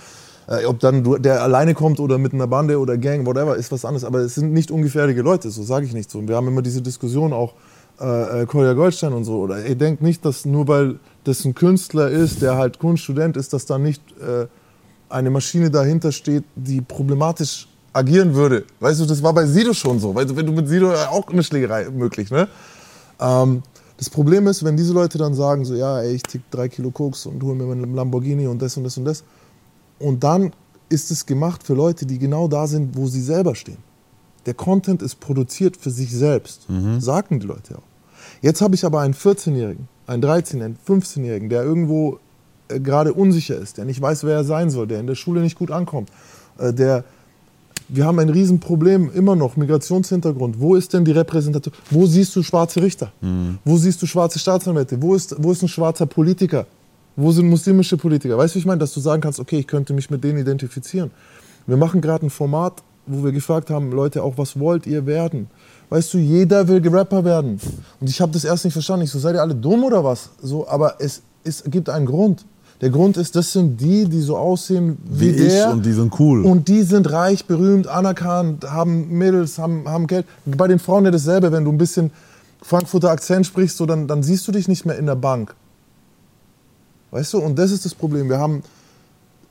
Äh, 0.49 0.65
ob 0.65 0.81
dann 0.81 1.05
du, 1.05 1.19
der 1.19 1.43
alleine 1.43 1.75
kommt 1.75 2.01
oder 2.01 2.19
mit 2.19 2.33
einer 2.33 2.47
Bande 2.47 2.79
oder 2.79 2.97
Gang, 2.97 3.27
whatever, 3.27 3.57
ist 3.57 3.71
was 3.71 3.85
anderes. 3.85 4.05
Aber 4.05 4.21
es 4.21 4.35
sind 4.35 4.53
nicht 4.53 4.71
ungefährliche 4.71 5.21
Leute, 5.21 5.51
so 5.51 5.63
sage 5.63 5.87
ich 5.87 5.93
nicht 5.93 6.11
so. 6.11 6.19
Und 6.19 6.29
wir 6.29 6.37
haben 6.37 6.49
immer 6.49 6.63
diese 6.63 6.83
Diskussion 6.83 7.33
auch, 7.33 7.55
äh, 8.01 8.43
äh, 8.43 8.47
Kolja 8.47 8.73
Goldstein 8.75 9.13
und 9.13 9.25
so. 9.25 9.41
Oder 9.41 9.65
ihr 9.67 9.75
denkt 9.75 10.03
nicht, 10.03 10.25
dass 10.25 10.45
nur 10.45 10.69
weil 10.69 10.99
das 11.25 11.45
ein 11.45 11.55
Künstler 11.55 12.09
ist, 12.09 12.43
der 12.43 12.57
halt 12.57 12.79
Kunststudent 12.79 13.37
ist, 13.37 13.53
dass 13.53 13.67
da 13.67 13.79
nicht 13.79 14.03
äh, 14.21 14.47
eine 15.09 15.31
Maschine 15.31 15.71
dahinter 15.71 16.13
steht, 16.13 16.45
die 16.55 16.81
problematisch 16.81 17.69
agieren 17.93 18.35
würde. 18.35 18.65
Weißt 18.81 19.01
du, 19.01 19.07
das 19.07 19.23
war 19.23 19.33
bei 19.33 19.47
Sido 19.47 19.73
schon 19.73 19.99
so. 19.99 20.15
Weißt 20.15 20.31
du, 20.31 20.37
wenn 20.37 20.47
du 20.47 20.53
mit 20.53 20.69
Sido 20.69 20.93
auch 20.93 21.29
eine 21.29 21.43
Schlägerei 21.43 21.89
möglich, 21.91 22.31
ne? 22.31 22.49
Ähm, 23.21 23.63
das 23.97 24.09
Problem 24.09 24.47
ist, 24.47 24.65
wenn 24.65 24.77
diese 24.77 24.93
Leute 24.93 25.19
dann 25.19 25.35
sagen, 25.35 25.65
so, 25.65 25.75
ja, 25.75 26.01
ey, 26.01 26.15
ich 26.15 26.23
tick 26.23 26.43
drei 26.53 26.69
Kilo 26.69 26.93
Koks 26.93 27.27
und 27.27 27.43
hole 27.43 27.57
mir 27.57 27.65
meinen 27.65 27.95
Lamborghini 27.97 28.47
und 28.47 28.63
das 28.63 28.77
und 28.77 28.85
das 28.85 28.97
und 28.97 29.05
das. 29.05 29.25
Und 29.99 30.23
dann 30.23 30.53
ist 30.89 31.11
es 31.11 31.27
gemacht 31.27 31.65
für 31.65 31.75
Leute, 31.75 32.07
die 32.07 32.19
genau 32.19 32.47
da 32.47 32.69
sind, 32.69 32.97
wo 32.97 33.09
sie 33.09 33.21
selber 33.21 33.57
stehen. 33.57 33.79
Der 34.47 34.55
Content 34.55 35.03
ist 35.03 35.19
produziert 35.19 35.77
für 35.77 35.91
sich 35.91 36.13
selbst, 36.13 36.69
sagen 37.01 37.41
die 37.41 37.47
Leute 37.47 37.77
auch. 37.77 37.88
Jetzt 38.41 38.61
habe 38.61 38.75
ich 38.75 38.85
aber 38.85 39.01
einen 39.01 39.15
14-Jährigen, 39.15 39.89
einen 40.07 40.23
13-Jährigen, 40.23 40.63
einen 40.63 41.01
15-Jährigen, 41.03 41.49
der 41.49 41.65
irgendwo 41.65 42.19
äh, 42.69 42.81
gerade 42.81 43.13
unsicher 43.13 43.57
ist, 43.57 43.79
der 43.79 43.85
nicht 43.85 44.01
weiß, 44.01 44.25
wer 44.25 44.37
er 44.37 44.45
sein 44.45 44.71
soll, 44.71 44.87
der 44.87 45.01
in 45.01 45.07
der 45.07 45.15
Schule 45.15 45.41
nicht 45.41 45.59
gut 45.59 45.71
ankommt, 45.71 46.11
äh, 46.59 46.73
der 46.73 47.05
wir 47.91 48.05
haben 48.05 48.19
ein 48.19 48.29
Riesenproblem 48.29 49.11
immer 49.15 49.35
noch, 49.35 49.57
Migrationshintergrund. 49.57 50.61
Wo 50.61 50.75
ist 50.77 50.93
denn 50.93 51.07
die 51.07 51.13
Repräsentation? 51.13 51.75
Wo 51.91 52.05
siehst 52.05 52.37
du 52.37 52.43
schwarze 52.43 52.83
Richter? 52.83 53.13
Wo 53.65 53.79
siehst 53.79 54.03
du 54.03 54.07
schwarze 54.07 54.39
Staatsanwälte? 54.39 55.01
Wo 55.01 55.15
ist, 55.15 55.35
wo 55.39 55.53
ist 55.53 55.63
ein 55.63 55.69
schwarzer 55.69 56.05
Politiker? 56.05 56.67
Wo 57.17 57.33
sind 57.33 57.49
muslimische 57.49 57.97
Politiker? 57.97 58.37
Weißt 58.37 58.55
du, 58.55 58.57
wie 58.57 58.61
ich 58.61 58.67
meine? 58.67 58.79
Dass 58.79 58.93
du 58.93 59.01
sagen 59.01 59.23
kannst, 59.23 59.41
okay, 59.41 59.61
ich 59.61 59.67
könnte 59.67 59.95
mich 59.95 60.11
mit 60.11 60.23
denen 60.23 60.39
identifizieren. 60.39 61.11
Wir 61.67 61.79
machen 61.79 62.03
gerade 62.03 62.27
ein 62.27 62.31
Format, 62.31 62.83
wo 63.07 63.25
wir 63.25 63.33
gefragt 63.33 63.71
haben, 63.71 63.91
Leute, 63.91 64.23
auch 64.23 64.37
was 64.37 64.59
wollt 64.61 64.87
ihr 64.87 65.07
werden? 65.07 65.49
Weißt 65.91 66.13
du, 66.13 66.19
jeder 66.19 66.69
will 66.69 66.87
Rapper 66.87 67.25
werden. 67.25 67.59
Und 68.01 68.11
ich 68.11 68.21
habe 68.21 68.33
das 68.33 68.45
erst 68.45 68.65
nicht 68.65 68.75
verstanden. 68.75 69.05
Ich 69.05 69.11
so, 69.11 69.19
seid 69.19 69.35
ihr 69.35 69.41
alle 69.43 69.55
dumm 69.55 69.85
oder 69.85 70.05
was? 70.05 70.31
So, 70.43 70.69
aber 70.69 70.97
es, 70.99 71.23
es 71.45 71.65
gibt 71.65 71.89
einen 71.89 72.07
Grund. 72.07 72.45
Der 72.81 72.91
Grund 72.91 73.17
ist, 73.17 73.35
das 73.35 73.53
sind 73.53 73.81
die, 73.81 74.05
die 74.05 74.21
so 74.21 74.37
aussehen 74.37 74.99
wie, 75.05 75.35
Wie 75.35 75.47
ich 75.47 75.53
der. 75.53 75.71
und 75.71 75.85
die 75.85 75.93
sind 75.93 76.19
cool. 76.21 76.45
Und 76.45 76.69
die 76.69 76.83
sind 76.83 77.11
reich, 77.11 77.47
berühmt, 77.47 77.89
anerkannt, 77.89 78.71
haben 78.71 79.09
Mädels, 79.09 79.59
haben, 79.59 79.89
haben 79.89 80.07
Geld. 80.07 80.27
Bei 80.47 80.69
den 80.69 80.79
Frauen 80.79 81.05
ja 81.05 81.11
dasselbe, 81.11 81.51
wenn 81.51 81.65
du 81.65 81.73
ein 81.73 81.79
bisschen 81.79 82.13
Frankfurter 82.63 83.11
Akzent 83.11 83.47
sprichst, 83.47 83.79
so, 83.79 83.87
dann, 83.87 84.07
dann 84.07 84.23
siehst 84.23 84.47
du 84.47 84.53
dich 84.53 84.69
nicht 84.69 84.87
mehr 84.87 84.97
in 84.97 85.07
der 85.07 85.17
Bank. 85.17 85.55
Weißt 87.11 87.33
du, 87.33 87.39
und 87.39 87.59
das 87.59 87.73
ist 87.73 87.85
das 87.85 87.95
Problem. 87.95 88.29
Wir 88.29 88.39
haben, 88.39 88.63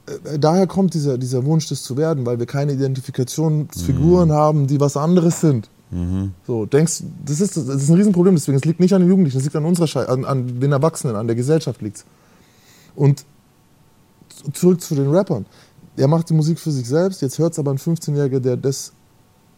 äh, 0.05 0.39
daher 0.39 0.67
kommt 0.67 0.93
dieser, 0.93 1.17
dieser 1.17 1.43
Wunsch, 1.43 1.67
das 1.67 1.83
zu 1.83 1.97
werden, 1.97 2.25
weil 2.25 2.39
wir 2.39 2.45
keine 2.45 2.73
Identifikationsfiguren 2.73 4.31
haben, 4.31 4.67
die 4.67 4.79
was 4.79 4.95
anderes 4.95 5.41
sind. 5.41 5.69
So, 6.45 6.65
denkst, 6.65 7.03
das 7.25 7.39
ist, 7.39 7.55
das 7.55 7.65
ist 7.67 7.89
ein 7.89 7.95
Riesenproblem, 7.95 8.35
deswegen, 8.35 8.57
es 8.57 8.65
liegt 8.65 8.79
nicht 8.79 8.93
an 8.93 9.01
den 9.01 9.09
Jugendlichen, 9.09 9.37
es 9.37 9.43
liegt 9.45 9.55
an 9.55 9.63
unserer 9.63 10.09
an, 10.09 10.25
an 10.25 10.59
den 10.59 10.71
Erwachsenen, 10.73 11.15
an 11.15 11.27
der 11.27 11.35
Gesellschaft 11.35 11.81
liegt's. 11.81 12.05
Und 12.95 13.25
zurück 14.53 14.81
zu 14.81 14.95
den 14.95 15.09
Rappern. 15.09 15.45
Er 15.95 16.07
macht 16.07 16.29
die 16.29 16.33
Musik 16.33 16.59
für 16.59 16.71
sich 16.71 16.87
selbst, 16.87 17.21
jetzt 17.21 17.39
hört 17.39 17.53
es 17.53 17.59
aber 17.59 17.71
ein 17.71 17.77
15-Jähriger, 17.77 18.39
der 18.39 18.57
das 18.57 18.91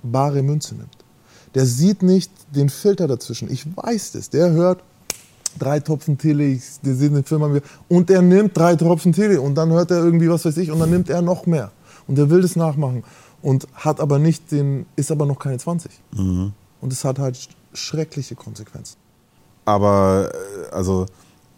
bare 0.04 0.44
Münze 0.44 0.76
nimmt. 0.76 0.98
Der 1.56 1.66
sieht 1.66 2.04
nicht 2.04 2.32
den 2.56 2.70
Filter 2.70 3.08
dazwischen. 3.08 3.52
Ich 3.52 3.66
weiß 3.76 4.12
das. 4.12 4.30
Der 4.30 4.52
hört 4.52 4.84
drei 5.58 5.80
Tropfen 5.80 6.18
Tele, 6.18 6.60
der 6.84 6.96
sieht 6.96 7.12
den 7.12 7.24
Film 7.24 7.42
an 7.44 7.62
und 7.88 8.12
er 8.12 8.22
nimmt 8.22 8.56
drei 8.56 8.76
Tropfen 8.76 9.14
Tele 9.14 9.42
und 9.42 9.56
dann 9.56 9.72
hört 9.72 9.90
er 9.90 9.98
irgendwie 9.98 10.30
was 10.30 10.46
weiß 10.46 10.58
ich 10.58 10.70
und 10.72 10.80
dann 10.80 10.92
nimmt 10.92 11.10
er 11.10 11.24
noch 11.24 11.48
mehr. 11.48 11.72
Und 12.08 12.20
er 12.20 12.30
will 12.30 12.42
das 12.42 12.56
nachmachen 12.56 13.04
und 13.42 13.68
hat 13.74 14.00
aber 14.00 14.20
nicht 14.20 14.52
den, 14.52 14.86
ist 14.96 15.12
aber 15.12 15.26
noch 15.26 15.40
keine 15.40 15.58
20. 15.58 15.92
Und 16.82 16.94
es 16.94 17.04
hat 17.06 17.20
halt 17.20 17.36
sch- 17.36 17.50
schreckliche 17.74 18.36
Konsequenzen. 18.36 18.98
Aber 19.66 20.32
äh, 20.34 20.74
also 20.74 21.06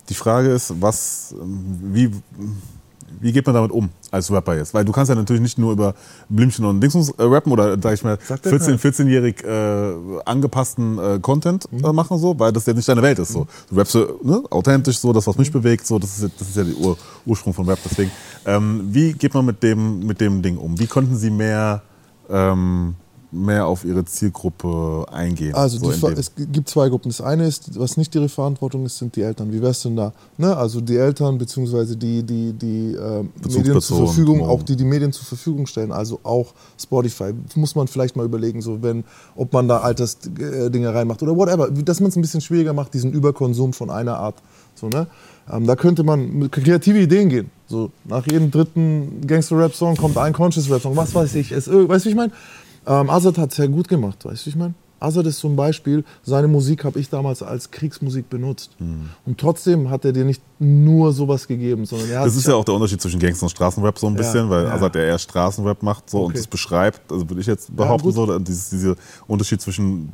die 0.10 0.14
Frage 0.16 0.50
ist, 0.50 0.74
was, 0.82 1.34
ähm, 1.40 1.80
wie, 1.94 2.12
wie 3.20 3.32
geht 3.32 3.46
man 3.46 3.56
damit 3.56 3.72
um 3.72 3.90
als 4.12 4.32
Rapper 4.32 4.56
jetzt? 4.56 4.74
Weil 4.74 4.86
du 4.86 4.92
kannst 4.92 5.10
ja 5.10 5.16
natürlich 5.16 5.42
nicht 5.42 5.58
nur 5.58 5.74
über 5.74 5.94
Blümchen 6.30 6.66
und 6.66 6.82
Dingsums 6.82 7.10
äh, 7.12 7.24
rappen 7.24 7.52
oder 7.52 7.78
sag 7.82 7.94
ich 7.94 8.04
mal 8.04 8.18
Sagt 8.24 8.46
der 8.46 8.52
14, 8.52 8.78
keiner. 8.78 8.96
14-jährig 8.96 9.44
äh, 9.44 10.22
angepassten 10.26 10.98
äh, 10.98 11.20
Content 11.20 11.68
äh, 11.72 11.92
machen 11.92 12.18
so, 12.18 12.38
weil 12.40 12.52
das 12.52 12.66
ja 12.66 12.74
nicht 12.74 12.88
deine 12.88 13.02
Welt 13.02 13.20
ist 13.20 13.34
so. 13.34 13.48
Du 13.70 13.76
rappst 13.76 13.96
ne, 13.96 14.44
authentisch 14.50 15.00
so, 15.00 15.14
das 15.14 15.28
was 15.28 15.38
mich 15.38 15.52
bewegt 15.52 15.86
so, 15.86 16.00
das 16.00 16.18
ist 16.18 16.24
ja, 16.24 16.30
das 16.38 16.48
ist 16.50 16.58
ja 16.58 16.64
der 16.64 16.78
Ur 16.78 16.98
Ursprung 17.26 17.54
von 17.54 17.68
Rap. 17.68 17.80
Deswegen, 17.86 18.12
ähm, 18.46 18.88
wie 18.92 19.14
geht 19.14 19.34
man 19.34 19.46
mit 19.46 19.62
dem 19.64 20.00
mit 20.00 20.22
dem 20.22 20.42
Ding 20.42 20.58
um? 20.58 20.80
Wie 20.80 20.88
konnten 20.88 21.16
Sie 21.16 21.30
mehr 21.30 21.82
ähm, 22.30 22.96
mehr 23.32 23.66
auf 23.66 23.86
Ihre 23.86 24.04
Zielgruppe 24.06 25.06
eingehen? 25.12 25.54
Also 25.54 25.78
so 25.78 26.10
es 26.10 26.32
gibt 26.36 26.70
zwei 26.70 26.90
Gruppen. 26.90 27.10
Das 27.10 27.22
eine 27.22 27.46
ist, 27.46 27.80
was 27.80 27.98
nicht 27.98 28.14
ihre 28.16 28.30
Verantwortung 28.30 28.86
ist, 28.86 28.98
sind 28.98 29.16
die 29.16 29.22
Eltern. 29.22 29.52
Wie 29.52 29.62
wär's 29.62 29.82
denn 29.82 29.96
da? 29.96 30.14
Ne? 30.38 30.56
Also 30.56 30.82
die 30.82 30.98
Eltern 30.98 31.38
beziehungsweise 31.38 31.96
die, 31.96 32.24
die, 32.24 32.54
die 32.54 32.96
äh, 32.96 33.24
Medien 33.48 33.82
zur 33.82 34.06
Verfügung, 34.06 34.40
genau. 34.40 34.50
auch 34.50 34.64
die 34.64 34.76
die 34.76 34.86
Medien 34.86 35.12
zur 35.12 35.26
Verfügung 35.26 35.66
stellen, 35.68 35.92
also 35.92 36.20
auch 36.24 36.54
Spotify. 36.80 37.34
Muss 37.56 37.76
man 37.76 37.88
vielleicht 37.88 38.16
mal 38.16 38.26
überlegen, 38.26 38.62
so 38.62 38.82
wenn, 38.82 39.04
ob 39.36 39.54
man 39.54 39.68
da 39.68 39.80
Altersdinge 39.80 40.94
reinmacht 40.94 41.24
oder 41.24 41.36
whatever. 41.36 41.70
Dass 41.72 42.00
man 42.00 42.10
es 42.10 42.16
ein 42.16 42.22
bisschen 42.22 42.42
schwieriger 42.42 42.74
macht, 42.74 42.94
diesen 42.94 43.14
Überkonsum 43.14 43.74
von 43.74 43.90
einer 43.90 44.18
Art. 44.18 44.36
So, 44.76 44.88
ne? 44.88 45.08
ähm, 45.52 45.66
da 45.66 45.76
könnte 45.76 46.04
man 46.04 46.32
mit 46.34 46.52
kreative 46.52 47.00
Ideen 47.00 47.30
gehen. 47.30 47.52
So, 47.68 47.92
nach 48.04 48.26
jedem 48.26 48.52
dritten 48.52 49.22
Gangster-Rap-Song 49.26 49.96
kommt 49.96 50.18
ein 50.18 50.34
Conscious-Rap-Song, 50.34 50.96
was 50.96 51.16
weiß 51.16 51.36
ich. 51.36 51.52
Es, 51.52 51.68
äh, 51.68 51.88
weißt 51.88 52.06
du, 52.06 52.10
wie 52.10 52.12
ich 52.12 52.18
meine? 52.18 52.32
Ähm, 52.88 53.10
Azad 53.10 53.38
hat 53.38 53.52
es 53.52 53.58
sehr 53.58 53.68
gut 53.68 53.88
gemacht, 53.88 54.26
weißt 54.26 54.46
du, 54.46 54.50
ich 54.50 54.56
meine? 54.56 54.74
Azad 55.02 55.26
ist 55.26 55.44
ein 55.44 55.56
Beispiel, 55.56 56.04
seine 56.24 56.48
Musik 56.48 56.86
habe 56.86 57.00
ich 57.00 57.10
damals 57.10 57.42
als 57.44 57.72
Kriegsmusik 57.72 58.30
benutzt. 58.30 58.70
Mhm. 58.80 59.10
Und 59.26 59.38
trotzdem 59.40 59.90
hat 59.90 60.06
er 60.06 60.14
dir 60.14 60.24
nicht 60.24 60.42
nur 60.60 61.12
sowas 61.12 61.48
gegeben, 61.48 61.86
sondern 61.86 62.10
er 62.12 62.20
hat 62.20 62.28
Das 62.28 62.36
ist 62.36 62.48
ja 62.48 62.54
auch 62.54 62.64
der 62.64 62.76
Unterschied 62.76 63.02
zwischen 63.02 63.20
Gangster 63.20 63.44
und 63.46 63.50
Straßenrap 63.50 63.98
so 63.98 64.08
ein 64.08 64.14
Ja, 64.14 64.18
bisschen, 64.20 64.50
weil 64.50 64.66
ja. 64.66 64.72
Azad 64.74 64.96
ja 64.96 65.02
eher 65.02 65.18
Straßenrap 65.20 65.82
macht 65.84 66.10
so 66.10 66.20
und 66.20 66.26
Okay. 66.26 66.38
das 66.38 66.48
beschreibt, 66.48 67.12
also 67.12 67.28
würde 67.28 67.42
ich 67.42 67.48
jetzt 67.48 67.76
behaupten, 67.76 68.06
gut. 68.14 68.16
so, 68.16 68.40
dieses, 68.40 68.70
dieser 68.70 68.96
Unterschied 69.28 69.60
zwischen 69.60 70.10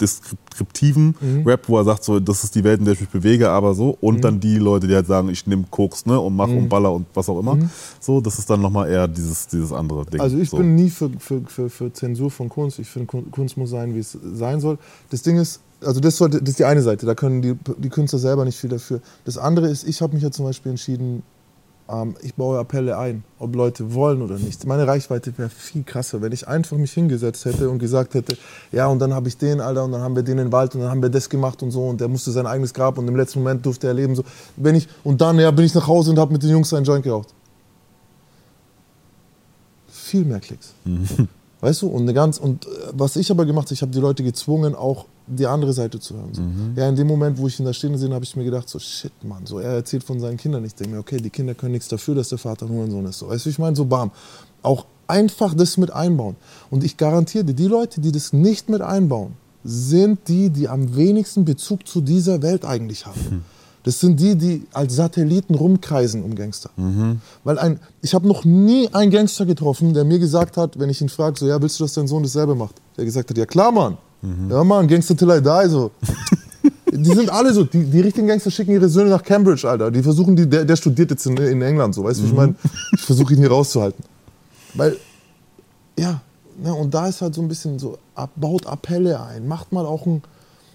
deskriptiven 0.00 1.14
Mhm. 1.20 1.46
Rap, 1.46 1.68
wo 1.68 1.78
er 1.78 1.84
sagt, 1.84 2.04
so, 2.04 2.20
das 2.20 2.44
ist 2.44 2.54
die 2.54 2.64
Welt, 2.64 2.78
in 2.80 2.84
der 2.84 2.94
ich 2.94 3.00
mich 3.00 3.08
bewege, 3.10 3.50
aber 3.50 3.74
so, 3.74 3.96
und 4.00 4.16
Mhm. 4.16 4.20
dann 4.20 4.40
die 4.40 4.56
Leute, 4.58 4.86
die 4.86 4.94
halt 4.94 5.06
sagen, 5.06 5.28
ich 5.28 5.46
nehme 5.46 5.64
Koks 5.70 6.06
ne, 6.06 6.18
und 6.18 6.36
mache 6.36 6.50
und 6.52 6.68
baller 6.68 6.92
und 6.92 7.06
was 7.14 7.28
auch 7.28 7.38
immer. 7.40 7.58
So, 7.98 8.20
das 8.20 8.38
ist 8.38 8.48
dann 8.48 8.60
nochmal 8.60 8.88
eher 8.90 9.08
dieses, 9.08 9.46
dieses 9.48 9.72
andere 9.72 10.04
Ding. 10.06 10.14
Mhm. 10.18 10.20
Also 10.20 10.38
ich 10.38 10.50
so. 10.50 10.58
bin 10.58 10.74
nie 10.74 10.90
für, 10.90 11.10
für, 11.18 11.40
für, 11.46 11.68
für 11.70 11.92
Zensur 11.92 12.30
von 12.30 12.48
Kunst. 12.48 12.78
Ich 12.78 12.88
finde, 12.88 13.06
Kun- 13.06 13.30
Kunst 13.30 13.56
muss 13.56 13.70
sein, 13.70 13.94
wie 13.94 13.98
es 13.98 14.14
sein 14.22 14.60
soll. 14.60 14.78
Das 15.10 15.22
Ding 15.22 15.38
ist, 15.38 15.60
also 15.84 16.00
das, 16.00 16.16
sollte, 16.16 16.40
das 16.40 16.50
ist 16.50 16.58
die 16.58 16.64
eine 16.64 16.82
Seite, 16.82 17.06
da 17.06 17.14
können 17.14 17.42
die, 17.42 17.56
die 17.78 17.88
Künstler 17.88 18.18
selber 18.18 18.44
nicht 18.44 18.58
viel 18.58 18.70
dafür. 18.70 19.00
Das 19.24 19.38
andere 19.38 19.68
ist, 19.68 19.86
ich 19.86 20.00
habe 20.02 20.14
mich 20.14 20.22
ja 20.22 20.30
zum 20.30 20.44
Beispiel 20.44 20.70
entschieden, 20.70 21.22
ähm, 21.90 22.14
ich 22.22 22.34
baue 22.34 22.58
Appelle 22.58 22.98
ein, 22.98 23.24
ob 23.38 23.54
Leute 23.54 23.94
wollen 23.94 24.22
oder 24.22 24.38
nicht. 24.38 24.66
Meine 24.66 24.86
Reichweite 24.86 25.36
wäre 25.36 25.48
viel 25.48 25.82
krasser, 25.82 26.22
wenn 26.22 26.32
ich 26.32 26.46
einfach 26.46 26.76
mich 26.76 26.92
hingesetzt 26.92 27.44
hätte 27.44 27.68
und 27.70 27.78
gesagt 27.78 28.14
hätte, 28.14 28.36
ja, 28.72 28.86
und 28.86 28.98
dann 28.98 29.14
habe 29.14 29.28
ich 29.28 29.36
den, 29.36 29.60
Alter, 29.60 29.84
und 29.84 29.92
dann 29.92 30.02
haben 30.02 30.14
wir 30.14 30.22
den 30.22 30.38
in 30.38 30.46
den 30.46 30.52
Wald 30.52 30.74
und 30.74 30.82
dann 30.82 30.90
haben 30.90 31.02
wir 31.02 31.08
das 31.08 31.28
gemacht 31.28 31.62
und 31.62 31.70
so 31.70 31.86
und 31.86 32.00
der 32.00 32.08
musste 32.08 32.30
sein 32.30 32.46
eigenes 32.46 32.74
Grab 32.74 32.98
und 32.98 33.08
im 33.08 33.16
letzten 33.16 33.40
Moment 33.40 33.64
durfte 33.66 33.86
er 33.86 33.94
leben. 33.94 34.14
So. 34.14 34.24
Wenn 34.56 34.74
ich, 34.74 34.88
und 35.04 35.20
dann 35.20 35.38
ja, 35.38 35.50
bin 35.50 35.64
ich 35.64 35.74
nach 35.74 35.86
Hause 35.86 36.10
und 36.10 36.18
habe 36.18 36.32
mit 36.32 36.42
den 36.42 36.50
Jungs 36.50 36.72
einen 36.72 36.84
Joint 36.84 37.04
geraucht. 37.04 37.28
Viel 39.88 40.24
mehr 40.24 40.40
Klicks. 40.40 40.74
Weißt 41.60 41.82
du, 41.82 41.88
und, 41.88 42.02
eine 42.02 42.14
ganz, 42.14 42.38
und 42.38 42.66
äh, 42.66 42.68
was 42.92 43.16
ich 43.16 43.30
aber 43.30 43.44
gemacht 43.44 43.66
habe, 43.66 43.74
ich 43.74 43.82
habe 43.82 43.92
die 43.92 44.00
Leute 44.00 44.22
gezwungen, 44.22 44.74
auch 44.74 45.06
die 45.26 45.46
andere 45.46 45.72
Seite 45.72 46.00
zu 46.00 46.16
hören. 46.16 46.30
So. 46.32 46.42
Mhm. 46.42 46.72
Ja, 46.76 46.88
in 46.88 46.96
dem 46.96 47.06
Moment, 47.06 47.38
wo 47.38 47.46
ich 47.46 47.58
ihn 47.60 47.66
da 47.66 47.72
stehen 47.72 47.92
gesehen 47.92 48.12
habe, 48.12 48.24
ich 48.24 48.34
mir 48.34 48.44
gedacht, 48.44 48.68
so 48.68 48.78
shit, 48.78 49.12
Mann, 49.22 49.46
so, 49.46 49.58
er 49.58 49.72
erzählt 49.72 50.02
von 50.02 50.20
seinen 50.20 50.36
Kindern. 50.36 50.64
Ich 50.64 50.74
denke 50.74 50.94
mir, 50.94 51.00
okay, 51.00 51.18
die 51.18 51.30
Kinder 51.30 51.54
können 51.54 51.72
nichts 51.72 51.88
dafür, 51.88 52.14
dass 52.14 52.30
der 52.30 52.38
Vater 52.38 52.66
nur 52.66 52.84
ein 52.84 52.90
Sohn 52.90 53.06
ist. 53.06 53.18
So. 53.18 53.28
Weißt 53.28 53.46
du, 53.46 53.50
ich 53.50 53.58
meine, 53.58 53.76
so 53.76 53.84
bam. 53.84 54.10
Auch 54.62 54.86
einfach 55.06 55.54
das 55.54 55.76
mit 55.76 55.92
einbauen. 55.92 56.36
Und 56.70 56.84
ich 56.84 56.96
garantiere 56.96 57.44
dir, 57.44 57.54
die 57.54 57.66
Leute, 57.66 58.00
die 58.00 58.12
das 58.12 58.32
nicht 58.32 58.68
mit 58.68 58.80
einbauen, 58.80 59.34
sind 59.62 60.28
die, 60.28 60.50
die 60.50 60.68
am 60.68 60.96
wenigsten 60.96 61.44
Bezug 61.44 61.86
zu 61.86 62.00
dieser 62.00 62.42
Welt 62.42 62.64
eigentlich 62.64 63.06
haben. 63.06 63.20
Mhm. 63.30 63.44
Das 63.82 63.98
sind 63.98 64.20
die, 64.20 64.36
die 64.36 64.66
als 64.72 64.94
Satelliten 64.94 65.54
rumkreisen 65.54 66.22
um 66.22 66.34
Gangster. 66.34 66.70
Mhm. 66.76 67.20
Weil 67.44 67.58
ein, 67.58 67.80
ich 68.02 68.14
habe 68.14 68.28
noch 68.28 68.44
nie 68.44 68.92
einen 68.92 69.10
Gangster 69.10 69.46
getroffen, 69.46 69.94
der 69.94 70.04
mir 70.04 70.18
gesagt 70.18 70.56
hat, 70.56 70.78
wenn 70.78 70.90
ich 70.90 71.00
ihn 71.00 71.08
frage, 71.08 71.38
so, 71.38 71.46
ja, 71.46 71.60
willst 71.62 71.80
du, 71.80 71.84
dass 71.84 71.94
dein 71.94 72.06
Sohn 72.06 72.22
dasselbe 72.22 72.54
macht? 72.54 72.74
Der 72.96 73.04
gesagt 73.06 73.30
hat, 73.30 73.38
ja 73.38 73.46
klar, 73.46 73.72
Mann. 73.72 73.96
Mhm. 74.20 74.50
Ja, 74.50 74.62
Mann, 74.64 74.86
Gangster 74.86 75.16
till 75.16 75.30
I 75.30 75.40
die, 75.40 75.70
so. 75.70 75.90
die 76.92 77.14
sind 77.14 77.30
alle 77.30 77.54
so, 77.54 77.64
die, 77.64 77.84
die 77.84 78.00
richtigen 78.00 78.26
Gangster 78.26 78.50
schicken 78.50 78.72
ihre 78.72 78.88
Söhne 78.88 79.10
nach 79.10 79.22
Cambridge, 79.22 79.68
Alter. 79.68 79.90
Die 79.90 80.02
versuchen, 80.02 80.36
die, 80.36 80.46
der, 80.46 80.66
der 80.66 80.76
studiert 80.76 81.10
jetzt 81.10 81.24
in, 81.26 81.36
in 81.38 81.62
England, 81.62 81.94
so, 81.94 82.04
weißt 82.04 82.20
du, 82.20 82.24
mhm. 82.24 82.28
ich 82.30 82.36
meine, 82.36 82.54
ich 82.92 83.00
versuche 83.00 83.32
ihn 83.32 83.38
hier 83.38 83.50
rauszuhalten. 83.50 84.04
Weil, 84.74 84.96
ja, 85.98 86.20
ne, 86.62 86.74
und 86.74 86.92
da 86.92 87.06
ist 87.06 87.22
halt 87.22 87.34
so 87.34 87.40
ein 87.40 87.48
bisschen 87.48 87.78
so, 87.78 87.98
baut 88.36 88.66
Appelle 88.66 89.22
ein, 89.22 89.48
macht 89.48 89.72
mal 89.72 89.86
auch 89.86 90.06
ein, 90.06 90.22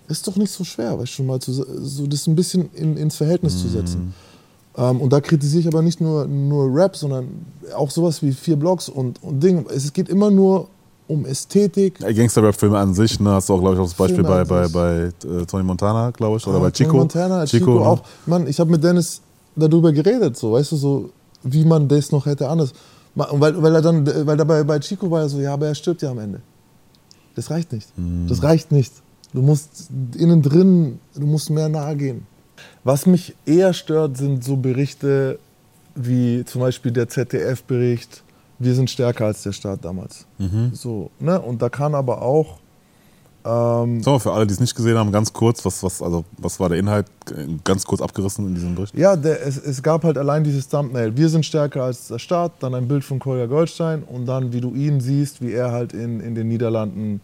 ist 0.08 0.28
doch 0.28 0.36
nicht 0.36 0.52
so 0.52 0.64
schwer, 0.64 0.98
weißt 1.00 1.20
du, 1.20 1.24
mal 1.24 1.40
zu, 1.40 1.52
so 1.54 2.08
das 2.08 2.28
ein 2.28 2.36
bisschen 2.36 2.70
in, 2.74 2.98
ins 2.98 3.16
Verhältnis 3.16 3.56
mhm. 3.56 3.60
zu 3.60 3.68
setzen. 3.70 4.14
Ähm, 4.78 5.02
und 5.02 5.12
da 5.12 5.22
kritisiere 5.22 5.62
ich 5.62 5.68
aber 5.68 5.82
nicht 5.82 6.02
nur, 6.02 6.28
nur 6.28 6.74
Rap, 6.76 6.96
sondern 6.96 7.46
auch 7.76 7.92
sowas 7.92 8.22
wie 8.22 8.34
vier 8.34 8.58
Blogs 8.58 8.90
und, 8.90 9.24
und 9.24 9.42
Ding. 9.42 9.66
Es 9.74 9.92
geht 9.94 10.10
immer 10.10 10.30
nur 10.30 10.68
um 11.08 11.26
Ästhetik. 11.26 12.00
Gangster-Rap-Filme 12.00 12.78
an 12.78 12.94
sich, 12.94 13.20
ne, 13.20 13.32
hast 13.32 13.50
du 13.50 13.54
auch, 13.54 13.60
glaube 13.60 13.76
ich, 13.76 13.80
auch 13.80 13.86
das 13.86 13.94
Beispiel 13.94 14.24
bei, 14.24 14.44
bei, 14.44 14.68
bei 14.68 14.96
äh, 14.96 15.46
Tony 15.46 15.64
Montana, 15.64 16.12
glaube 16.12 16.38
ich, 16.38 16.48
oder 16.48 16.58
ah, 16.58 16.62
bei 16.62 16.72
Chico. 16.72 16.92
Tony 16.92 17.00
Montana, 17.00 17.46
Chico, 17.46 17.66
Chico 17.66 17.80
ne? 17.80 17.86
auch. 17.86 18.02
Mann, 18.26 18.48
ich 18.48 18.60
habe 18.60 18.72
mit 18.72 18.84
Dennis 18.84 19.22
darüber 19.56 19.92
geredet, 19.92 20.36
so, 20.36 20.54
weißt 20.54 20.72
du, 20.72 20.76
so, 20.76 21.10
wie 21.44 21.64
man 21.64 21.88
das 21.88 22.12
noch 22.12 22.26
hätte 22.26 22.50
anders. 22.50 22.74
Weil, 23.14 23.62
weil 23.62 23.76
er 23.76 23.82
dann, 23.82 24.06
weil 24.28 24.36
dabei 24.36 24.64
bei 24.64 24.80
Chico 24.80 25.10
war 25.10 25.22
er 25.22 25.30
so, 25.30 25.40
ja, 25.40 25.54
aber 25.54 25.68
er 25.68 25.76
stirbt 25.76 26.02
ja 26.02 26.12
am 26.12 26.20
Ende. 26.20 26.42
Das 27.36 27.50
reicht 27.50 27.72
nicht. 27.72 27.98
Mhm. 27.98 28.28
Das 28.28 28.44
reicht 28.44 28.72
nicht. 28.72 28.92
Du 29.36 29.42
musst 29.42 29.90
innen 30.16 30.42
drin, 30.42 31.00
du 31.14 31.28
musst 31.28 31.50
mehr 31.50 31.68
nahe 31.68 31.96
gehen. 31.98 32.26
Was 32.86 33.06
mich 33.06 33.36
eher 33.46 33.74
stört, 33.74 34.16
sind 34.16 34.44
so 34.44 34.56
Berichte 34.56 35.40
wie 35.96 36.46
zum 36.46 36.62
Beispiel 36.62 36.92
der 36.92 37.10
ZDF-Bericht, 37.10 38.24
wir 38.60 38.74
sind 38.76 38.90
stärker 38.90 39.26
als 39.26 39.44
der 39.44 39.52
Staat 39.52 39.84
damals. 39.84 40.26
Mhm. 40.38 40.72
So, 40.74 41.12
ne? 41.20 41.40
Und 41.42 41.62
da 41.62 41.68
kann 41.68 41.94
aber 41.96 42.22
auch. 42.22 42.60
Ähm, 43.44 44.02
so, 44.02 44.18
für 44.20 44.32
alle, 44.32 44.48
die 44.48 44.54
es 44.54 44.62
nicht 44.62 44.74
gesehen 44.74 44.98
haben, 44.98 45.12
ganz 45.12 45.34
kurz, 45.34 45.66
was, 45.66 45.84
was, 45.84 46.02
also, 46.02 46.24
was 46.38 46.58
war 46.60 46.70
der 46.70 46.80
Inhalt, 46.80 47.08
ganz 47.66 47.86
kurz 47.86 48.02
abgerissen 48.02 48.48
in 48.48 48.56
diesem 48.56 48.76
Bericht? 48.76 48.98
Ja, 48.98 49.18
der, 49.18 49.46
es, 49.46 49.58
es 49.58 49.84
gab 49.84 50.06
halt 50.06 50.18
allein 50.18 50.46
dieses 50.46 50.70
Thumbnail. 50.70 51.16
Wir 51.18 51.28
sind 51.28 51.46
stärker 51.46 51.84
als 51.84 52.08
der 52.08 52.20
Staat, 52.20 52.54
dann 52.62 52.74
ein 52.74 52.88
Bild 52.88 53.04
von 53.04 53.20
Kolja 53.20 53.48
Goldstein 53.48 54.04
und 54.04 54.26
dann, 54.26 54.54
wie 54.54 54.62
du 54.62 54.74
ihn 54.74 55.02
siehst, 55.02 55.42
wie 55.42 55.52
er 55.52 55.72
halt 55.72 55.92
in, 55.92 56.22
in 56.22 56.36
den 56.36 56.48
Niederlanden 56.48 57.20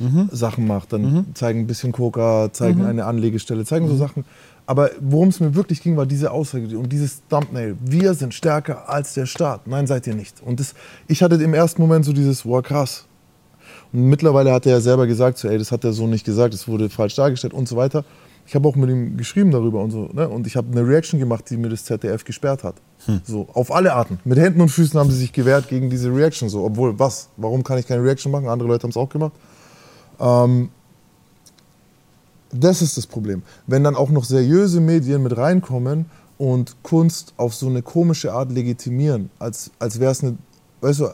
mhm. 0.00 0.28
Sachen 0.32 0.66
macht. 0.66 0.92
Dann 0.92 1.02
mhm. 1.02 1.34
zeigen 1.34 1.60
ein 1.60 1.66
bisschen 1.66 1.92
Coca, 1.92 2.52
zeigen 2.52 2.80
mhm. 2.80 2.86
eine 2.86 3.04
Anlegestelle, 3.04 3.64
zeigen 3.64 3.86
so 3.86 3.94
mhm. 3.94 3.98
Sachen. 3.98 4.24
Aber 4.66 4.90
worum 5.00 5.28
es 5.28 5.40
mir 5.40 5.54
wirklich 5.54 5.82
ging, 5.82 5.96
war 5.96 6.06
diese 6.06 6.30
Aussage 6.30 6.78
und 6.78 6.92
dieses 6.92 7.26
Thumbnail. 7.28 7.76
Wir 7.84 8.14
sind 8.14 8.34
stärker 8.34 8.88
als 8.88 9.14
der 9.14 9.26
Staat. 9.26 9.66
Nein, 9.66 9.86
seid 9.86 10.06
ihr 10.06 10.14
nicht. 10.14 10.40
Und 10.42 10.60
das, 10.60 10.74
ich 11.08 11.22
hatte 11.22 11.36
im 11.36 11.54
ersten 11.54 11.82
Moment 11.82 12.04
so 12.04 12.12
dieses, 12.12 12.46
wow, 12.46 12.62
krass. 12.62 13.06
Und 13.92 14.04
mittlerweile 14.04 14.52
hat 14.52 14.66
er 14.66 14.72
ja 14.72 14.80
selber 14.80 15.06
gesagt, 15.06 15.38
so, 15.38 15.48
ey, 15.48 15.58
das 15.58 15.72
hat 15.72 15.84
er 15.84 15.92
so 15.92 16.06
nicht 16.06 16.24
gesagt, 16.24 16.54
das 16.54 16.68
wurde 16.68 16.88
falsch 16.88 17.16
dargestellt 17.16 17.52
und 17.52 17.68
so 17.68 17.76
weiter. 17.76 18.04
Ich 18.46 18.54
habe 18.54 18.66
auch 18.68 18.76
mit 18.76 18.90
ihm 18.90 19.16
geschrieben 19.16 19.50
darüber 19.50 19.80
und 19.82 19.90
so. 19.90 20.08
Ne? 20.12 20.28
Und 20.28 20.46
ich 20.46 20.56
habe 20.56 20.68
eine 20.72 20.86
Reaction 20.86 21.20
gemacht, 21.20 21.48
die 21.50 21.56
mir 21.56 21.68
das 21.68 21.84
ZDF 21.84 22.24
gesperrt 22.24 22.64
hat. 22.64 22.76
Hm. 23.06 23.20
So, 23.24 23.48
auf 23.52 23.72
alle 23.72 23.92
Arten. 23.94 24.18
Mit 24.24 24.38
Händen 24.38 24.60
und 24.60 24.70
Füßen 24.70 24.98
haben 24.98 25.10
sie 25.10 25.18
sich 25.18 25.32
gewehrt 25.32 25.68
gegen 25.68 25.90
diese 25.90 26.14
Reaction. 26.14 26.48
So, 26.48 26.64
obwohl, 26.64 26.98
was? 26.98 27.28
Warum 27.36 27.62
kann 27.62 27.78
ich 27.78 27.86
keine 27.86 28.02
Reaction 28.02 28.32
machen? 28.32 28.48
Andere 28.48 28.68
Leute 28.68 28.84
haben 28.84 28.90
es 28.90 28.96
auch 28.96 29.08
gemacht. 29.08 29.32
Ähm, 30.20 30.70
das 32.52 32.82
ist 32.82 32.96
das 32.96 33.06
Problem. 33.06 33.42
Wenn 33.66 33.84
dann 33.84 33.94
auch 33.94 34.10
noch 34.10 34.24
seriöse 34.24 34.80
Medien 34.80 35.22
mit 35.22 35.36
reinkommen 35.36 36.06
und 36.38 36.82
Kunst 36.82 37.34
auf 37.36 37.54
so 37.54 37.68
eine 37.68 37.82
komische 37.82 38.32
Art 38.32 38.50
legitimieren, 38.50 39.30
als, 39.38 39.70
als 39.78 40.00
wäre 40.00 40.12
es 40.12 40.22
eine, 40.22 40.36
weißt 40.80 41.00
du, 41.00 41.08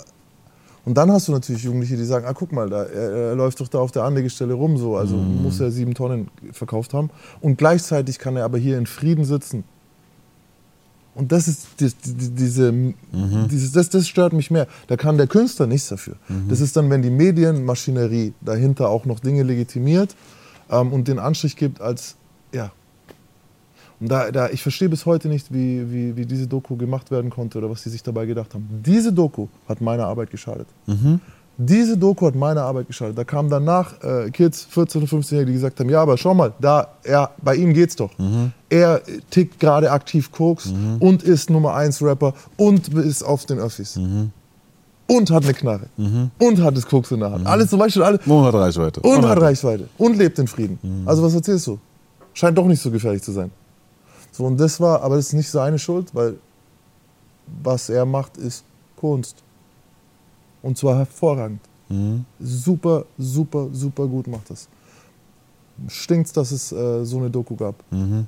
und 0.87 0.97
dann 0.97 1.11
hast 1.11 1.27
du 1.27 1.33
natürlich 1.33 1.65
Jugendliche, 1.65 1.97
die 1.97 2.05
sagen, 2.05 2.27
ah 2.27 2.33
guck 2.33 2.53
mal, 2.53 2.71
da, 2.71 2.85
er, 2.85 3.11
er 3.11 3.35
läuft 3.35 3.61
doch 3.61 3.67
da 3.67 3.81
auf 3.81 3.91
der 3.91 4.05
Anlegestelle 4.05 4.55
rum, 4.55 4.77
so, 4.77 4.97
also 4.97 5.17
mm. 5.17 5.43
muss 5.43 5.59
er 5.59 5.73
sieben 5.73 5.95
Tonnen 5.95 6.31
verkauft 6.53 6.95
haben. 6.95 7.11
Und 7.41 7.59
gleichzeitig 7.59 8.21
kann 8.21 8.37
er 8.37 8.45
aber 8.45 8.57
hier 8.57 8.79
in 8.79 8.87
Frieden 8.87 9.25
sitzen. 9.25 9.65
Und 11.17 11.33
das 11.33 11.49
ist 11.49 11.67
die, 11.81 11.89
die, 11.89 12.31
diese, 12.35 12.71
mhm. 12.73 13.49
dieses, 13.51 13.73
das, 13.73 13.89
das 13.89 14.07
stört 14.07 14.35
mich 14.35 14.51
mehr. 14.51 14.67
Da 14.87 14.97
kann 14.97 15.17
der 15.17 15.27
Künstler 15.27 15.67
nichts 15.67 15.89
dafür. 15.89 16.17
Mhm. 16.29 16.49
Das 16.49 16.61
ist 16.61 16.77
dann, 16.77 16.91
wenn 16.91 17.01
die 17.01 17.11
Medienmaschinerie 17.11 18.35
dahinter 18.43 18.91
auch 18.91 19.07
noch 19.07 19.19
Dinge 19.19 19.43
legitimiert 19.43 20.15
ähm, 20.71 20.93
und 20.93 21.09
den 21.09 21.19
Anstrich 21.19 21.57
gibt 21.57 21.81
als, 21.81 22.17
ja. 22.53 22.71
Und 23.99 24.11
da, 24.11 24.31
da, 24.31 24.51
ich 24.51 24.63
verstehe 24.63 24.91
bis 24.91 25.07
heute 25.07 25.29
nicht, 25.29 25.55
wie, 25.55 25.91
wie, 25.91 26.17
wie 26.17 26.27
diese 26.27 26.47
Doku 26.47 26.77
gemacht 26.77 27.11
werden 27.11 27.31
konnte 27.31 27.57
oder 27.57 27.71
was 27.71 27.83
sie 27.83 27.89
sich 27.89 28.03
dabei 28.03 28.27
gedacht 28.27 28.53
haben. 28.53 28.69
Diese 28.85 29.11
Doku 29.11 29.49
hat 29.67 29.81
meiner 29.81 30.07
Arbeit 30.07 30.31
geschadet. 30.31 30.69
Mhm. 30.87 31.21
Diese 31.59 31.97
Doku 31.97 32.27
hat 32.27 32.35
meiner 32.35 32.63
Arbeit 32.63 32.87
geschadet. 32.87 33.17
Da 33.17 33.25
kamen 33.25 33.49
danach 33.49 33.95
äh, 34.03 34.31
Kids, 34.31 34.67
14 34.69 35.03
und 35.03 35.09
15-Jährige, 35.09 35.47
die 35.47 35.53
gesagt 35.55 35.81
haben, 35.81 35.89
ja, 35.89 36.03
aber 36.03 36.19
schau 36.19 36.35
mal, 36.35 36.53
da, 36.61 36.89
er, 37.03 37.31
bei 37.43 37.57
ihm 37.57 37.73
geht's 37.73 37.97
doch. 37.97 38.17
Mhm. 38.19 38.53
Er 38.69 39.01
tickt 39.31 39.59
gerade 39.59 39.91
aktiv 39.91 40.31
Koks 40.31 40.67
mhm. 40.67 40.97
und 41.01 41.23
ist 41.23 41.49
Nummer 41.49 41.75
1 41.75 42.03
Rapper 42.03 42.35
und 42.57 42.89
ist 42.89 43.23
auf 43.23 43.47
den 43.47 43.59
Öffis. 43.59 43.97
Mhm 43.97 44.33
und 45.07 45.31
hat 45.31 45.45
eine 45.45 45.55
Knarre 45.55 45.87
mhm. 45.97 46.31
und 46.39 46.63
hat 46.63 46.77
das 46.77 46.87
Koks 46.87 47.11
in 47.11 47.21
der 47.21 47.31
Hand. 47.31 47.43
Mhm. 47.43 47.47
Alles 47.47 47.71
zum 47.71 47.79
Beispiel. 47.79 48.03
Alle, 48.03 48.19
und 48.27 48.45
hat 48.45 48.55
Reichweite. 48.55 49.01
Und, 49.01 49.19
und 49.19 49.29
hat 49.29 49.41
Reichweite. 49.41 49.89
Und 49.99 50.17
lebt 50.17 50.39
in 50.39 50.47
Frieden. 50.49 50.79
Mhm. 50.83 51.09
Also 51.09 51.23
was 51.23 51.35
erzählst 51.35 51.67
du? 51.67 51.79
Scheint 52.35 52.57
doch 52.59 52.67
nicht 52.67 52.83
so 52.83 52.91
gefährlich 52.91 53.23
zu 53.23 53.33
sein. 53.33 53.51
So, 54.33 54.45
und 54.45 54.59
das 54.59 54.81
war, 54.81 55.03
aber 55.03 55.17
das 55.17 55.29
ist 55.29 55.33
nicht 55.33 55.49
seine 55.49 55.79
Schuld, 55.79 56.15
weil 56.15 56.37
was 57.63 57.89
er 57.89 58.05
macht, 58.05 58.37
ist 58.37 58.65
Kunst. 58.97 59.43
Und 60.67 60.77
zwar 60.77 60.99
hervorragend. 60.99 61.61
Mhm. 61.89 62.25
Super, 62.41 63.05
super, 63.17 63.69
super 63.71 64.05
gut 64.09 64.27
macht 64.27 64.51
das. 64.51 64.67
Stinkt's, 65.87 66.33
dass 66.33 66.51
es 66.51 66.73
äh, 66.73 67.05
so 67.05 67.19
eine 67.19 67.31
Doku 67.31 67.55
gab. 67.55 67.77
Mhm. 67.93 68.27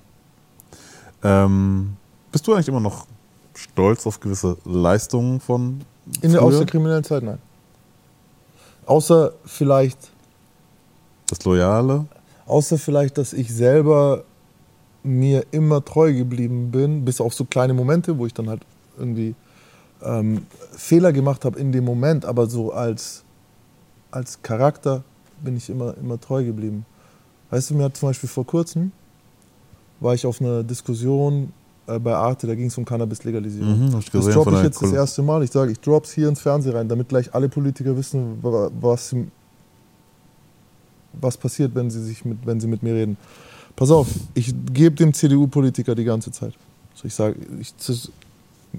Ähm, 1.25 1.97
bist 2.31 2.47
du 2.47 2.55
eigentlich 2.55 2.69
immer 2.69 2.79
noch 2.79 3.09
stolz 3.55 4.07
auf 4.07 4.21
gewisse 4.21 4.57
Leistungen 4.65 5.41
von 5.41 5.81
in 6.23 6.31
der, 6.31 6.43
aus 6.43 6.57
der 6.57 6.67
kriminellen 6.67 7.03
Zeit, 7.03 7.25
nein. 7.25 7.39
Außer 8.87 9.33
vielleicht. 9.45 9.99
Das 11.27 11.45
Loyale? 11.45 12.07
Außer 12.47 12.79
vielleicht, 12.79 13.19
dass 13.19 13.33
ich 13.33 13.53
selber 13.53 14.23
mir 15.03 15.45
immer 15.51 15.85
treu 15.85 16.15
geblieben 16.15 16.71
bin, 16.71 17.05
bis 17.05 17.21
auf 17.21 17.35
so 17.35 17.45
kleine 17.45 17.75
Momente, 17.75 18.17
wo 18.17 18.27
ich 18.27 18.33
dann 18.33 18.49
halt 18.49 18.63
irgendwie 18.97 19.35
ähm, 20.03 20.47
Fehler 20.73 21.13
gemacht 21.13 21.45
habe 21.45 21.59
in 21.59 21.73
dem 21.73 21.85
Moment, 21.85 22.25
aber 22.25 22.47
so 22.47 22.73
als, 22.73 23.25
als 24.11 24.41
Charakter 24.43 25.03
bin 25.43 25.57
ich 25.57 25.69
immer, 25.71 25.97
immer 25.99 26.21
treu 26.21 26.45
geblieben. 26.45 26.85
Weißt 27.51 27.71
du, 27.71 27.75
mir 27.75 27.85
hat 27.85 27.97
zum 27.97 28.09
Beispiel 28.09 28.29
vor 28.29 28.47
kurzem, 28.47 28.93
war 30.01 30.15
ich 30.15 30.27
auf 30.27 30.41
einer 30.41 30.63
Diskussion 30.63 31.53
äh, 31.87 31.99
bei 31.99 32.15
Arte, 32.15 32.47
da 32.47 32.55
ging 32.55 32.67
es 32.67 32.77
um 32.77 32.85
Cannabis-Legalisierung. 32.85 33.87
Mhm, 33.87 33.93
das 33.93 34.27
droppe 34.27 34.57
ich 34.57 34.63
jetzt 34.63 34.83
das 34.83 34.93
erste 34.93 35.23
Mal. 35.23 35.43
Ich 35.43 35.51
sage, 35.51 35.73
ich 35.73 35.81
droppe 35.81 36.07
es 36.07 36.13
hier 36.13 36.29
ins 36.29 36.41
Fernsehen 36.41 36.77
rein, 36.77 36.89
damit 36.89 37.09
gleich 37.09 37.35
alle 37.35 37.49
Politiker 37.49 37.97
wissen, 37.97 38.39
was, 38.43 39.15
was 41.15 41.37
passiert, 41.37 41.75
wenn 41.75 41.91
sie, 41.91 42.03
sich 42.03 42.25
mit, 42.25 42.39
wenn 42.45 42.61
sie 42.61 42.67
mit 42.67 42.83
mir 42.83 42.95
reden. 42.95 43.17
Pass 43.75 43.91
auf, 43.91 44.09
ich 44.35 44.55
gebe 44.73 44.95
dem 44.97 45.15
CDU-Politiker 45.15 45.95
die 45.95 46.05
ganze 46.05 46.31
Zeit. 46.31 46.53
So, 46.95 47.07
ich 47.07 47.15
sage, 47.15 47.37
ich, 47.61 47.73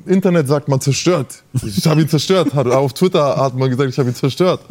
Internet 0.05 0.47
sagt 0.47 0.67
man 0.67 0.79
zerstört. 0.79 1.43
Ich 1.63 1.85
habe 1.87 2.01
ihn 2.01 2.09
zerstört. 2.09 2.55
Auf 2.55 2.93
Twitter 2.93 3.37
hat 3.37 3.55
man 3.55 3.69
gesagt, 3.69 3.89
ich 3.89 3.99
habe 3.99 4.09
ihn 4.09 4.15
zerstört. 4.15 4.61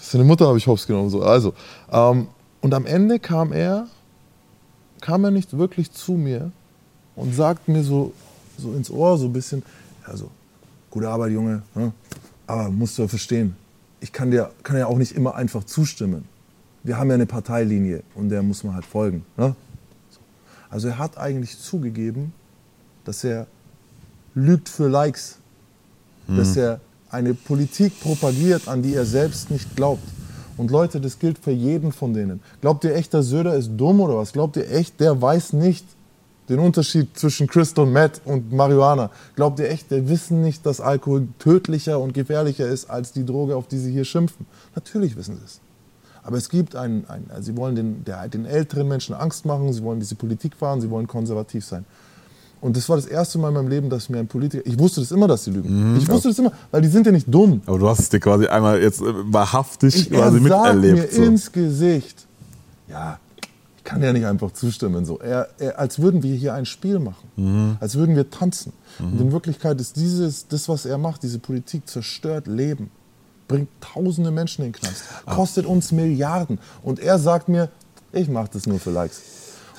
Seine 0.00 0.24
Mutter 0.24 0.46
habe 0.46 0.58
ich 0.58 0.66
hops 0.66 0.86
genommen. 0.86 1.08
So. 1.10 1.22
Also, 1.22 1.54
ähm, 1.90 2.28
und 2.60 2.74
am 2.74 2.84
Ende 2.84 3.18
kam 3.18 3.52
er, 3.52 3.86
kam 5.00 5.24
er 5.24 5.30
nicht 5.30 5.56
wirklich 5.56 5.92
zu 5.92 6.12
mir 6.12 6.50
und 7.14 7.34
sagt 7.34 7.68
mir 7.68 7.82
so 7.82 8.12
so 8.60 8.72
ins 8.72 8.90
Ohr, 8.90 9.18
so 9.18 9.26
ein 9.26 9.32
bisschen, 9.32 9.62
also, 10.04 10.30
gute 10.90 11.08
Arbeit, 11.08 11.32
Junge, 11.32 11.62
ne? 11.74 11.92
aber 12.46 12.70
musst 12.70 12.98
du 12.98 13.02
ja 13.02 13.08
verstehen, 13.08 13.56
ich 14.00 14.12
kann 14.12 14.30
dir, 14.30 14.50
kann 14.62 14.76
ja 14.76 14.86
auch 14.86 14.98
nicht 14.98 15.12
immer 15.12 15.34
einfach 15.34 15.64
zustimmen. 15.64 16.24
Wir 16.82 16.96
haben 16.96 17.08
ja 17.08 17.14
eine 17.14 17.26
Parteilinie 17.26 18.02
und 18.14 18.30
der 18.30 18.42
muss 18.42 18.64
man 18.64 18.74
halt 18.74 18.86
folgen. 18.86 19.24
Ne? 19.36 19.54
Also 20.70 20.88
er 20.88 20.98
hat 20.98 21.18
eigentlich 21.18 21.58
zugegeben, 21.58 22.32
dass 23.04 23.24
er 23.24 23.46
lügt 24.34 24.68
für 24.68 24.88
Likes, 24.88 25.38
mhm. 26.26 26.36
dass 26.36 26.56
er 26.56 26.80
eine 27.10 27.34
Politik 27.34 27.98
propagiert, 28.00 28.68
an 28.68 28.82
die 28.82 28.94
er 28.94 29.04
selbst 29.04 29.50
nicht 29.50 29.74
glaubt. 29.76 30.06
Und 30.56 30.70
Leute, 30.70 31.00
das 31.00 31.18
gilt 31.18 31.38
für 31.38 31.50
jeden 31.50 31.90
von 31.90 32.12
denen. 32.12 32.40
Glaubt 32.60 32.84
ihr 32.84 32.94
echt, 32.94 33.12
der 33.12 33.22
Söder 33.22 33.54
ist 33.54 33.70
dumm 33.76 34.00
oder 34.00 34.18
was? 34.18 34.32
Glaubt 34.32 34.56
ihr 34.56 34.70
echt, 34.70 35.00
der 35.00 35.20
weiß 35.20 35.54
nicht 35.54 35.84
den 36.48 36.58
Unterschied 36.58 37.16
zwischen 37.16 37.46
Crystal 37.46 37.86
Meth 37.86 38.20
und 38.24 38.52
Marihuana? 38.52 39.10
Glaubt 39.36 39.58
ihr 39.58 39.70
echt, 39.70 39.90
der 39.90 40.08
wissen 40.08 40.42
nicht, 40.42 40.66
dass 40.66 40.80
Alkohol 40.80 41.28
tödlicher 41.38 41.98
und 41.98 42.12
gefährlicher 42.12 42.66
ist 42.66 42.90
als 42.90 43.12
die 43.12 43.24
Droge, 43.24 43.56
auf 43.56 43.68
die 43.68 43.78
sie 43.78 43.90
hier 43.90 44.04
schimpfen? 44.04 44.46
Natürlich 44.74 45.16
wissen 45.16 45.36
sie 45.38 45.44
es. 45.44 45.60
Aber 46.22 46.36
es 46.36 46.50
gibt 46.50 46.76
einen, 46.76 47.06
einen 47.08 47.30
also 47.30 47.44
sie 47.44 47.56
wollen 47.56 47.74
den, 47.74 48.04
der, 48.04 48.28
den 48.28 48.44
älteren 48.44 48.86
Menschen 48.86 49.14
Angst 49.14 49.46
machen, 49.46 49.72
sie 49.72 49.82
wollen 49.82 50.00
diese 50.00 50.14
Politik 50.14 50.54
fahren, 50.54 50.80
sie 50.80 50.90
wollen 50.90 51.06
konservativ 51.06 51.64
sein. 51.64 51.86
Und 52.60 52.76
das 52.76 52.88
war 52.88 52.96
das 52.96 53.06
erste 53.06 53.38
Mal 53.38 53.48
in 53.48 53.54
meinem 53.54 53.68
Leben, 53.68 53.88
dass 53.88 54.08
mir 54.08 54.18
ein 54.18 54.26
Politiker. 54.26 54.66
Ich 54.66 54.78
wusste 54.78 55.00
das 55.00 55.10
immer, 55.10 55.26
dass 55.26 55.44
sie 55.44 55.50
lügen. 55.50 55.92
Mhm. 55.92 55.96
Ich 55.96 56.08
wusste 56.08 56.28
das 56.28 56.38
immer, 56.38 56.52
weil 56.70 56.82
die 56.82 56.88
sind 56.88 57.06
ja 57.06 57.12
nicht 57.12 57.32
dumm. 57.32 57.62
Aber 57.66 57.78
du 57.78 57.88
hast 57.88 58.00
es 58.00 58.08
dir 58.10 58.20
quasi 58.20 58.46
einmal 58.46 58.80
jetzt 58.80 59.00
äh, 59.00 59.04
wahrhaftig 59.32 59.96
ich, 59.96 60.10
quasi 60.10 60.36
er 60.36 60.42
miterlebt. 60.42 61.12
Mir 61.12 61.16
so. 61.16 61.22
ins 61.22 61.50
Gesicht. 61.50 62.26
Ja, 62.88 63.18
ich 63.78 63.84
kann 63.84 64.02
ja 64.02 64.12
nicht 64.12 64.26
einfach 64.26 64.52
zustimmen. 64.52 65.06
So. 65.06 65.18
Er, 65.20 65.48
er, 65.58 65.78
als 65.78 66.00
würden 66.00 66.22
wir 66.22 66.34
hier 66.34 66.52
ein 66.52 66.66
Spiel 66.66 66.98
machen. 66.98 67.30
Mhm. 67.36 67.76
Als 67.80 67.94
würden 67.94 68.14
wir 68.14 68.28
tanzen. 68.28 68.72
Mhm. 68.98 69.06
Und 69.06 69.20
in 69.20 69.32
Wirklichkeit 69.32 69.80
ist 69.80 69.96
dieses, 69.96 70.46
das, 70.46 70.68
was 70.68 70.84
er 70.84 70.98
macht, 70.98 71.22
diese 71.22 71.38
Politik, 71.38 71.88
zerstört 71.88 72.46
Leben. 72.46 72.90
Bringt 73.48 73.68
tausende 73.80 74.30
Menschen 74.30 74.64
in 74.64 74.72
den 74.72 74.80
Knast. 74.80 75.04
Ah. 75.24 75.34
Kostet 75.34 75.64
uns 75.64 75.92
Milliarden. 75.92 76.58
Und 76.82 77.00
er 77.00 77.18
sagt 77.18 77.48
mir, 77.48 77.70
ich 78.12 78.28
mache 78.28 78.50
das 78.52 78.66
nur 78.66 78.78
für 78.78 78.90
Likes. 78.90 79.22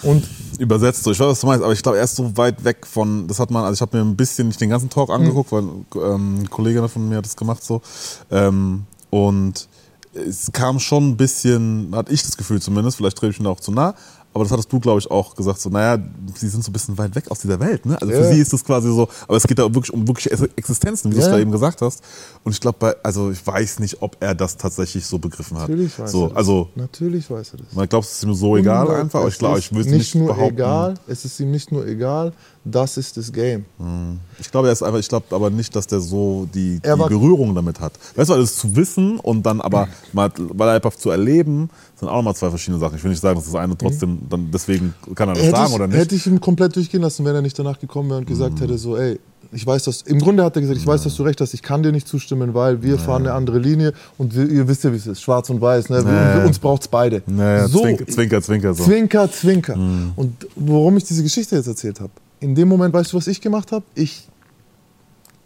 Und 0.03 0.27
übersetzt 0.57 1.03
so, 1.03 1.11
ich 1.11 1.19
weiß, 1.19 1.27
was 1.27 1.39
du 1.39 1.47
meinst, 1.47 1.63
aber 1.63 1.73
ich 1.73 1.81
glaube, 1.81 1.97
er 1.97 2.03
ist 2.03 2.15
so 2.15 2.35
weit 2.37 2.63
weg 2.63 2.85
von, 2.85 3.27
das 3.27 3.39
hat 3.39 3.51
man, 3.51 3.63
also 3.63 3.73
ich 3.73 3.81
habe 3.81 3.97
mir 3.97 4.03
ein 4.03 4.15
bisschen 4.15 4.47
nicht 4.47 4.61
den 4.61 4.69
ganzen 4.69 4.89
Talk 4.89 5.09
mhm. 5.09 5.15
angeguckt, 5.15 5.51
mhm. 5.51 5.85
weil 5.93 6.13
ähm, 6.13 6.39
ein 6.39 6.49
Kollege 6.49 6.87
von 6.87 7.07
mir 7.09 7.17
hat 7.17 7.25
das 7.25 7.35
gemacht 7.35 7.63
so. 7.63 7.81
Ähm, 8.29 8.85
und 9.09 9.67
es 10.13 10.51
kam 10.51 10.79
schon 10.79 11.09
ein 11.09 11.17
bisschen, 11.17 11.91
hatte 11.95 12.11
ich 12.11 12.23
das 12.23 12.37
Gefühl 12.37 12.61
zumindest, 12.61 12.97
vielleicht 12.97 13.17
trete 13.17 13.31
ich 13.31 13.39
ihn 13.39 13.47
auch 13.47 13.59
zu 13.59 13.71
nah, 13.71 13.95
aber 14.33 14.45
das 14.45 14.51
hattest 14.51 14.71
du, 14.71 14.79
glaube 14.79 14.99
ich, 14.99 15.11
auch 15.11 15.35
gesagt, 15.35 15.59
so, 15.59 15.69
naja, 15.69 16.01
sie 16.35 16.47
sind 16.47 16.63
so 16.63 16.69
ein 16.69 16.73
bisschen 16.73 16.97
weit 16.97 17.13
weg 17.15 17.29
aus 17.29 17.39
dieser 17.39 17.59
Welt. 17.59 17.85
Ne? 17.85 18.01
Also 18.01 18.13
für 18.13 18.33
sie 18.33 18.39
ist 18.39 18.53
das 18.53 18.63
quasi 18.63 18.87
so, 18.87 19.09
aber 19.27 19.35
es 19.35 19.45
geht 19.45 19.59
da 19.59 19.63
wirklich 19.63 19.93
um 19.93 20.07
wirklich 20.07 20.31
Existenzen, 20.55 21.11
wie 21.11 21.15
ja. 21.15 21.19
du 21.19 21.25
es 21.25 21.29
gerade 21.29 21.41
eben 21.41 21.51
gesagt 21.51 21.81
hast. 21.81 22.01
Und 22.43 22.53
ich 22.53 22.61
glaube, 22.61 22.95
also 23.03 23.29
ich 23.31 23.45
weiß 23.45 23.79
nicht, 23.79 24.01
ob 24.01 24.15
er 24.21 24.33
das 24.33 24.55
tatsächlich 24.55 25.05
so 25.05 25.19
begriffen 25.19 25.57
hat. 25.57 25.67
Natürlich 25.67 25.99
weiß 25.99 26.11
so, 26.11 26.23
er 26.25 26.29
das. 26.29 26.37
Also, 26.37 26.69
Natürlich 26.75 27.29
weiß 27.29 27.53
er 27.53 27.57
das. 27.57 27.73
Man 27.73 27.89
glaubt, 27.89 28.05
es 28.05 28.13
ist 28.13 28.23
ihm 28.23 28.33
so 28.33 28.55
egal 28.55 28.87
Und 28.87 28.95
einfach, 28.95 29.19
aber 29.19 29.29
ich 29.29 29.37
glaube, 29.37 29.59
ich 29.59 29.73
würde 29.73 29.89
nicht, 29.89 29.99
nicht 29.99 30.15
nur 30.15 30.27
behaupten. 30.27 30.55
egal, 30.55 30.93
es 31.07 31.25
ist 31.25 31.39
ihm 31.39 31.51
nicht 31.51 31.71
nur 31.71 31.85
egal, 31.85 32.31
das 32.63 32.97
ist 32.97 33.17
das 33.17 33.33
Game. 33.33 33.65
Hm. 33.79 34.19
Ich 34.39 34.51
glaube, 34.51 34.67
er 34.67 34.73
ist 34.73 34.83
einfach, 34.83 34.99
ich 34.99 35.09
glaube 35.09 35.25
aber 35.35 35.49
nicht, 35.49 35.75
dass 35.75 35.87
der 35.87 35.99
so 35.99 36.47
die, 36.53 36.79
die 36.79 36.95
Berührung 36.95 37.55
damit 37.55 37.79
hat. 37.79 37.93
Weißt 38.15 38.29
du, 38.29 38.35
das 38.35 38.55
zu 38.55 38.75
wissen 38.75 39.19
und 39.19 39.43
dann 39.43 39.61
aber 39.61 39.87
mal, 40.13 40.31
mal 40.53 40.69
einfach 40.69 40.95
zu 40.95 41.09
erleben, 41.09 41.69
sind 41.95 42.09
auch 42.09 42.17
nochmal 42.17 42.35
zwei 42.35 42.49
verschiedene 42.49 42.79
Sachen. 42.79 42.95
Ich 42.97 43.03
will 43.03 43.11
nicht 43.11 43.21
sagen, 43.21 43.35
dass 43.35 43.45
das 43.45 43.55
eine 43.55 43.77
trotzdem, 43.77 44.20
dann 44.29 44.49
deswegen 44.51 44.93
kann 45.15 45.29
er 45.29 45.35
das 45.35 45.43
hätte 45.43 45.55
sagen 45.55 45.69
ich, 45.69 45.75
oder 45.75 45.87
nicht. 45.87 45.97
Hätte 45.97 46.15
ich 46.15 46.27
ihn 46.27 46.39
komplett 46.39 46.75
durchgehen 46.75 47.01
lassen, 47.01 47.25
wenn 47.25 47.35
er 47.35 47.41
nicht 47.41 47.57
danach 47.57 47.79
gekommen 47.79 48.09
wäre 48.09 48.19
und 48.19 48.27
gesagt 48.27 48.55
mhm. 48.55 48.59
hätte, 48.59 48.77
so, 48.77 48.97
ey, 48.97 49.19
ich 49.51 49.65
weiß, 49.65 49.83
dass, 49.83 50.03
im 50.03 50.19
Grunde 50.19 50.43
hat 50.43 50.55
er 50.55 50.61
gesagt, 50.61 50.79
ich 50.79 50.87
weiß, 50.87 51.03
dass 51.03 51.15
du 51.15 51.23
recht 51.23 51.41
hast, 51.41 51.53
ich 51.53 51.61
kann 51.61 51.83
dir 51.83 51.91
nicht 51.91 52.07
zustimmen, 52.07 52.53
weil 52.53 52.81
wir 52.81 52.97
fahren 52.97 53.23
eine 53.23 53.33
andere 53.33 53.59
Linie 53.59 53.93
und 54.17 54.35
wir, 54.35 54.47
ihr 54.47 54.67
wisst 54.67 54.83
ja, 54.83 54.91
wie 54.93 54.97
es 54.97 55.07
ist, 55.07 55.21
schwarz 55.21 55.49
und 55.49 55.59
weiß, 55.59 55.89
ne? 55.89 56.05
Wir, 56.05 56.45
uns 56.45 56.59
braucht 56.59 56.83
es 56.83 56.87
beide. 56.87 57.21
Naja, 57.25 57.67
so, 57.67 57.81
zwinker, 57.81 58.07
zwinker, 58.07 58.41
zwinker. 58.41 58.73
So. 58.73 58.83
Zwinker, 58.85 59.31
zwinker. 59.31 59.75
Mhm. 59.75 60.11
Und 60.15 60.47
worum 60.55 60.95
ich 60.97 61.03
diese 61.03 61.23
Geschichte 61.23 61.55
jetzt 61.55 61.67
erzählt 61.67 61.99
habe, 61.99 62.11
in 62.39 62.55
dem 62.55 62.67
Moment, 62.67 62.93
weißt 62.93 63.11
du, 63.11 63.17
was 63.17 63.27
ich 63.27 63.41
gemacht 63.41 63.71
habe? 63.71 63.83
Ich, 63.95 64.27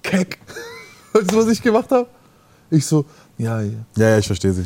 keck. 0.03 0.37
weißt 1.13 1.31
du, 1.31 1.37
was 1.37 1.47
ich 1.47 1.61
gemacht 1.61 1.89
habe? 1.91 2.07
Ich 2.69 2.85
so, 2.85 3.05
ja, 3.37 3.61
ja. 3.61 3.71
Ja, 3.97 4.09
ja, 4.09 4.17
ich 4.17 4.27
verstehe 4.27 4.53
sie. 4.53 4.65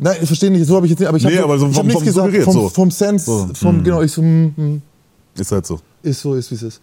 Nein, 0.00 0.16
ich 0.20 0.26
verstehe 0.26 0.50
nicht, 0.50 0.66
so 0.66 0.76
habe 0.76 0.86
ich 0.86 0.90
jetzt 0.90 1.00
nicht, 1.00 1.08
aber 1.08 1.18
ich 1.18 1.24
habe 1.24 1.34
nee, 1.34 1.58
so 1.58 1.74
hab 1.74 1.84
nichts 1.84 2.04
gesagt, 2.04 2.36
vom, 2.42 2.52
so. 2.52 2.68
vom 2.70 2.90
Sense, 2.90 3.24
so. 3.26 3.48
vom, 3.54 3.78
mm. 3.78 3.84
genau, 3.84 4.02
ich 4.02 4.10
so, 4.10 4.22
mm, 4.22 4.54
mm. 4.56 4.82
Ist 5.34 5.52
halt 5.52 5.66
so. 5.66 5.78
Ist 6.02 6.20
so, 6.20 6.34
ist 6.34 6.50
wie 6.50 6.54
es 6.54 6.62
ist. 6.62 6.80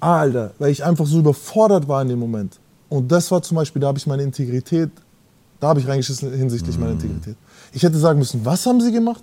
Alter, 0.00 0.52
weil 0.58 0.72
ich 0.72 0.84
einfach 0.84 1.06
so 1.06 1.20
überfordert 1.20 1.86
war 1.86 2.02
in 2.02 2.08
dem 2.08 2.18
Moment. 2.18 2.58
Und 2.88 3.10
das 3.10 3.30
war 3.30 3.42
zum 3.42 3.56
Beispiel, 3.56 3.80
da 3.80 3.88
habe 3.88 3.98
ich 3.98 4.06
meine 4.06 4.22
Integrität, 4.22 4.90
da 5.60 5.68
habe 5.68 5.80
ich 5.80 5.86
reingeschissen 5.86 6.32
hinsichtlich 6.32 6.76
mm. 6.76 6.80
meiner 6.80 6.92
Integrität. 6.92 7.36
Ich 7.72 7.82
hätte 7.82 7.98
sagen 7.98 8.18
müssen, 8.18 8.44
was 8.44 8.66
haben 8.66 8.80
sie 8.80 8.90
gemacht? 8.90 9.22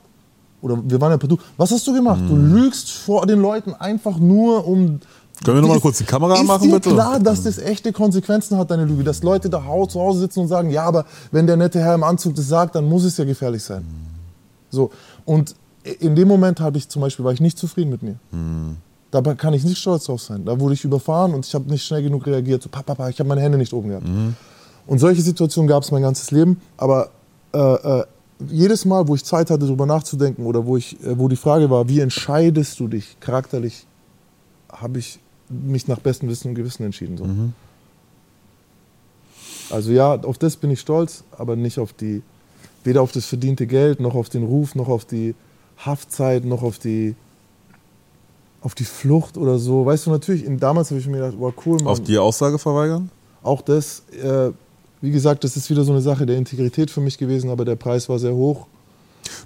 Oder 0.61 0.81
wir 0.83 0.99
waren 1.01 1.11
ja 1.11 1.17
per 1.17 1.27
Du. 1.27 1.37
Was 1.57 1.71
hast 1.71 1.85
du 1.85 1.93
gemacht? 1.93 2.21
Mm. 2.21 2.27
Du 2.27 2.35
lügst 2.35 2.89
vor 2.91 3.25
den 3.25 3.41
Leuten 3.41 3.73
einfach 3.73 4.17
nur, 4.17 4.65
um 4.65 4.99
können 5.43 5.57
wir 5.57 5.61
nochmal 5.61 5.79
kurz 5.79 5.97
die 5.97 6.05
Kamera 6.05 6.35
ist 6.35 6.45
machen, 6.45 6.69
dir 6.69 6.75
bitte? 6.75 6.91
klar, 6.91 7.19
dass 7.19 7.43
das 7.43 7.57
echte 7.57 7.91
Konsequenzen 7.91 8.57
hat, 8.57 8.71
deine 8.71 8.85
Lüge? 8.85 9.03
Dass 9.03 9.21
Leute 9.23 9.49
da 9.49 9.63
zu 9.87 9.99
Hause 9.99 10.19
sitzen 10.19 10.41
und 10.41 10.47
sagen, 10.47 10.69
ja, 10.69 10.83
aber 10.83 11.05
wenn 11.31 11.47
der 11.47 11.57
nette 11.57 11.79
Herr 11.79 11.95
im 11.95 12.03
Anzug 12.03 12.35
das 12.35 12.47
sagt, 12.47 12.75
dann 12.75 12.85
muss 12.85 13.03
es 13.03 13.17
ja 13.17 13.25
gefährlich 13.25 13.63
sein. 13.63 13.85
So. 14.69 14.91
Und 15.25 15.55
in 15.99 16.15
dem 16.15 16.27
Moment 16.27 16.59
habe 16.59 16.77
ich 16.77 16.89
zum 16.89 17.01
Beispiel, 17.01 17.25
war 17.25 17.33
ich 17.33 17.41
nicht 17.41 17.57
zufrieden 17.57 17.91
mit 17.91 18.01
mir. 18.01 18.15
Mhm. 18.31 18.77
Da 19.11 19.21
kann 19.35 19.53
ich 19.53 19.63
nicht 19.63 19.77
stolz 19.77 20.05
drauf 20.05 20.21
sein. 20.21 20.43
Da 20.45 20.59
wurde 20.59 20.73
ich 20.73 20.83
überfahren 20.83 21.33
und 21.33 21.45
ich 21.45 21.53
habe 21.53 21.69
nicht 21.69 21.85
schnell 21.85 22.03
genug 22.03 22.25
reagiert. 22.25 22.61
So, 22.63 22.69
papa, 22.69 22.95
papa, 22.95 23.09
ich 23.09 23.19
habe 23.19 23.29
meine 23.29 23.41
Hände 23.41 23.57
nicht 23.57 23.71
oben 23.71 23.89
gehabt. 23.89 24.07
Mhm. 24.07 24.35
Und 24.87 24.99
solche 24.99 25.21
Situationen 25.21 25.67
gab 25.67 25.83
es 25.83 25.91
mein 25.91 26.01
ganzes 26.01 26.31
Leben. 26.31 26.59
Aber 26.77 27.11
äh, 27.53 27.57
äh, 27.57 28.05
jedes 28.49 28.83
Mal, 28.85 29.07
wo 29.07 29.15
ich 29.15 29.23
Zeit 29.23 29.49
hatte, 29.49 29.65
darüber 29.65 29.85
nachzudenken 29.85 30.45
oder 30.45 30.65
wo, 30.65 30.75
ich, 30.75 31.01
äh, 31.03 31.17
wo 31.17 31.27
die 31.27 31.35
Frage 31.35 31.69
war, 31.69 31.87
wie 31.87 32.01
entscheidest 32.01 32.79
du 32.79 32.87
dich 32.87 33.17
charakterlich, 33.19 33.85
habe 34.69 34.99
ich 34.99 35.19
mich 35.49 35.87
nach 35.87 35.99
bestem 35.99 36.29
Wissen 36.29 36.49
und 36.49 36.55
Gewissen 36.55 36.83
entschieden. 36.83 37.17
So. 37.17 37.25
Mhm. 37.25 37.53
Also 39.69 39.91
ja, 39.91 40.13
auf 40.21 40.37
das 40.37 40.55
bin 40.55 40.71
ich 40.71 40.79
stolz, 40.79 41.23
aber 41.37 41.55
nicht 41.55 41.79
auf 41.79 41.93
die, 41.93 42.21
weder 42.83 43.01
auf 43.01 43.11
das 43.11 43.25
verdiente 43.25 43.67
Geld, 43.67 43.99
noch 43.99 44.15
auf 44.15 44.29
den 44.29 44.43
Ruf, 44.43 44.75
noch 44.75 44.89
auf 44.89 45.05
die 45.05 45.35
Haftzeit, 45.77 46.45
noch 46.45 46.63
auf 46.63 46.79
die, 46.79 47.15
auf 48.61 48.75
die 48.75 48.83
Flucht 48.83 49.37
oder 49.37 49.57
so. 49.57 49.85
Weißt 49.85 50.05
du, 50.05 50.11
natürlich, 50.11 50.45
damals 50.59 50.91
habe 50.91 50.99
ich 50.99 51.07
mir 51.07 51.17
gedacht, 51.17 51.35
wow, 51.37 51.53
cool. 51.65 51.77
Mann. 51.77 51.87
Auf 51.87 52.01
die 52.01 52.17
Aussage 52.17 52.59
verweigern? 52.59 53.09
Auch 53.43 53.61
das, 53.61 54.03
äh, 54.11 54.51
wie 55.01 55.11
gesagt, 55.11 55.43
das 55.43 55.55
ist 55.57 55.69
wieder 55.69 55.83
so 55.83 55.91
eine 55.91 56.01
Sache 56.01 56.25
der 56.25 56.37
Integrität 56.37 56.89
für 56.89 57.01
mich 57.01 57.17
gewesen, 57.17 57.49
aber 57.49 57.65
der 57.65 57.75
Preis 57.75 58.09
war 58.09 58.19
sehr 58.19 58.33
hoch. 58.33 58.67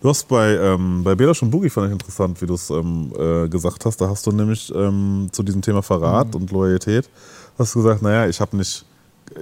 Du 0.02 0.10
hast 0.10 0.28
bei, 0.28 0.56
ähm, 0.56 1.04
bei 1.04 1.16
Bela 1.16 1.34
und 1.42 1.52
Boogie 1.52 1.70
fand 1.70 1.88
ich 1.88 1.94
interessant, 1.94 2.42
wie 2.42 2.46
du 2.46 2.54
es 2.54 2.70
ähm, 2.70 3.12
äh, 3.18 3.48
gesagt 3.50 3.86
hast. 3.86 4.00
Da 4.02 4.10
hast 4.10 4.26
du 4.26 4.32
nämlich 4.32 4.74
ähm, 4.76 5.28
zu 5.32 5.44
diesem 5.44 5.62
Thema 5.62 5.82
Verrat 5.82 6.30
mhm. 6.30 6.42
und 6.42 6.52
Loyalität 6.52 7.10
hast 7.58 7.76
du 7.76 7.84
gesagt, 7.84 8.02
naja, 8.02 8.28
ich 8.28 8.40
habe 8.40 8.56
nicht, 8.56 8.86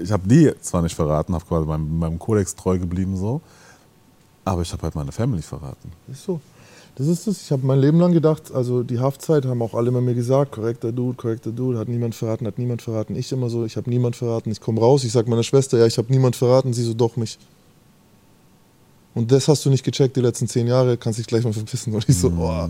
ich 0.01 0.11
habe 0.11 0.27
die 0.27 0.51
zwar 0.61 0.81
nicht 0.81 0.95
verraten, 0.95 1.33
habe 1.33 1.45
quasi 1.45 1.65
meinem, 1.65 1.99
meinem 1.99 2.19
Kodex 2.19 2.55
treu 2.55 2.77
geblieben 2.79 3.15
so, 3.15 3.41
aber 4.43 4.61
ich 4.61 4.71
habe 4.73 4.83
halt 4.83 4.95
meine 4.95 5.11
Family 5.11 5.41
verraten. 5.41 5.91
Ist 6.11 6.23
so. 6.23 6.39
Das 6.95 7.05
ist 7.05 7.27
es. 7.27 7.43
Ich 7.43 7.51
habe 7.51 7.63
mein 7.63 7.77
Leben 7.77 7.99
lang 7.99 8.11
gedacht, 8.11 8.51
also 8.51 8.81
die 8.81 8.99
Haftzeit 8.99 9.45
haben 9.45 9.61
auch 9.61 9.75
alle 9.75 9.89
immer 9.89 10.01
mir 10.01 10.15
gesagt, 10.15 10.51
korrekter 10.51 10.91
Dude, 10.91 11.15
korrekter 11.15 11.51
Dude, 11.51 11.77
hat 11.77 11.87
niemand 11.87 12.15
verraten, 12.15 12.47
hat 12.47 12.57
niemand 12.57 12.81
verraten. 12.81 13.15
Ich 13.15 13.31
immer 13.31 13.51
so, 13.51 13.65
ich 13.65 13.77
habe 13.77 13.87
niemand 13.87 14.15
verraten. 14.15 14.49
Ich 14.49 14.59
komme 14.59 14.81
raus, 14.81 15.03
ich 15.03 15.11
sage 15.11 15.29
meiner 15.29 15.43
Schwester, 15.43 15.77
ja, 15.77 15.85
ich 15.85 15.99
habe 15.99 16.11
niemand 16.11 16.35
verraten. 16.35 16.73
Sie 16.73 16.83
so, 16.83 16.95
doch 16.95 17.15
mich. 17.15 17.37
Und 19.17 19.31
das 19.31 19.47
hast 19.47 19.65
du 19.65 19.71
nicht 19.71 19.83
gecheckt 19.83 20.15
die 20.15 20.21
letzten 20.21 20.47
zehn 20.47 20.67
Jahre, 20.67 20.95
kannst 20.95 21.17
dich 21.17 21.25
gleich 21.25 21.43
mal 21.43 21.51
verpissen. 21.51 21.91
Und 21.91 22.07
ich 22.07 22.15
so, 22.15 22.29
mhm. 22.29 22.39
oh, 22.39 22.69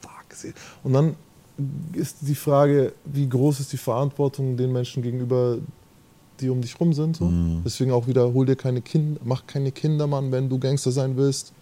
fuck. 0.00 0.54
Und 0.84 0.92
dann 0.92 1.16
ist 1.92 2.18
die 2.20 2.36
Frage, 2.36 2.92
wie 3.04 3.28
groß 3.28 3.58
ist 3.58 3.72
die 3.72 3.76
Verantwortung 3.76 4.56
den 4.56 4.70
Menschen 4.72 5.02
gegenüber, 5.02 5.58
die 6.38 6.48
um 6.48 6.60
dich 6.60 6.78
rum 6.78 6.92
sind. 6.92 7.16
So. 7.16 7.24
Mhm. 7.24 7.62
Deswegen 7.64 7.90
auch 7.90 8.06
wieder, 8.06 8.32
hol 8.32 8.46
dir 8.46 8.54
keine 8.54 8.82
Kinder, 8.82 9.20
mach 9.24 9.48
keine 9.48 9.72
Kinder, 9.72 10.06
Mann, 10.06 10.30
wenn 10.30 10.48
du 10.48 10.60
Gangster 10.60 10.92
sein 10.92 11.16
willst. 11.16 11.52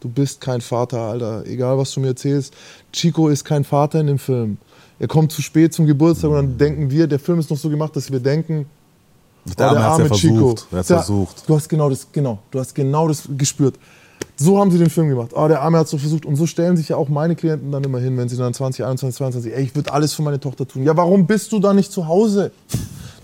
Du 0.00 0.08
bist 0.08 0.40
kein 0.40 0.60
Vater, 0.60 0.98
Alter. 0.98 1.46
Egal, 1.46 1.78
was 1.78 1.92
du 1.92 2.00
mir 2.00 2.08
erzählst. 2.08 2.52
Chico 2.92 3.28
ist 3.28 3.44
kein 3.44 3.62
Vater 3.62 4.00
in 4.00 4.08
dem 4.08 4.18
Film. 4.18 4.58
Er 4.98 5.06
kommt 5.06 5.30
zu 5.30 5.42
spät 5.42 5.74
zum 5.74 5.86
Geburtstag 5.86 6.30
mhm. 6.30 6.36
und 6.36 6.42
dann 6.42 6.58
denken 6.58 6.90
wir, 6.90 7.06
der 7.06 7.20
Film 7.20 7.38
ist 7.38 7.50
noch 7.50 7.58
so 7.58 7.70
gemacht, 7.70 7.94
dass 7.94 8.10
wir 8.10 8.18
denken, 8.18 8.66
der, 9.44 9.70
der 9.70 9.80
arme, 9.80 10.10
Chico. 10.10 10.54
Der 10.70 10.84
versucht. 10.84 11.48
Du 11.48 11.54
hast 11.54 11.68
genau 11.68 11.88
das, 11.90 12.06
genau, 12.12 12.38
du 12.50 12.60
hast 12.60 12.74
genau 12.74 13.08
das 13.08 13.24
gespürt. 13.36 13.76
So 14.36 14.58
haben 14.58 14.70
sie 14.70 14.78
den 14.78 14.90
Film 14.90 15.08
gemacht. 15.08 15.32
Oh, 15.34 15.48
der 15.48 15.60
Arme 15.60 15.78
hat 15.78 15.88
so 15.88 15.98
versucht. 15.98 16.24
Und 16.24 16.36
so 16.36 16.46
stellen 16.46 16.76
sich 16.76 16.88
ja 16.88 16.96
auch 16.96 17.08
meine 17.08 17.36
Klienten 17.36 17.72
dann 17.72 17.84
immer 17.84 17.98
hin, 17.98 18.16
wenn 18.16 18.28
sie 18.28 18.36
dann 18.36 18.54
20, 18.54 18.84
21, 18.84 19.16
22, 19.18 19.54
ey, 19.54 19.62
ich 19.62 19.74
würde 19.74 19.92
alles 19.92 20.14
für 20.14 20.22
meine 20.22 20.40
Tochter 20.40 20.66
tun. 20.66 20.82
Ja, 20.82 20.96
warum 20.96 21.26
bist 21.26 21.52
du 21.52 21.58
da 21.58 21.74
nicht 21.74 21.92
zu 21.92 22.06
Hause? 22.06 22.50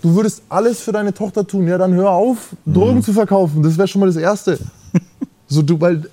Du 0.01 0.13
würdest 0.15 0.43
alles 0.49 0.79
für 0.79 0.91
deine 0.91 1.13
Tochter 1.13 1.47
tun. 1.47 1.67
Ja, 1.67 1.79
dann 1.79 1.93
hör 1.93 2.11
auf, 2.11 2.55
Drogen 2.65 2.97
mhm. 2.97 3.03
zu 3.03 3.13
verkaufen. 3.13 3.63
Das 3.63 3.77
wäre 3.77 3.87
schon 3.87 3.99
mal 3.99 4.05
das 4.05 4.15
Erste. 4.15 4.59
so, 5.47 5.63
du, 5.63 5.81
weil 5.81 6.07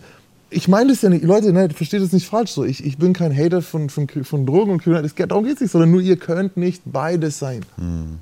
ich 0.49 0.69
meine 0.69 0.91
das 0.91 1.03
ja 1.03 1.11
nicht, 1.11 1.25
Leute, 1.25 1.53
ne, 1.53 1.69
versteht 1.71 2.01
das 2.01 2.13
nicht 2.13 2.27
falsch 2.27 2.53
so. 2.53 2.65
Ich, 2.65 2.85
ich 2.85 2.97
bin 2.97 3.13
kein 3.13 3.37
Hater 3.37 3.61
von, 3.61 3.91
von, 3.91 4.09
von 4.09 4.47
Drogen 4.47 4.73
und 4.73 4.83
Kriminalität. 4.83 5.31
Darum 5.31 5.45
geht 5.45 5.57
es 5.57 5.61
nicht, 5.61 5.73
sondern 5.73 5.91
nur 5.91 6.01
ihr 6.01 6.17
könnt 6.17 6.57
nicht 6.57 6.83
beides 6.87 7.39
sein. 7.39 7.61
Hm. 7.77 8.19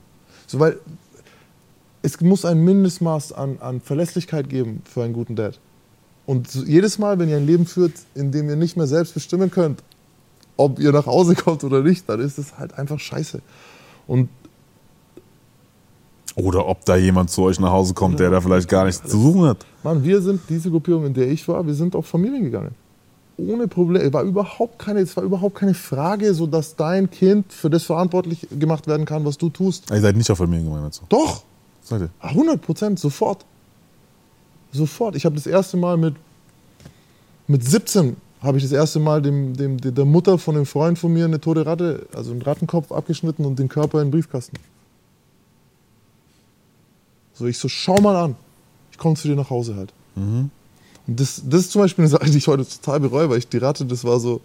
So, 0.46 0.58
weil 0.58 0.78
es 2.02 2.20
muss 2.20 2.44
ein 2.44 2.64
Mindestmaß 2.64 3.32
an, 3.32 3.58
an 3.60 3.80
Verlässlichkeit 3.80 4.48
geben 4.48 4.82
für 4.84 5.04
einen 5.04 5.12
guten 5.12 5.36
Dad. 5.36 5.58
Und 6.26 6.54
jedes 6.66 6.98
Mal, 6.98 7.18
wenn 7.18 7.28
ihr 7.28 7.36
ein 7.36 7.46
Leben 7.46 7.66
führt, 7.66 7.92
in 8.14 8.30
dem 8.30 8.48
ihr 8.48 8.56
nicht 8.56 8.76
mehr 8.76 8.86
selbst 8.86 9.14
bestimmen 9.14 9.50
könnt, 9.50 9.82
ob 10.56 10.78
ihr 10.78 10.92
nach 10.92 11.06
Hause 11.06 11.34
kommt 11.34 11.64
oder 11.64 11.82
nicht, 11.82 12.08
dann 12.08 12.20
ist 12.20 12.38
es 12.38 12.58
halt 12.58 12.78
einfach 12.78 12.98
scheiße. 12.98 13.40
Und 14.06 14.28
Oder 16.34 16.66
ob 16.66 16.84
da 16.84 16.96
jemand 16.96 17.30
zu 17.30 17.42
euch 17.42 17.60
nach 17.60 17.70
Hause 17.70 17.94
kommt, 17.94 18.18
der 18.20 18.30
da 18.30 18.40
vielleicht 18.40 18.68
gar 18.68 18.84
nichts 18.84 19.02
zu 19.08 19.18
suchen 19.18 19.42
hat. 19.42 19.66
Mann, 19.82 20.02
wir 20.02 20.20
sind 20.22 20.40
diese 20.48 20.70
Gruppierung, 20.70 21.06
in 21.06 21.14
der 21.14 21.28
ich 21.28 21.46
war, 21.46 21.66
wir 21.66 21.74
sind 21.74 21.94
auf 21.94 22.06
Familien 22.06 22.44
gegangen. 22.44 22.74
Ohne 23.36 23.66
Probleme. 23.66 24.04
Es 24.04 24.12
war 24.12 24.22
überhaupt 24.22 24.78
keine, 24.78 25.00
es 25.00 25.16
war 25.16 25.24
überhaupt 25.24 25.56
keine 25.56 25.74
Frage, 25.74 26.34
so 26.34 26.46
dass 26.46 26.76
dein 26.76 27.10
Kind 27.10 27.52
für 27.52 27.70
das 27.70 27.84
verantwortlich 27.84 28.46
gemacht 28.58 28.86
werden 28.86 29.06
kann, 29.06 29.24
was 29.24 29.38
du 29.38 29.50
tust. 29.50 29.90
Ihr 29.90 30.00
seid 30.00 30.16
nicht 30.16 30.30
auf 30.30 30.38
Familiengemeinde 30.38 30.90
zu. 30.90 31.02
Doch, 31.08 31.42
Seid 31.82 32.02
ihr? 32.02 32.10
100 32.20 32.60
Prozent, 32.62 32.98
sofort. 32.98 33.44
Sofort. 34.72 35.16
Ich 35.16 35.24
habe 35.24 35.34
das 35.34 35.46
erste 35.46 35.76
Mal 35.76 35.96
mit, 35.96 36.14
mit 37.46 37.64
17 37.64 38.16
habe 38.42 38.58
ich 38.58 38.64
das 38.64 38.72
erste 38.72 38.98
Mal 38.98 39.22
dem, 39.22 39.56
dem, 39.56 39.78
der 39.78 40.04
Mutter 40.04 40.36
von 40.36 40.56
einem 40.56 40.66
Freund 40.66 40.98
von 40.98 41.12
mir 41.12 41.24
eine 41.24 41.40
tote 41.40 41.64
Ratte, 41.64 42.06
also 42.12 42.32
einen 42.32 42.42
Rattenkopf 42.42 42.90
abgeschnitten 42.90 43.44
und 43.44 43.58
den 43.58 43.68
Körper 43.68 44.00
in 44.00 44.08
den 44.08 44.10
Briefkasten. 44.10 44.56
So, 47.34 47.46
ich 47.46 47.58
so, 47.58 47.68
schau 47.68 48.00
mal 48.00 48.16
an. 48.16 48.36
Ich 48.90 48.98
komme 48.98 49.14
zu 49.14 49.28
dir 49.28 49.36
nach 49.36 49.50
Hause 49.50 49.76
halt. 49.76 49.92
Und 51.06 51.20
das, 51.20 51.42
das 51.44 51.62
ist 51.62 51.72
zum 51.72 51.82
Beispiel 51.82 52.02
eine 52.02 52.10
Sache, 52.10 52.30
die 52.30 52.38
ich 52.38 52.48
heute 52.48 52.66
total 52.68 53.00
bereue, 53.00 53.30
weil 53.30 53.38
ich 53.38 53.48
die 53.48 53.58
Ratte, 53.58 53.84
das 53.84 54.04
war 54.04 54.18
so. 54.18 54.40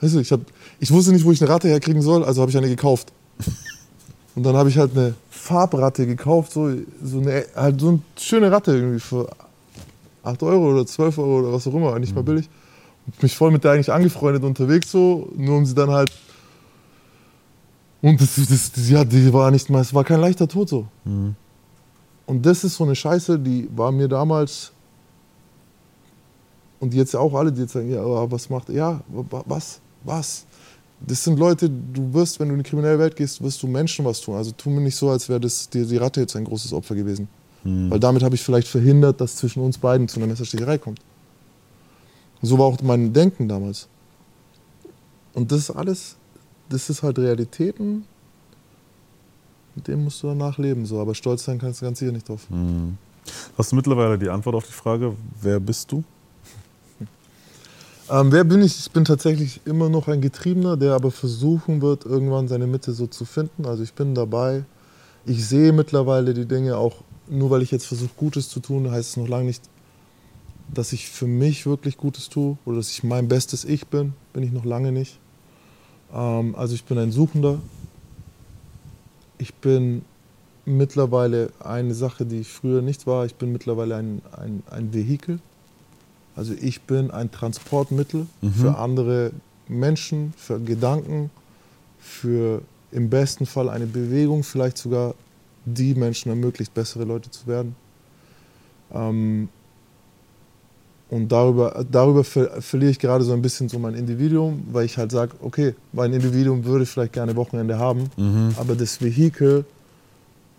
Weißt 0.00 0.14
du, 0.14 0.18
ich, 0.18 0.32
hab, 0.32 0.40
ich 0.80 0.90
wusste 0.90 1.12
nicht, 1.12 1.24
wo 1.24 1.30
ich 1.30 1.40
eine 1.40 1.50
Ratte 1.50 1.68
herkriegen 1.68 2.02
soll, 2.02 2.24
also 2.24 2.40
habe 2.40 2.50
ich 2.50 2.56
eine 2.56 2.68
gekauft. 2.68 3.12
Und 4.34 4.44
dann 4.44 4.56
habe 4.56 4.68
ich 4.70 4.78
halt 4.78 4.96
eine 4.96 5.14
Farbratte 5.30 6.06
gekauft, 6.06 6.52
so, 6.52 6.70
so, 7.02 7.18
eine, 7.20 7.44
halt 7.54 7.80
so 7.80 7.88
eine 7.88 8.00
schöne 8.18 8.50
Ratte 8.50 8.74
irgendwie 8.74 9.00
für 9.00 9.28
8 10.22 10.42
Euro 10.42 10.70
oder 10.72 10.86
12 10.86 11.18
Euro 11.18 11.40
oder 11.40 11.52
was 11.52 11.66
auch 11.66 11.74
immer, 11.74 11.98
nicht 11.98 12.14
mal 12.14 12.22
billig. 12.24 12.48
Und 13.06 13.22
mich 13.22 13.36
voll 13.36 13.50
mit 13.50 13.64
der 13.64 13.72
eigentlich 13.72 13.92
angefreundet 13.92 14.42
unterwegs 14.44 14.90
so, 14.90 15.28
nur 15.36 15.56
um 15.58 15.66
sie 15.66 15.74
dann 15.74 15.90
halt. 15.90 16.10
Und 18.00 18.20
das, 18.20 18.36
das, 18.36 18.72
das, 18.72 18.88
ja, 18.88 19.04
die 19.04 19.32
war 19.32 19.50
nicht 19.50 19.68
mal, 19.70 19.80
es 19.80 19.92
war 19.92 20.02
kein 20.04 20.20
leichter 20.20 20.48
Tod 20.48 20.68
so. 20.68 20.86
Und 22.26 22.46
das 22.46 22.64
ist 22.64 22.76
so 22.76 22.84
eine 22.84 22.94
Scheiße, 22.96 23.38
die 23.38 23.68
war 23.76 23.92
mir 23.92 24.08
damals. 24.08 24.72
Und 26.80 26.94
jetzt 26.94 27.14
auch 27.14 27.34
alle, 27.34 27.52
die 27.52 27.60
jetzt 27.62 27.72
sagen, 27.74 27.92
ja, 27.92 28.00
aber 28.00 28.30
was 28.30 28.48
macht, 28.50 28.68
ja, 28.70 29.00
wa- 29.08 29.44
was, 29.46 29.80
was? 30.04 30.46
Das 31.06 31.24
sind 31.24 31.38
Leute, 31.38 31.68
du 31.68 32.12
wirst, 32.14 32.38
wenn 32.38 32.48
du 32.48 32.54
in 32.54 32.62
die 32.62 32.68
kriminelle 32.68 32.98
Welt 32.98 33.16
gehst, 33.16 33.42
wirst 33.42 33.62
du 33.62 33.66
Menschen 33.66 34.04
was 34.04 34.20
tun. 34.20 34.36
Also 34.36 34.52
tu 34.52 34.70
mir 34.70 34.80
nicht 34.80 34.96
so, 34.96 35.10
als 35.10 35.28
wäre 35.28 35.40
das 35.40 35.68
die, 35.68 35.84
die 35.84 35.96
Ratte 35.96 36.20
jetzt 36.20 36.36
ein 36.36 36.44
großes 36.44 36.72
Opfer 36.72 36.94
gewesen. 36.94 37.28
Weil 37.64 38.00
damit 38.00 38.24
habe 38.24 38.34
ich 38.34 38.42
vielleicht 38.42 38.66
verhindert, 38.66 39.20
dass 39.20 39.36
zwischen 39.36 39.62
uns 39.62 39.78
beiden 39.78 40.08
zu 40.08 40.18
einer 40.18 40.26
Messerstecherei 40.26 40.78
kommt. 40.78 41.00
So 42.40 42.58
war 42.58 42.66
auch 42.66 42.80
mein 42.82 43.12
Denken 43.12 43.48
damals. 43.48 43.88
Und 45.32 45.52
das 45.52 45.60
ist 45.60 45.70
alles, 45.70 46.16
das 46.68 46.90
ist 46.90 47.04
halt 47.04 47.18
Realitäten, 47.20 48.04
mit 49.76 49.86
denen 49.86 50.02
musst 50.02 50.22
du 50.22 50.26
danach 50.26 50.58
leben. 50.58 50.86
So. 50.86 51.00
Aber 51.00 51.14
stolz 51.14 51.44
sein 51.44 51.58
kannst 51.58 51.80
du 51.80 51.86
ganz 51.86 52.00
sicher 52.00 52.10
nicht 52.10 52.28
drauf. 52.28 52.48
Hast 53.56 53.70
du 53.70 53.76
mittlerweile 53.76 54.18
die 54.18 54.28
Antwort 54.28 54.56
auf 54.56 54.66
die 54.66 54.72
Frage, 54.72 55.14
wer 55.40 55.60
bist 55.60 55.92
du? 55.92 56.02
Ähm, 58.12 58.30
wer 58.30 58.44
bin 58.44 58.60
ich? 58.60 58.78
Ich 58.78 58.90
bin 58.90 59.06
tatsächlich 59.06 59.62
immer 59.64 59.88
noch 59.88 60.06
ein 60.06 60.20
Getriebener, 60.20 60.76
der 60.76 60.92
aber 60.92 61.10
versuchen 61.10 61.80
wird, 61.80 62.04
irgendwann 62.04 62.46
seine 62.46 62.66
Mitte 62.66 62.92
so 62.92 63.06
zu 63.06 63.24
finden. 63.24 63.64
Also 63.64 63.82
ich 63.82 63.94
bin 63.94 64.14
dabei. 64.14 64.64
Ich 65.24 65.46
sehe 65.48 65.72
mittlerweile 65.72 66.34
die 66.34 66.44
Dinge 66.44 66.76
auch, 66.76 66.96
nur 67.26 67.48
weil 67.48 67.62
ich 67.62 67.70
jetzt 67.70 67.86
versuche, 67.86 68.10
Gutes 68.18 68.50
zu 68.50 68.60
tun, 68.60 68.90
heißt 68.90 69.10
es 69.10 69.16
noch 69.16 69.28
lange 69.28 69.46
nicht, 69.46 69.62
dass 70.74 70.92
ich 70.92 71.08
für 71.08 71.26
mich 71.26 71.64
wirklich 71.64 71.96
Gutes 71.96 72.28
tue 72.28 72.58
oder 72.66 72.76
dass 72.76 72.90
ich 72.90 73.02
mein 73.02 73.28
bestes 73.28 73.64
Ich 73.64 73.86
bin. 73.86 74.12
Bin 74.34 74.42
ich 74.42 74.52
noch 74.52 74.66
lange 74.66 74.92
nicht. 74.92 75.18
Ähm, 76.12 76.54
also 76.54 76.74
ich 76.74 76.84
bin 76.84 76.98
ein 76.98 77.12
Suchender. 77.12 77.60
Ich 79.38 79.54
bin 79.54 80.04
mittlerweile 80.66 81.50
eine 81.60 81.94
Sache, 81.94 82.26
die 82.26 82.40
ich 82.40 82.48
früher 82.48 82.82
nicht 82.82 83.06
war. 83.06 83.24
Ich 83.24 83.36
bin 83.36 83.52
mittlerweile 83.52 83.96
ein, 83.96 84.20
ein, 84.36 84.62
ein 84.70 84.92
Vehikel. 84.92 85.38
Also 86.36 86.54
ich 86.60 86.82
bin 86.82 87.10
ein 87.10 87.30
Transportmittel 87.30 88.26
für 88.52 88.78
andere 88.78 89.32
Menschen, 89.68 90.32
für 90.36 90.58
Gedanken, 90.60 91.30
für 91.98 92.62
im 92.90 93.08
besten 93.10 93.46
Fall 93.46 93.68
eine 93.68 93.86
Bewegung, 93.86 94.42
vielleicht 94.42 94.78
sogar 94.78 95.14
die 95.64 95.94
Menschen 95.94 96.30
ermöglicht, 96.30 96.74
bessere 96.74 97.04
Leute 97.04 97.30
zu 97.30 97.46
werden. 97.46 97.74
Ähm, 98.92 99.48
und 101.10 101.30
darüber, 101.30 101.84
darüber 101.90 102.24
ver 102.24 102.62
verliere 102.62 102.90
ich 102.90 102.98
gerade 102.98 103.22
so 103.22 103.34
ein 103.34 103.42
bisschen 103.42 103.68
so 103.68 103.78
mein 103.78 103.94
Individuum, 103.94 104.62
weil 104.72 104.86
ich 104.86 104.96
halt 104.96 105.12
sage, 105.12 105.32
okay, 105.42 105.74
mein 105.92 106.12
Individuum 106.14 106.64
würde 106.64 106.86
vielleicht 106.86 107.12
gerne 107.12 107.36
Wochenende 107.36 107.78
haben, 107.78 108.08
aber 108.58 108.74
das 108.74 109.00
Vehikel 109.02 109.66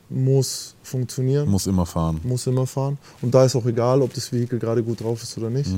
muss 0.10 0.76
funktionieren 0.84 1.50
Muss 1.50 1.68
immer 1.68 1.86
fahren. 1.86 2.20
muss 2.24 2.46
immer 2.48 2.68
fahren. 2.68 2.98
Und 3.22 3.34
da 3.34 3.46
ist 3.46 3.56
auch 3.56 3.66
egal, 3.66 4.02
ob 4.02 4.14
das 4.14 4.32
Vehikel 4.32 4.60
gerade 4.60 4.84
gut 4.84 5.02
drauf 5.02 5.24
ist 5.24 5.38
oder 5.38 5.50
nicht. 5.50 5.72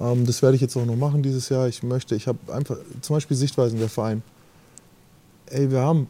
Ähm, 0.00 0.26
das 0.26 0.42
werde 0.42 0.56
ich 0.56 0.60
jetzt 0.60 0.76
auch 0.76 0.84
noch 0.84 0.96
machen 0.96 1.22
dieses 1.22 1.48
Jahr. 1.48 1.68
Ich 1.68 1.82
möchte, 1.82 2.14
ich 2.14 2.26
habe 2.26 2.38
einfach, 2.52 2.76
zum 3.00 3.16
Beispiel 3.16 3.36
Sichtweisen 3.36 3.78
der 3.78 3.88
Verein. 3.88 4.22
Ey, 5.46 5.70
wir 5.70 5.80
haben, 5.80 6.06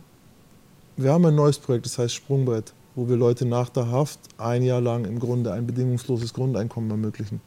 wir 0.96 1.12
haben 1.12 1.24
ein 1.26 1.34
neues 1.34 1.58
Projekt, 1.58 1.86
das 1.86 1.98
heißt 1.98 2.14
Sprungbrett, 2.14 2.72
wo 2.94 3.08
wir 3.08 3.16
Leute 3.16 3.46
nach 3.46 3.68
der 3.68 3.90
Haft 3.90 4.18
ein 4.38 4.62
Jahr 4.62 4.80
lang 4.80 5.04
im 5.04 5.18
Grunde 5.18 5.52
ein 5.52 5.66
bedingungsloses 5.66 6.34
Grundeinkommen 6.34 6.90
ermöglichen. 6.90 7.40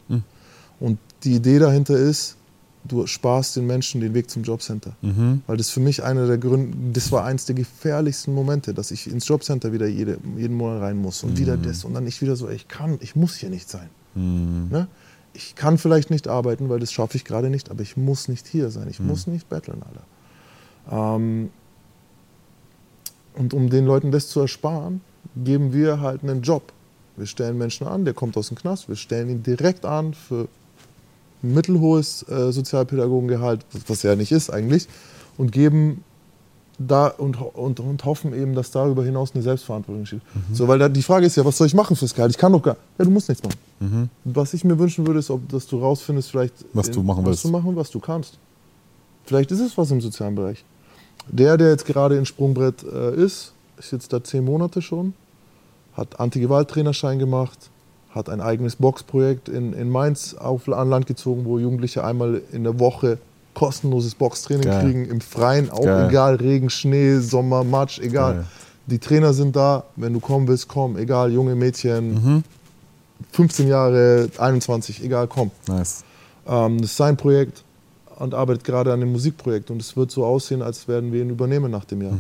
Und 0.80 0.98
die 1.24 1.36
Idee 1.36 1.60
dahinter 1.60 1.96
ist, 1.96 2.38
du 2.86 3.08
sparst 3.08 3.56
den 3.56 3.66
Menschen 3.66 4.02
den 4.02 4.14
Weg 4.14 4.30
zum 4.30 4.44
Jobcenter. 4.44 4.94
Weil 5.48 5.58
das 5.58 5.70
für 5.70 5.80
mich 5.80 6.04
einer 6.04 6.28
der 6.28 6.38
Gründe, 6.38 6.76
das 6.94 7.12
war 7.12 7.24
eins 7.24 7.46
der 7.46 7.56
gefährlichsten 7.56 8.34
Momente, 8.34 8.74
dass 8.74 8.92
ich 8.92 9.10
ins 9.10 9.28
Jobcenter 9.28 9.72
wieder 9.72 9.88
jede, 9.88 10.18
jeden 10.38 10.56
Monat 10.56 10.82
rein 10.82 10.98
muss 10.98 11.24
und 11.24 11.38
wieder 11.38 11.58
das 11.58 11.86
und 11.86 11.94
dann 11.94 12.08
ich 12.08 12.22
wieder 12.22 12.36
so, 12.36 12.50
ich 12.50 12.68
kann, 12.68 12.98
ich 13.02 13.16
muss 13.16 13.36
hier 13.36 13.50
nicht 13.50 13.70
sein. 13.70 13.90
Ne? 14.70 14.88
Ich 15.34 15.56
kann 15.56 15.78
vielleicht 15.78 16.12
nicht 16.12 16.28
arbeiten, 16.28 16.70
weil 16.70 16.80
das 16.80 16.92
schaffe 16.92 17.18
ich 17.18 17.26
gerade 17.26 17.50
nicht, 17.50 17.72
aber 17.72 17.82
ich 17.82 17.98
muss 17.98 18.28
nicht 18.28 18.48
hier 18.48 18.70
sein, 18.70 18.88
ich 18.90 19.00
muss 19.00 19.26
nicht 19.28 19.50
betteln, 19.50 19.82
Alter. 19.82 21.16
Ähm, 21.16 21.50
und 23.36 23.54
um 23.54 23.70
den 23.70 23.86
Leuten 23.86 24.12
das 24.12 24.30
zu 24.30 24.42
ersparen, 24.42 25.02
geben 25.36 25.74
wir 25.74 26.02
halt 26.02 26.24
einen 26.24 26.42
Job. 26.42 26.72
Wir 27.16 27.26
stellen 27.26 27.58
Menschen 27.58 27.88
an, 27.88 28.06
der 28.06 28.14
kommt 28.14 28.38
aus 28.38 28.50
dem 28.50 28.58
Knast, 28.58 28.90
wir 28.90 28.96
stellen 28.96 29.30
ihn 29.30 29.44
direkt 29.44 29.86
an 29.86 30.14
für 30.14 30.48
mittelhohes 31.44 32.26
äh, 32.30 32.52
Sozialpädagogengehalt, 32.52 33.66
was 33.88 34.04
er 34.04 34.16
nicht 34.16 34.32
ist 34.32 34.50
eigentlich, 34.50 34.88
und 35.38 35.52
geben 35.52 36.04
da 36.80 37.08
und, 37.08 37.40
und, 37.40 37.80
und 37.80 38.04
hoffen 38.06 38.34
eben, 38.34 38.56
dass 38.56 38.72
darüber 38.72 39.04
hinaus 39.04 39.34
eine 39.34 39.44
Selbstverantwortung 39.44 40.06
steht. 40.08 40.22
So, 40.52 40.68
weil 40.68 40.80
da, 40.80 40.90
die 40.90 41.04
Frage 41.04 41.28
ist 41.28 41.36
ja, 41.36 41.46
was 41.46 41.58
soll 41.58 41.68
ich 41.68 41.76
machen 41.76 41.96
fürs 41.96 42.16
Gehalt? 42.16 42.32
Ich 42.32 42.38
kann 42.38 42.52
doch 42.52 42.64
gar, 42.64 42.78
ja, 42.98 43.06
du 43.06 43.12
musst 43.12 43.30
nichts 43.30 43.44
machen. 43.44 44.10
Was 44.24 44.54
ich 44.54 44.64
mir 44.64 44.80
wünschen 44.80 45.06
würde, 45.06 45.20
ist, 45.20 45.30
ob, 45.30 45.48
dass 45.50 45.68
du 45.68 45.78
rausfindest, 45.80 46.32
vielleicht, 46.32 46.54
Was 46.74 46.90
du 46.90 47.04
machen 47.04 47.24
was 47.24 47.30
willst. 47.30 47.46
du 47.46 47.50
machen, 47.50 47.76
was 47.76 47.92
du 47.92 48.00
kannst. 48.00 48.40
Vielleicht 49.26 49.52
ist 49.52 49.60
es 49.60 49.78
was 49.78 49.92
im 49.92 50.02
sozialen 50.02 50.36
Bereich. 50.36 50.66
Der, 51.28 51.58
der 51.58 51.70
jetzt 51.70 51.86
gerade 51.86 52.18
in 52.18 52.26
Sprungbrett 52.26 52.84
äh, 52.84 53.16
ist, 53.16 53.54
ist 53.78 53.92
jetzt 53.92 54.12
da 54.12 54.24
zehn 54.24 54.44
Monate 54.44 54.82
schon, 54.82 55.14
hat 55.94 56.20
Antigewalttrainerschein 56.20 57.20
gemacht, 57.20 57.70
hat 58.14 58.30
ein 58.30 58.42
eigenes 58.42 58.76
Boxprojekt 58.76 59.50
in, 59.50 59.74
in 59.74 59.90
Mainz 59.90 60.34
auf, 60.34 60.70
an 60.70 60.90
Land 60.90 61.08
gezogen, 61.08 61.46
wo 61.46 61.58
Jugendliche 61.58 62.04
einmal 62.04 62.42
in 62.52 62.64
der 62.64 62.80
Woche 62.80 63.18
kostenloses 63.54 64.16
Boxtraining 64.16 64.66
Geil. 64.66 64.84
kriegen, 64.84 65.06
im 65.06 65.22
Freien, 65.22 65.70
auch 65.70 65.84
Geil. 65.84 66.10
egal, 66.10 66.36
Regen, 66.36 66.70
Schnee, 66.70 67.18
Sommer, 67.18 67.64
Matsch, 67.64 68.00
egal. 68.00 68.34
Geil. 68.34 68.46
Die 68.88 69.00
Trainer 69.00 69.34
sind 69.34 69.56
da, 69.56 69.84
wenn 69.96 70.14
du 70.14 70.20
kommen 70.20 70.48
willst, 70.48 70.68
komm, 70.68 70.98
egal, 70.98 71.32
junge 71.32 71.56
Mädchen, 71.56 72.44
15 73.32 73.68
Jahre, 73.68 74.30
21, 74.38 75.04
egal, 75.04 75.28
komm. 75.28 75.52
Nice. 75.68 76.04
Ähm, 76.46 76.82
das 76.82 76.92
ist 76.92 76.98
sein 76.98 77.16
Projekt 77.16 77.64
und 78.20 78.34
arbeitet 78.34 78.64
gerade 78.64 78.92
an 78.92 79.00
dem 79.00 79.12
Musikprojekt 79.12 79.72
und 79.72 79.82
es 79.82 79.96
wird 79.96 80.12
so 80.12 80.26
aussehen, 80.26 80.62
als 80.62 80.88
werden 80.88 81.14
wir 81.14 81.22
ihn 81.22 81.30
übernehmen 81.30 81.72
nach 81.72 81.86
dem 81.86 82.02
Jahr. 82.02 82.18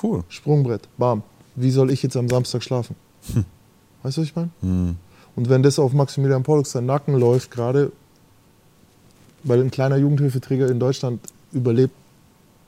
Cool. 0.00 0.22
Sprungbrett, 0.28 0.88
bam. 0.96 1.22
Wie 1.56 1.70
soll 1.70 1.90
ich 1.90 2.02
jetzt 2.02 2.16
am 2.16 2.28
Samstag 2.28 2.62
schlafen? 2.62 2.94
Weißt 4.02 4.16
du, 4.16 4.22
was 4.22 4.28
ich 4.28 4.36
meine? 4.36 4.50
Hm. 4.60 4.96
Und 5.34 5.48
wenn 5.48 5.62
das 5.62 5.78
auf 5.78 5.92
Maximilian 5.92 6.42
Pollux 6.42 6.72
sein 6.72 6.86
Nacken 6.86 7.14
läuft, 7.14 7.50
gerade 7.50 7.92
weil 9.44 9.60
ein 9.60 9.70
kleiner 9.70 9.96
Jugendhilfeträger 9.96 10.68
in 10.68 10.78
Deutschland 10.78 11.20
überlebt, 11.52 11.94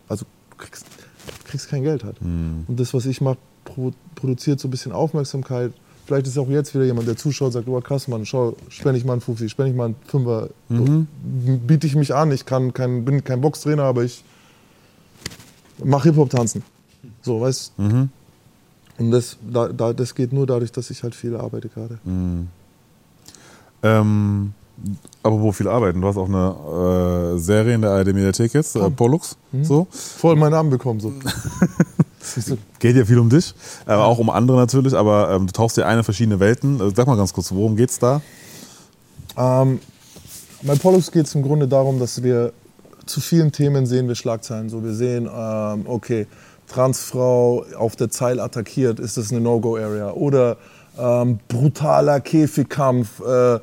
also 0.08 0.24
du 0.50 0.56
kriegst, 0.56 0.86
du 0.86 1.50
kriegst 1.50 1.68
kein 1.68 1.82
Geld 1.82 2.04
halt. 2.04 2.20
Und 2.20 2.80
das, 2.80 2.94
was 2.94 3.06
ich 3.06 3.20
mache, 3.20 3.38
pro, 3.64 3.92
produziert 4.14 4.60
so 4.60 4.68
ein 4.68 4.70
bisschen 4.70 4.92
Aufmerksamkeit, 4.92 5.72
Vielleicht 6.06 6.26
ist 6.26 6.36
auch 6.36 6.48
jetzt 6.48 6.74
wieder 6.74 6.84
jemand, 6.84 7.08
der 7.08 7.16
zuschaut, 7.16 7.54
sagt, 7.54 7.66
oh 7.66 7.80
krass, 7.80 8.08
Mann, 8.08 8.26
schau, 8.26 8.56
spende 8.68 8.98
ich 8.98 9.06
mal 9.06 9.14
einen 9.14 9.22
Fuffi, 9.22 9.48
spende 9.48 9.70
ich 9.70 9.76
mal 9.76 9.86
einen 9.86 9.96
Fünfer. 10.06 10.50
Mhm. 10.68 11.06
Biete 11.66 11.86
ich 11.86 11.94
mich 11.94 12.14
an, 12.14 12.30
ich 12.30 12.44
kann 12.44 12.74
kein, 12.74 13.06
bin 13.06 13.24
kein 13.24 13.40
Boxtrainer, 13.40 13.84
aber 13.84 14.04
ich 14.04 14.22
mache 15.82 16.10
Hip-Hop 16.10 16.28
tanzen. 16.28 16.62
So, 17.22 17.40
weißt 17.40 17.78
Mhm. 17.78 18.10
Und 18.98 19.10
das, 19.10 19.36
da, 19.42 19.68
da, 19.68 19.92
das 19.92 20.14
geht 20.14 20.32
nur 20.32 20.46
dadurch, 20.46 20.72
dass 20.72 20.90
ich 20.90 21.02
halt 21.02 21.14
viel 21.14 21.36
arbeite 21.36 21.68
gerade. 21.68 21.98
Mhm. 22.04 22.48
Ähm, 23.82 24.52
aber 25.22 25.40
wo 25.40 25.52
viel 25.52 25.68
arbeiten? 25.68 26.00
Du 26.00 26.08
hast 26.08 26.16
auch 26.16 26.28
eine 26.28 27.34
äh, 27.34 27.38
Serie 27.38 27.74
in 27.74 27.82
der 27.82 27.90
ARD-Mediathek 27.90 28.54
jetzt, 28.54 28.76
äh, 28.76 28.90
Pollux. 28.90 29.36
So. 29.62 29.86
Voll 29.90 30.36
meinen 30.36 30.52
Namen 30.52 30.70
bekommen. 30.70 31.00
So. 31.00 31.12
Geht 32.78 32.96
ja 32.96 33.04
viel 33.04 33.18
um 33.18 33.28
dich, 33.28 33.54
aber 33.86 34.06
auch 34.06 34.18
um 34.18 34.30
andere 34.30 34.56
natürlich, 34.56 34.94
aber 34.94 35.30
ähm, 35.30 35.46
du 35.46 35.52
tauchst 35.52 35.76
ja 35.76 35.86
eine 35.86 36.02
verschiedene 36.02 36.40
Welten. 36.40 36.80
Also, 36.80 36.94
sag 36.94 37.06
mal 37.06 37.16
ganz 37.16 37.32
kurz, 37.32 37.52
worum 37.52 37.76
geht's 37.76 37.98
da? 37.98 38.20
Ähm, 39.36 39.80
bei 40.62 40.74
Pollux 40.76 41.10
geht 41.10 41.26
es 41.26 41.34
im 41.34 41.42
Grunde 41.42 41.68
darum, 41.68 41.98
dass 41.98 42.22
wir 42.22 42.52
zu 43.06 43.20
vielen 43.20 43.52
Themen 43.52 43.86
sehen 43.86 44.08
wir 44.08 44.14
Schlagzeilen. 44.14 44.70
So, 44.70 44.82
wir 44.82 44.94
sehen, 44.94 45.28
ähm, 45.32 45.82
okay, 45.86 46.26
Transfrau 46.74 47.64
auf 47.76 47.94
der 47.94 48.10
Zeil 48.10 48.40
attackiert, 48.40 48.98
ist 48.98 49.16
das 49.16 49.30
eine 49.30 49.40
No-Go-Area? 49.40 50.10
Oder 50.10 50.56
ähm, 50.98 51.38
brutaler 51.46 52.20
Käfigkampf, 52.20 53.20
äh, 53.20 53.60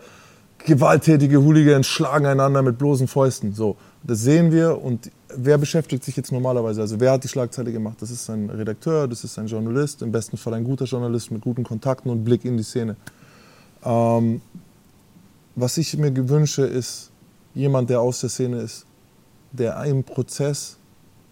gewalttätige 0.60 1.44
Hooligans 1.44 1.88
schlagen 1.88 2.26
einander 2.26 2.62
mit 2.62 2.78
bloßen 2.78 3.10
Fäusten. 3.10 3.54
So, 3.54 3.76
das 4.04 4.22
sehen 4.22 4.54
wir 4.54 4.82
und 4.82 5.12
wer 5.36 5.58
beschäftigt 5.58 6.06
sich 6.06 6.16
jetzt 6.16 6.32
normalerweise? 6.32 6.80
Also 6.80 7.02
wer 7.02 7.12
hat 7.12 7.26
die 7.26 7.28
Schlagzeile 7.28 7.74
gemacht? 7.74 7.98
Das 8.00 8.12
ist 8.12 8.30
ein 8.30 8.50
Redakteur, 8.50 9.10
das 9.10 9.26
ist 9.26 9.38
ein 9.38 9.48
Journalist, 9.48 10.02
im 10.02 10.14
besten 10.14 10.38
Fall 10.38 10.54
ein 10.54 10.64
guter 10.64 10.86
Journalist 10.86 11.32
mit 11.32 11.42
guten 11.42 11.66
Kontakten 11.66 12.10
und 12.10 12.24
Blick 12.24 12.46
in 12.46 12.56
die 12.56 12.64
Szene. 12.64 12.96
Ähm, 13.84 14.42
was 15.56 15.78
ich 15.78 15.98
mir 15.98 16.30
wünsche, 16.30 16.62
ist 16.62 17.12
jemand, 17.54 17.90
der 17.90 18.00
aus 18.00 18.22
der 18.22 18.30
Szene 18.30 18.62
ist, 18.62 18.86
der 19.52 19.84
im 19.84 20.02
Prozess 20.06 20.78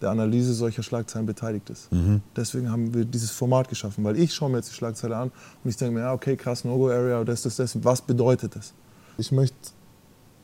der 0.00 0.10
Analyse 0.10 0.54
solcher 0.54 0.82
Schlagzeilen 0.82 1.26
beteiligt 1.26 1.68
ist. 1.70 1.88
Deswegen 2.34 2.70
haben 2.70 2.94
wir 2.94 3.04
dieses 3.04 3.30
Format 3.30 3.68
geschaffen, 3.68 4.02
weil 4.04 4.18
ich 4.18 4.32
schaue 4.32 4.50
mir 4.50 4.56
jetzt 4.58 4.70
die 4.70 4.74
Schlagzeile 4.74 5.16
an 5.16 5.30
und 5.62 5.70
ich 5.70 5.76
denke 5.76 5.94
mir, 5.94 6.00
ja, 6.00 6.12
okay, 6.12 6.36
krass, 6.36 6.64
No-Go-Area, 6.64 7.24
das, 7.24 7.42
das, 7.42 7.56
das, 7.56 7.84
was 7.84 8.00
bedeutet 8.00 8.56
das? 8.56 8.72
Ich 9.18 9.30
möchte 9.32 9.56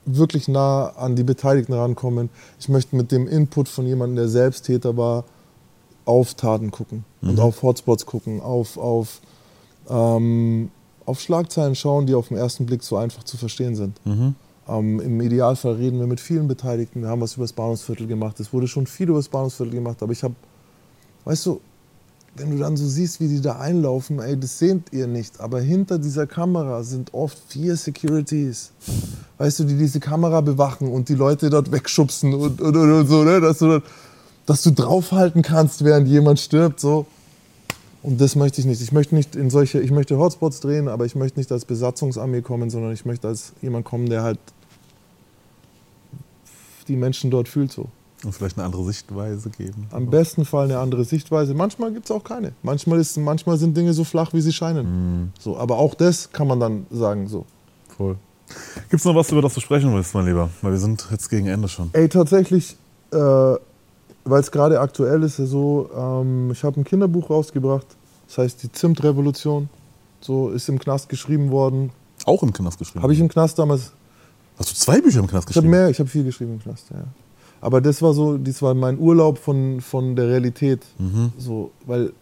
wirklich 0.04 0.48
nah 0.48 0.90
an 0.90 1.16
die 1.16 1.24
Beteiligten 1.24 1.72
rankommen. 1.72 2.30
Ich 2.61 2.68
möchte 2.68 2.94
mit 2.96 3.11
dem 3.11 3.26
Input 3.26 3.68
von 3.68 3.86
jemandem, 3.86 4.16
der 4.16 4.28
selbst 4.28 4.66
Täter 4.66 4.96
war, 4.96 5.24
auf 6.04 6.34
Taten 6.34 6.70
gucken 6.70 7.04
und 7.20 7.40
auf 7.40 7.62
Hotspots 7.62 8.07
gucken, 8.07 8.40
auf, 8.40 8.78
auf, 8.78 9.20
ähm, 9.88 10.70
auf 11.04 11.20
Schlagzeilen 11.20 11.74
schauen, 11.74 12.07
die 12.07 12.14
auf 12.14 12.28
den 12.28 12.36
ersten 12.36 12.64
Blick 12.64 12.84
so 12.84 12.96
einfach 12.96 13.24
zu 13.24 13.36
verstehen 13.36 13.74
sind. 13.74 13.98
Ähm, 14.68 15.00
Im 15.00 15.20
Idealfall 15.20 15.74
reden 15.74 15.98
wir 15.98 16.06
mit 16.06 16.20
vielen 16.20 16.48
Beteiligten. 16.48 17.02
Wir 17.02 17.08
haben 17.08 17.20
was 17.20 17.34
über 17.34 17.44
das 17.44 17.52
Bahnhofsviertel 17.52 18.06
gemacht. 18.06 18.40
Es 18.40 18.52
wurde 18.52 18.66
schon 18.66 18.86
viel 18.86 19.08
über 19.08 19.18
das 19.18 19.28
Bahnhofsviertel 19.28 19.74
gemacht, 19.74 20.02
aber 20.02 20.12
ich 20.12 20.22
habe, 20.22 20.34
weißt 21.24 21.46
du, 21.46 21.60
wenn 22.38 22.50
du 22.50 22.58
dann 22.58 22.76
so 22.76 22.86
siehst, 22.86 23.20
wie 23.20 23.28
die 23.28 23.40
da 23.40 23.58
einlaufen, 23.58 24.20
ey, 24.20 24.38
das 24.38 24.58
seht 24.58 24.92
ihr 24.92 25.06
nicht. 25.06 25.40
Aber 25.40 25.60
hinter 25.60 25.98
dieser 25.98 26.26
Kamera 26.26 26.82
sind 26.82 27.14
oft 27.14 27.38
vier 27.48 27.76
Securities. 27.76 28.72
Weißt 29.38 29.60
du, 29.60 29.64
die 29.64 29.76
diese 29.76 30.00
Kamera 30.00 30.40
bewachen 30.40 30.88
und 30.88 31.08
die 31.08 31.14
Leute 31.14 31.48
dort 31.48 31.72
wegschubsen 31.72 32.34
und, 32.34 32.60
und, 32.60 32.76
und, 32.76 32.92
und 32.92 33.06
so, 33.06 33.24
ne? 33.24 33.40
dass, 33.40 33.58
du, 33.58 33.80
dass 34.44 34.62
du 34.62 34.70
draufhalten 34.70 35.42
kannst, 35.42 35.84
während 35.84 36.08
jemand 36.08 36.38
stirbt. 36.38 36.80
So. 36.80 37.06
Und 38.02 38.20
das 38.20 38.36
möchte 38.36 38.60
ich 38.60 38.66
nicht. 38.66 38.82
Ich 38.82 38.92
möchte 38.92 39.14
nicht 39.14 39.34
in 39.34 39.48
solche, 39.48 39.80
ich 39.80 39.90
möchte 39.90 40.18
Hotspots 40.18 40.60
drehen, 40.60 40.88
aber 40.88 41.06
ich 41.06 41.14
möchte 41.14 41.38
nicht 41.38 41.50
als 41.52 41.64
Besatzungsarmee 41.64 42.42
kommen, 42.42 42.70
sondern 42.70 42.92
ich 42.92 43.06
möchte 43.06 43.28
als 43.28 43.52
jemand 43.62 43.84
kommen, 43.84 44.08
der 44.08 44.22
halt 44.22 44.38
die 46.89 46.97
Menschen 46.97 47.30
dort 47.30 47.49
fühlt 47.49 47.72
so. 47.72 47.89
Und 48.24 48.32
vielleicht 48.32 48.57
eine 48.57 48.64
andere 48.64 48.82
Sichtweise 48.84 49.51
geben. 49.51 49.89
Am 49.91 50.09
besten 50.09 50.45
Fall 50.45 50.64
eine 50.64 50.78
andere 50.78 51.05
Sichtweise. 51.05 51.55
Manchmal 51.55 51.93
gibt 51.93 52.07
es 52.07 52.11
auch 52.11 52.24
keine. 52.24 52.53
Manchmal, 52.62 52.99
ist, 52.99 53.16
manchmal 53.18 53.59
sind 53.59 53.76
Dinge 53.76 53.93
so 53.93 54.05
flach, 54.05 54.32
wie 54.32 54.41
sie 54.41 54.53
scheinen. 54.53 55.32
So, 55.39 55.59
aber 55.59 55.76
auch 55.76 55.95
das 55.95 56.32
kann 56.32 56.49
man 56.49 56.59
dann 56.59 56.87
sagen. 56.91 57.28
So. 57.28 57.45
Voll. 57.97 58.16
Gibt 58.91 59.01
es 59.01 59.05
noch 59.05 59.14
was, 59.14 59.30
über 59.30 59.43
das 59.43 59.55
du 59.55 59.61
sprechen 59.61 59.93
willst, 59.95 60.14
mein 60.14 60.26
Lieber? 60.26 60.49
Weil 60.62 60.72
wir 60.72 60.78
sind 60.78 61.07
jetzt 61.11 61.28
gegen 61.28 61.47
Ende 61.47 61.68
schon. 61.68 61.91
Ey, 61.93 62.09
tatsächlich, 62.09 62.76
äh, 63.12 63.16
weil 63.16 64.41
es 64.41 64.51
gerade 64.51 64.80
aktuell 64.80 65.22
ist, 65.22 65.37
so, 65.37 65.91
ähm, 65.95 66.51
ich 66.53 66.64
habe 66.64 66.80
ein 66.80 66.84
Kinderbuch 66.84 67.28
rausgebracht. 67.28 67.87
Das 68.28 68.39
heißt 68.39 68.62
die 68.62 68.72
Zimtrevolution. 68.72 69.68
So 70.20 70.51
ist 70.51 70.68
im 70.68 70.78
Knast 70.78 71.09
geschrieben 71.09 71.51
worden. 71.51 71.91
Auch 72.24 72.43
im 72.43 72.53
Knast 72.53 72.78
geschrieben. 72.78 73.03
Habe 73.03 73.12
ich 73.12 73.20
im 73.20 73.28
Knast 73.28 73.59
damals 73.59 73.93
Hast 74.59 74.70
du 74.70 74.74
zwei 74.74 75.00
Bücher 75.00 75.20
im 75.20 75.26
Knast 75.26 75.50
Ich 75.50 75.57
habe 75.57 75.66
geschrieben? 75.66 75.70
mehr, 75.70 75.90
ich 75.90 75.98
habe 75.98 76.09
viel 76.09 76.24
geschrieben 76.24 76.54
im 76.54 76.61
Knast, 76.61 76.90
ja. 76.90 77.04
Aber 77.61 77.80
das 77.80 78.00
war 78.02 78.12
so, 78.14 78.36
das 78.38 78.62
war 78.62 78.74
mein 78.74 78.98
Urlaub 78.98 79.38
von, 79.38 79.80
von 79.80 80.14
der 80.14 80.28
Realität. 80.28 80.82
So, 81.38 81.70
weil 81.86 82.12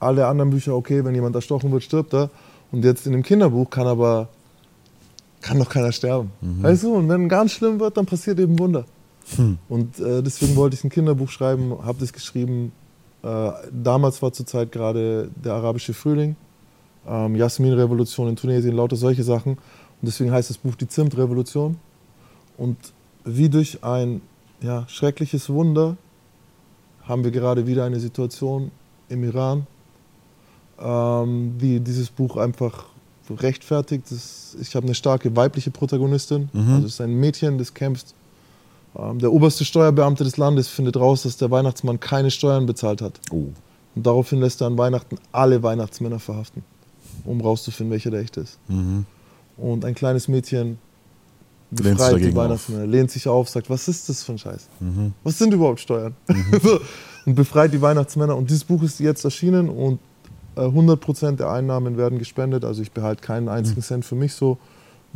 alle 0.00 0.26
anderen 0.26 0.50
Bücher, 0.50 0.74
okay, 0.74 1.04
wenn 1.04 1.14
jemand 1.14 1.36
erstochen 1.36 1.70
wird, 1.70 1.82
stirbt 1.82 2.12
er. 2.14 2.30
Und 2.72 2.84
jetzt 2.84 3.06
in 3.06 3.12
dem 3.12 3.22
Kinderbuch 3.22 3.68
kann 3.70 3.86
aber, 3.86 4.28
kann 5.40 5.58
doch 5.58 5.68
keiner 5.68 5.92
sterben. 5.92 6.32
Weißt 6.40 6.84
du, 6.84 6.94
und 6.94 7.08
wenn 7.08 7.28
ganz 7.28 7.52
schlimm 7.52 7.78
wird, 7.80 7.96
dann 7.96 8.06
passiert 8.06 8.38
eben 8.40 8.58
Wunder. 8.58 8.84
Und 9.68 10.00
äh, 10.00 10.22
deswegen 10.22 10.56
wollte 10.56 10.74
ich 10.74 10.82
ein 10.84 10.90
Kinderbuch 10.90 11.28
schreiben, 11.28 11.76
habe 11.84 11.98
das 12.00 12.12
geschrieben. 12.12 12.72
Äh, 13.22 13.50
damals 13.70 14.20
war 14.20 14.32
zur 14.32 14.46
Zeit 14.46 14.72
gerade 14.72 15.30
der 15.36 15.52
arabische 15.52 15.94
Frühling, 15.94 16.34
ähm, 17.06 17.36
Jasmin-Revolution 17.36 18.28
in 18.30 18.36
Tunesien, 18.36 18.74
lauter 18.74 18.96
solche 18.96 19.22
Sachen. 19.22 19.58
Und 20.02 20.06
deswegen 20.06 20.32
heißt 20.32 20.50
das 20.50 20.58
Buch 20.58 20.74
die 20.74 20.88
Zimt-Revolution. 20.88 21.78
Und 22.58 22.76
wie 23.24 23.48
durch 23.48 23.82
ein 23.84 24.20
ja, 24.60 24.84
schreckliches 24.88 25.48
Wunder 25.48 25.96
haben 27.04 27.22
wir 27.24 27.30
gerade 27.30 27.66
wieder 27.66 27.84
eine 27.84 28.00
Situation 28.00 28.72
im 29.08 29.22
Iran, 29.22 29.66
ähm, 30.80 31.56
die 31.60 31.78
dieses 31.80 32.10
Buch 32.10 32.36
einfach 32.36 32.86
rechtfertigt. 33.30 34.10
Das, 34.10 34.56
ich 34.60 34.74
habe 34.74 34.86
eine 34.86 34.94
starke 34.94 35.34
weibliche 35.36 35.70
Protagonistin. 35.70 36.50
Also 36.52 36.86
es 36.86 36.94
ist 36.94 37.00
ein 37.00 37.14
Mädchen, 37.14 37.58
das 37.58 37.72
kämpft. 37.72 38.14
Ähm, 38.96 39.20
der 39.20 39.32
oberste 39.32 39.64
Steuerbeamte 39.64 40.24
des 40.24 40.36
Landes 40.36 40.68
findet 40.68 40.96
raus, 40.96 41.22
dass 41.22 41.36
der 41.36 41.50
Weihnachtsmann 41.50 42.00
keine 42.00 42.30
Steuern 42.30 42.66
bezahlt 42.66 43.00
hat. 43.00 43.20
Oh. 43.30 43.46
Und 43.94 44.06
daraufhin 44.06 44.40
lässt 44.40 44.60
er 44.60 44.66
an 44.66 44.78
Weihnachten 44.78 45.16
alle 45.30 45.62
Weihnachtsmänner 45.62 46.18
verhaften, 46.18 46.64
um 47.24 47.40
rauszufinden, 47.40 47.92
welcher 47.92 48.10
der 48.10 48.20
echte 48.20 48.40
ist. 48.40 48.58
Mhm. 48.68 49.06
Und 49.62 49.84
ein 49.84 49.94
kleines 49.94 50.26
Mädchen 50.28 50.78
befreit 51.70 52.18
die 52.18 52.34
Weihnachtsmänner, 52.34 52.86
lehnt 52.86 53.10
sich 53.10 53.28
auf, 53.28 53.48
sagt, 53.48 53.70
was 53.70 53.88
ist 53.88 54.08
das 54.08 54.22
für 54.24 54.32
ein 54.32 54.38
Scheiß? 54.38 54.68
Mhm. 54.80 55.12
Was 55.22 55.38
sind 55.38 55.54
überhaupt 55.54 55.80
Steuern? 55.80 56.14
so, 56.62 56.80
und 57.24 57.34
befreit 57.34 57.72
die 57.72 57.80
Weihnachtsmänner. 57.80 58.36
Und 58.36 58.50
dieses 58.50 58.64
Buch 58.64 58.82
ist 58.82 58.98
jetzt 59.00 59.24
erschienen 59.24 59.68
und 59.68 60.00
äh, 60.56 60.60
100% 60.62 61.36
der 61.36 61.50
Einnahmen 61.50 61.96
werden 61.96 62.18
gespendet. 62.18 62.64
Also 62.64 62.82
ich 62.82 62.90
behalte 62.92 63.22
keinen 63.22 63.48
einzigen 63.48 63.78
Mhm. 63.80 63.84
Cent 63.84 64.04
für 64.04 64.16
mich 64.16 64.34
so. 64.34 64.58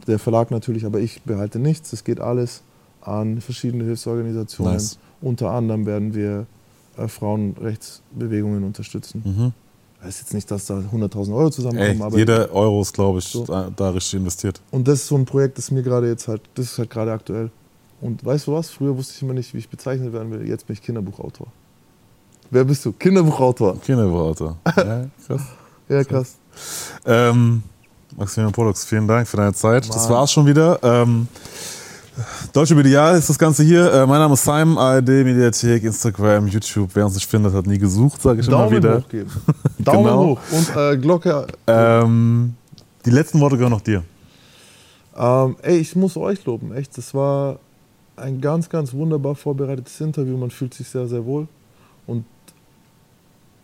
Der 0.06 0.18
Verlag 0.18 0.50
natürlich, 0.50 0.84
aber 0.84 1.00
ich 1.00 1.22
behalte 1.22 1.58
nichts. 1.58 1.92
Es 1.92 2.04
geht 2.04 2.20
alles 2.20 2.62
an 3.00 3.40
verschiedene 3.40 3.84
Hilfsorganisationen. 3.84 4.74
Nice. 4.74 4.98
Unter 5.20 5.50
anderem 5.50 5.86
werden 5.86 6.14
wir 6.14 6.46
äh, 6.96 7.08
Frauenrechtsbewegungen 7.08 8.62
unterstützen. 8.64 9.52
Das 10.06 10.14
ist 10.14 10.20
jetzt 10.22 10.34
nicht, 10.34 10.50
dass 10.50 10.66
da 10.66 10.74
100.000 10.74 11.34
Euro 11.34 11.50
zusammenkommen, 11.50 12.00
Ey, 12.00 12.02
aber 12.02 12.16
jeder 12.16 12.52
Euro 12.52 12.80
ist, 12.80 12.92
glaube 12.92 13.18
ich, 13.18 13.24
So. 13.24 13.44
da, 13.44 13.70
da 13.74 13.90
richtig 13.90 14.20
investiert. 14.20 14.60
Und 14.70 14.86
das 14.86 15.00
ist 15.00 15.08
so 15.08 15.16
ein 15.16 15.24
Projekt, 15.24 15.58
das 15.58 15.70
mir 15.72 15.82
gerade 15.82 16.08
jetzt 16.08 16.28
halt, 16.28 16.42
das 16.54 16.66
ist 16.66 16.78
halt 16.78 16.90
gerade 16.90 17.12
aktuell. 17.12 17.50
Und 18.00 18.24
weißt 18.24 18.46
du 18.46 18.52
was? 18.52 18.70
Früher 18.70 18.96
wusste 18.96 19.14
ich 19.16 19.22
immer 19.22 19.34
nicht, 19.34 19.52
wie 19.52 19.58
ich 19.58 19.68
bezeichnet 19.68 20.12
werden 20.12 20.30
will. 20.30 20.46
Jetzt 20.48 20.66
bin 20.66 20.74
ich 20.74 20.82
Kinderbuchautor. 20.82 21.48
Wer 22.50 22.64
bist 22.64 22.84
du? 22.84 22.92
Kinderbuchautor. 22.92 23.80
Kinderbuchautor. 23.80 24.56
ja, 24.76 25.06
krass. 25.26 25.42
Ja, 25.88 26.04
krass. 26.04 26.36
Ähm, 27.04 27.62
Maximilian 28.16 28.52
Pollux, 28.52 28.84
vielen 28.84 29.08
Dank 29.08 29.26
für 29.26 29.38
deine 29.38 29.54
Zeit. 29.54 29.88
Das 29.88 30.04
Mann. 30.08 30.18
war's 30.18 30.30
schon 30.32 30.46
wieder. 30.46 30.78
Ähm, 30.84 31.26
Deutsche 32.52 32.74
Medial 32.74 33.18
ist 33.18 33.28
das 33.28 33.38
Ganze 33.38 33.62
hier. 33.62 33.92
Äh, 33.92 34.06
mein 34.06 34.18
Name 34.18 34.34
ist 34.34 34.44
Simon, 34.44 34.78
ARD, 34.78 35.08
Mediathek, 35.08 35.84
Instagram, 35.84 36.46
YouTube. 36.46 36.90
Wer 36.94 37.04
uns 37.04 37.14
nicht 37.14 37.26
findet, 37.28 37.52
hat 37.52 37.66
nie 37.66 37.78
gesucht, 37.78 38.22
sage 38.22 38.40
ich 38.40 38.48
immer 38.48 38.58
Daumen 38.58 38.76
wieder. 38.76 38.98
hoch 38.98 39.08
geben. 39.08 39.30
Daumen 39.78 40.04
Genau. 40.04 40.24
hoch. 40.26 40.40
Und 40.52 40.76
äh, 40.76 40.96
Glocke. 40.96 41.46
Ähm, 41.66 42.54
die 43.04 43.10
letzten 43.10 43.38
Worte 43.40 43.56
gehören 43.56 43.72
noch 43.72 43.82
dir. 43.82 44.02
Ähm, 45.16 45.56
ey, 45.62 45.76
ich 45.78 45.94
muss 45.94 46.16
euch 46.16 46.44
loben. 46.46 46.72
Echt, 46.74 46.96
das 46.96 47.12
war 47.12 47.58
ein 48.16 48.40
ganz, 48.40 48.68
ganz 48.70 48.94
wunderbar 48.94 49.34
vorbereitetes 49.34 50.00
Interview. 50.00 50.36
Man 50.38 50.50
fühlt 50.50 50.72
sich 50.72 50.88
sehr, 50.88 51.06
sehr 51.06 51.24
wohl. 51.26 51.48
Und 52.06 52.24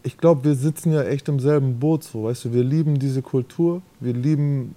ich 0.02 0.18
glaube, 0.18 0.44
wir 0.44 0.54
sitzen 0.56 0.92
ja 0.92 1.02
echt 1.04 1.28
im 1.28 1.40
selben 1.40 1.78
Boot. 1.78 2.04
So, 2.04 2.24
weißt 2.24 2.44
du, 2.46 2.52
wir 2.52 2.64
lieben 2.64 2.98
diese 2.98 3.22
Kultur. 3.22 3.80
Wir 4.00 4.12
lieben 4.12 4.74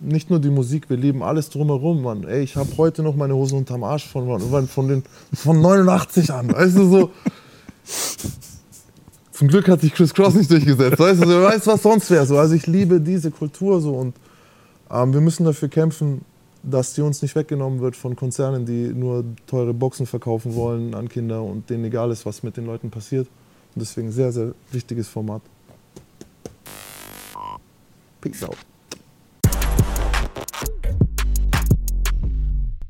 nicht 0.00 0.30
nur 0.30 0.40
die 0.40 0.50
Musik, 0.50 0.90
wir 0.90 0.96
lieben 0.96 1.22
alles 1.22 1.50
drumherum, 1.50 2.02
Mann. 2.02 2.24
Ey, 2.24 2.42
ich 2.42 2.56
habe 2.56 2.70
heute 2.76 3.02
noch 3.02 3.16
meine 3.16 3.34
Hosen 3.34 3.58
unterm 3.58 3.84
Arsch 3.84 4.06
von, 4.06 4.40
von, 4.40 4.68
von, 4.68 4.88
den, 4.88 5.02
von 5.32 5.60
89 5.60 6.30
an. 6.32 6.52
Weißt 6.52 6.76
du, 6.76 6.88
so. 6.88 7.10
Zum 9.32 9.48
Glück 9.48 9.68
hat 9.68 9.80
sich 9.80 9.92
Chris 9.92 10.14
Cross 10.14 10.34
nicht 10.34 10.50
durchgesetzt. 10.50 10.98
Weißt 10.98 11.22
du, 11.22 11.28
wer 11.28 11.42
weiß, 11.42 11.66
was 11.66 11.82
sonst 11.82 12.10
wäre. 12.10 12.24
So. 12.26 12.38
Also 12.38 12.54
ich 12.54 12.66
liebe 12.66 13.00
diese 13.00 13.30
Kultur 13.30 13.80
so 13.80 13.94
und 13.94 14.14
ähm, 14.90 15.12
wir 15.12 15.20
müssen 15.20 15.44
dafür 15.44 15.68
kämpfen, 15.68 16.24
dass 16.62 16.94
die 16.94 17.02
uns 17.02 17.20
nicht 17.20 17.34
weggenommen 17.34 17.80
wird 17.80 17.96
von 17.96 18.16
Konzernen, 18.16 18.64
die 18.64 18.88
nur 18.88 19.24
teure 19.46 19.74
Boxen 19.74 20.06
verkaufen 20.06 20.54
wollen 20.54 20.94
an 20.94 21.08
Kinder 21.08 21.42
und 21.42 21.68
denen 21.68 21.84
egal 21.84 22.10
ist, 22.10 22.24
was 22.24 22.42
mit 22.42 22.56
den 22.56 22.66
Leuten 22.66 22.90
passiert. 22.90 23.26
Und 23.74 23.80
deswegen 23.80 24.10
sehr, 24.12 24.32
sehr 24.32 24.54
wichtiges 24.70 25.08
Format. 25.08 25.42
Peace 28.20 28.44
out. 28.44 28.56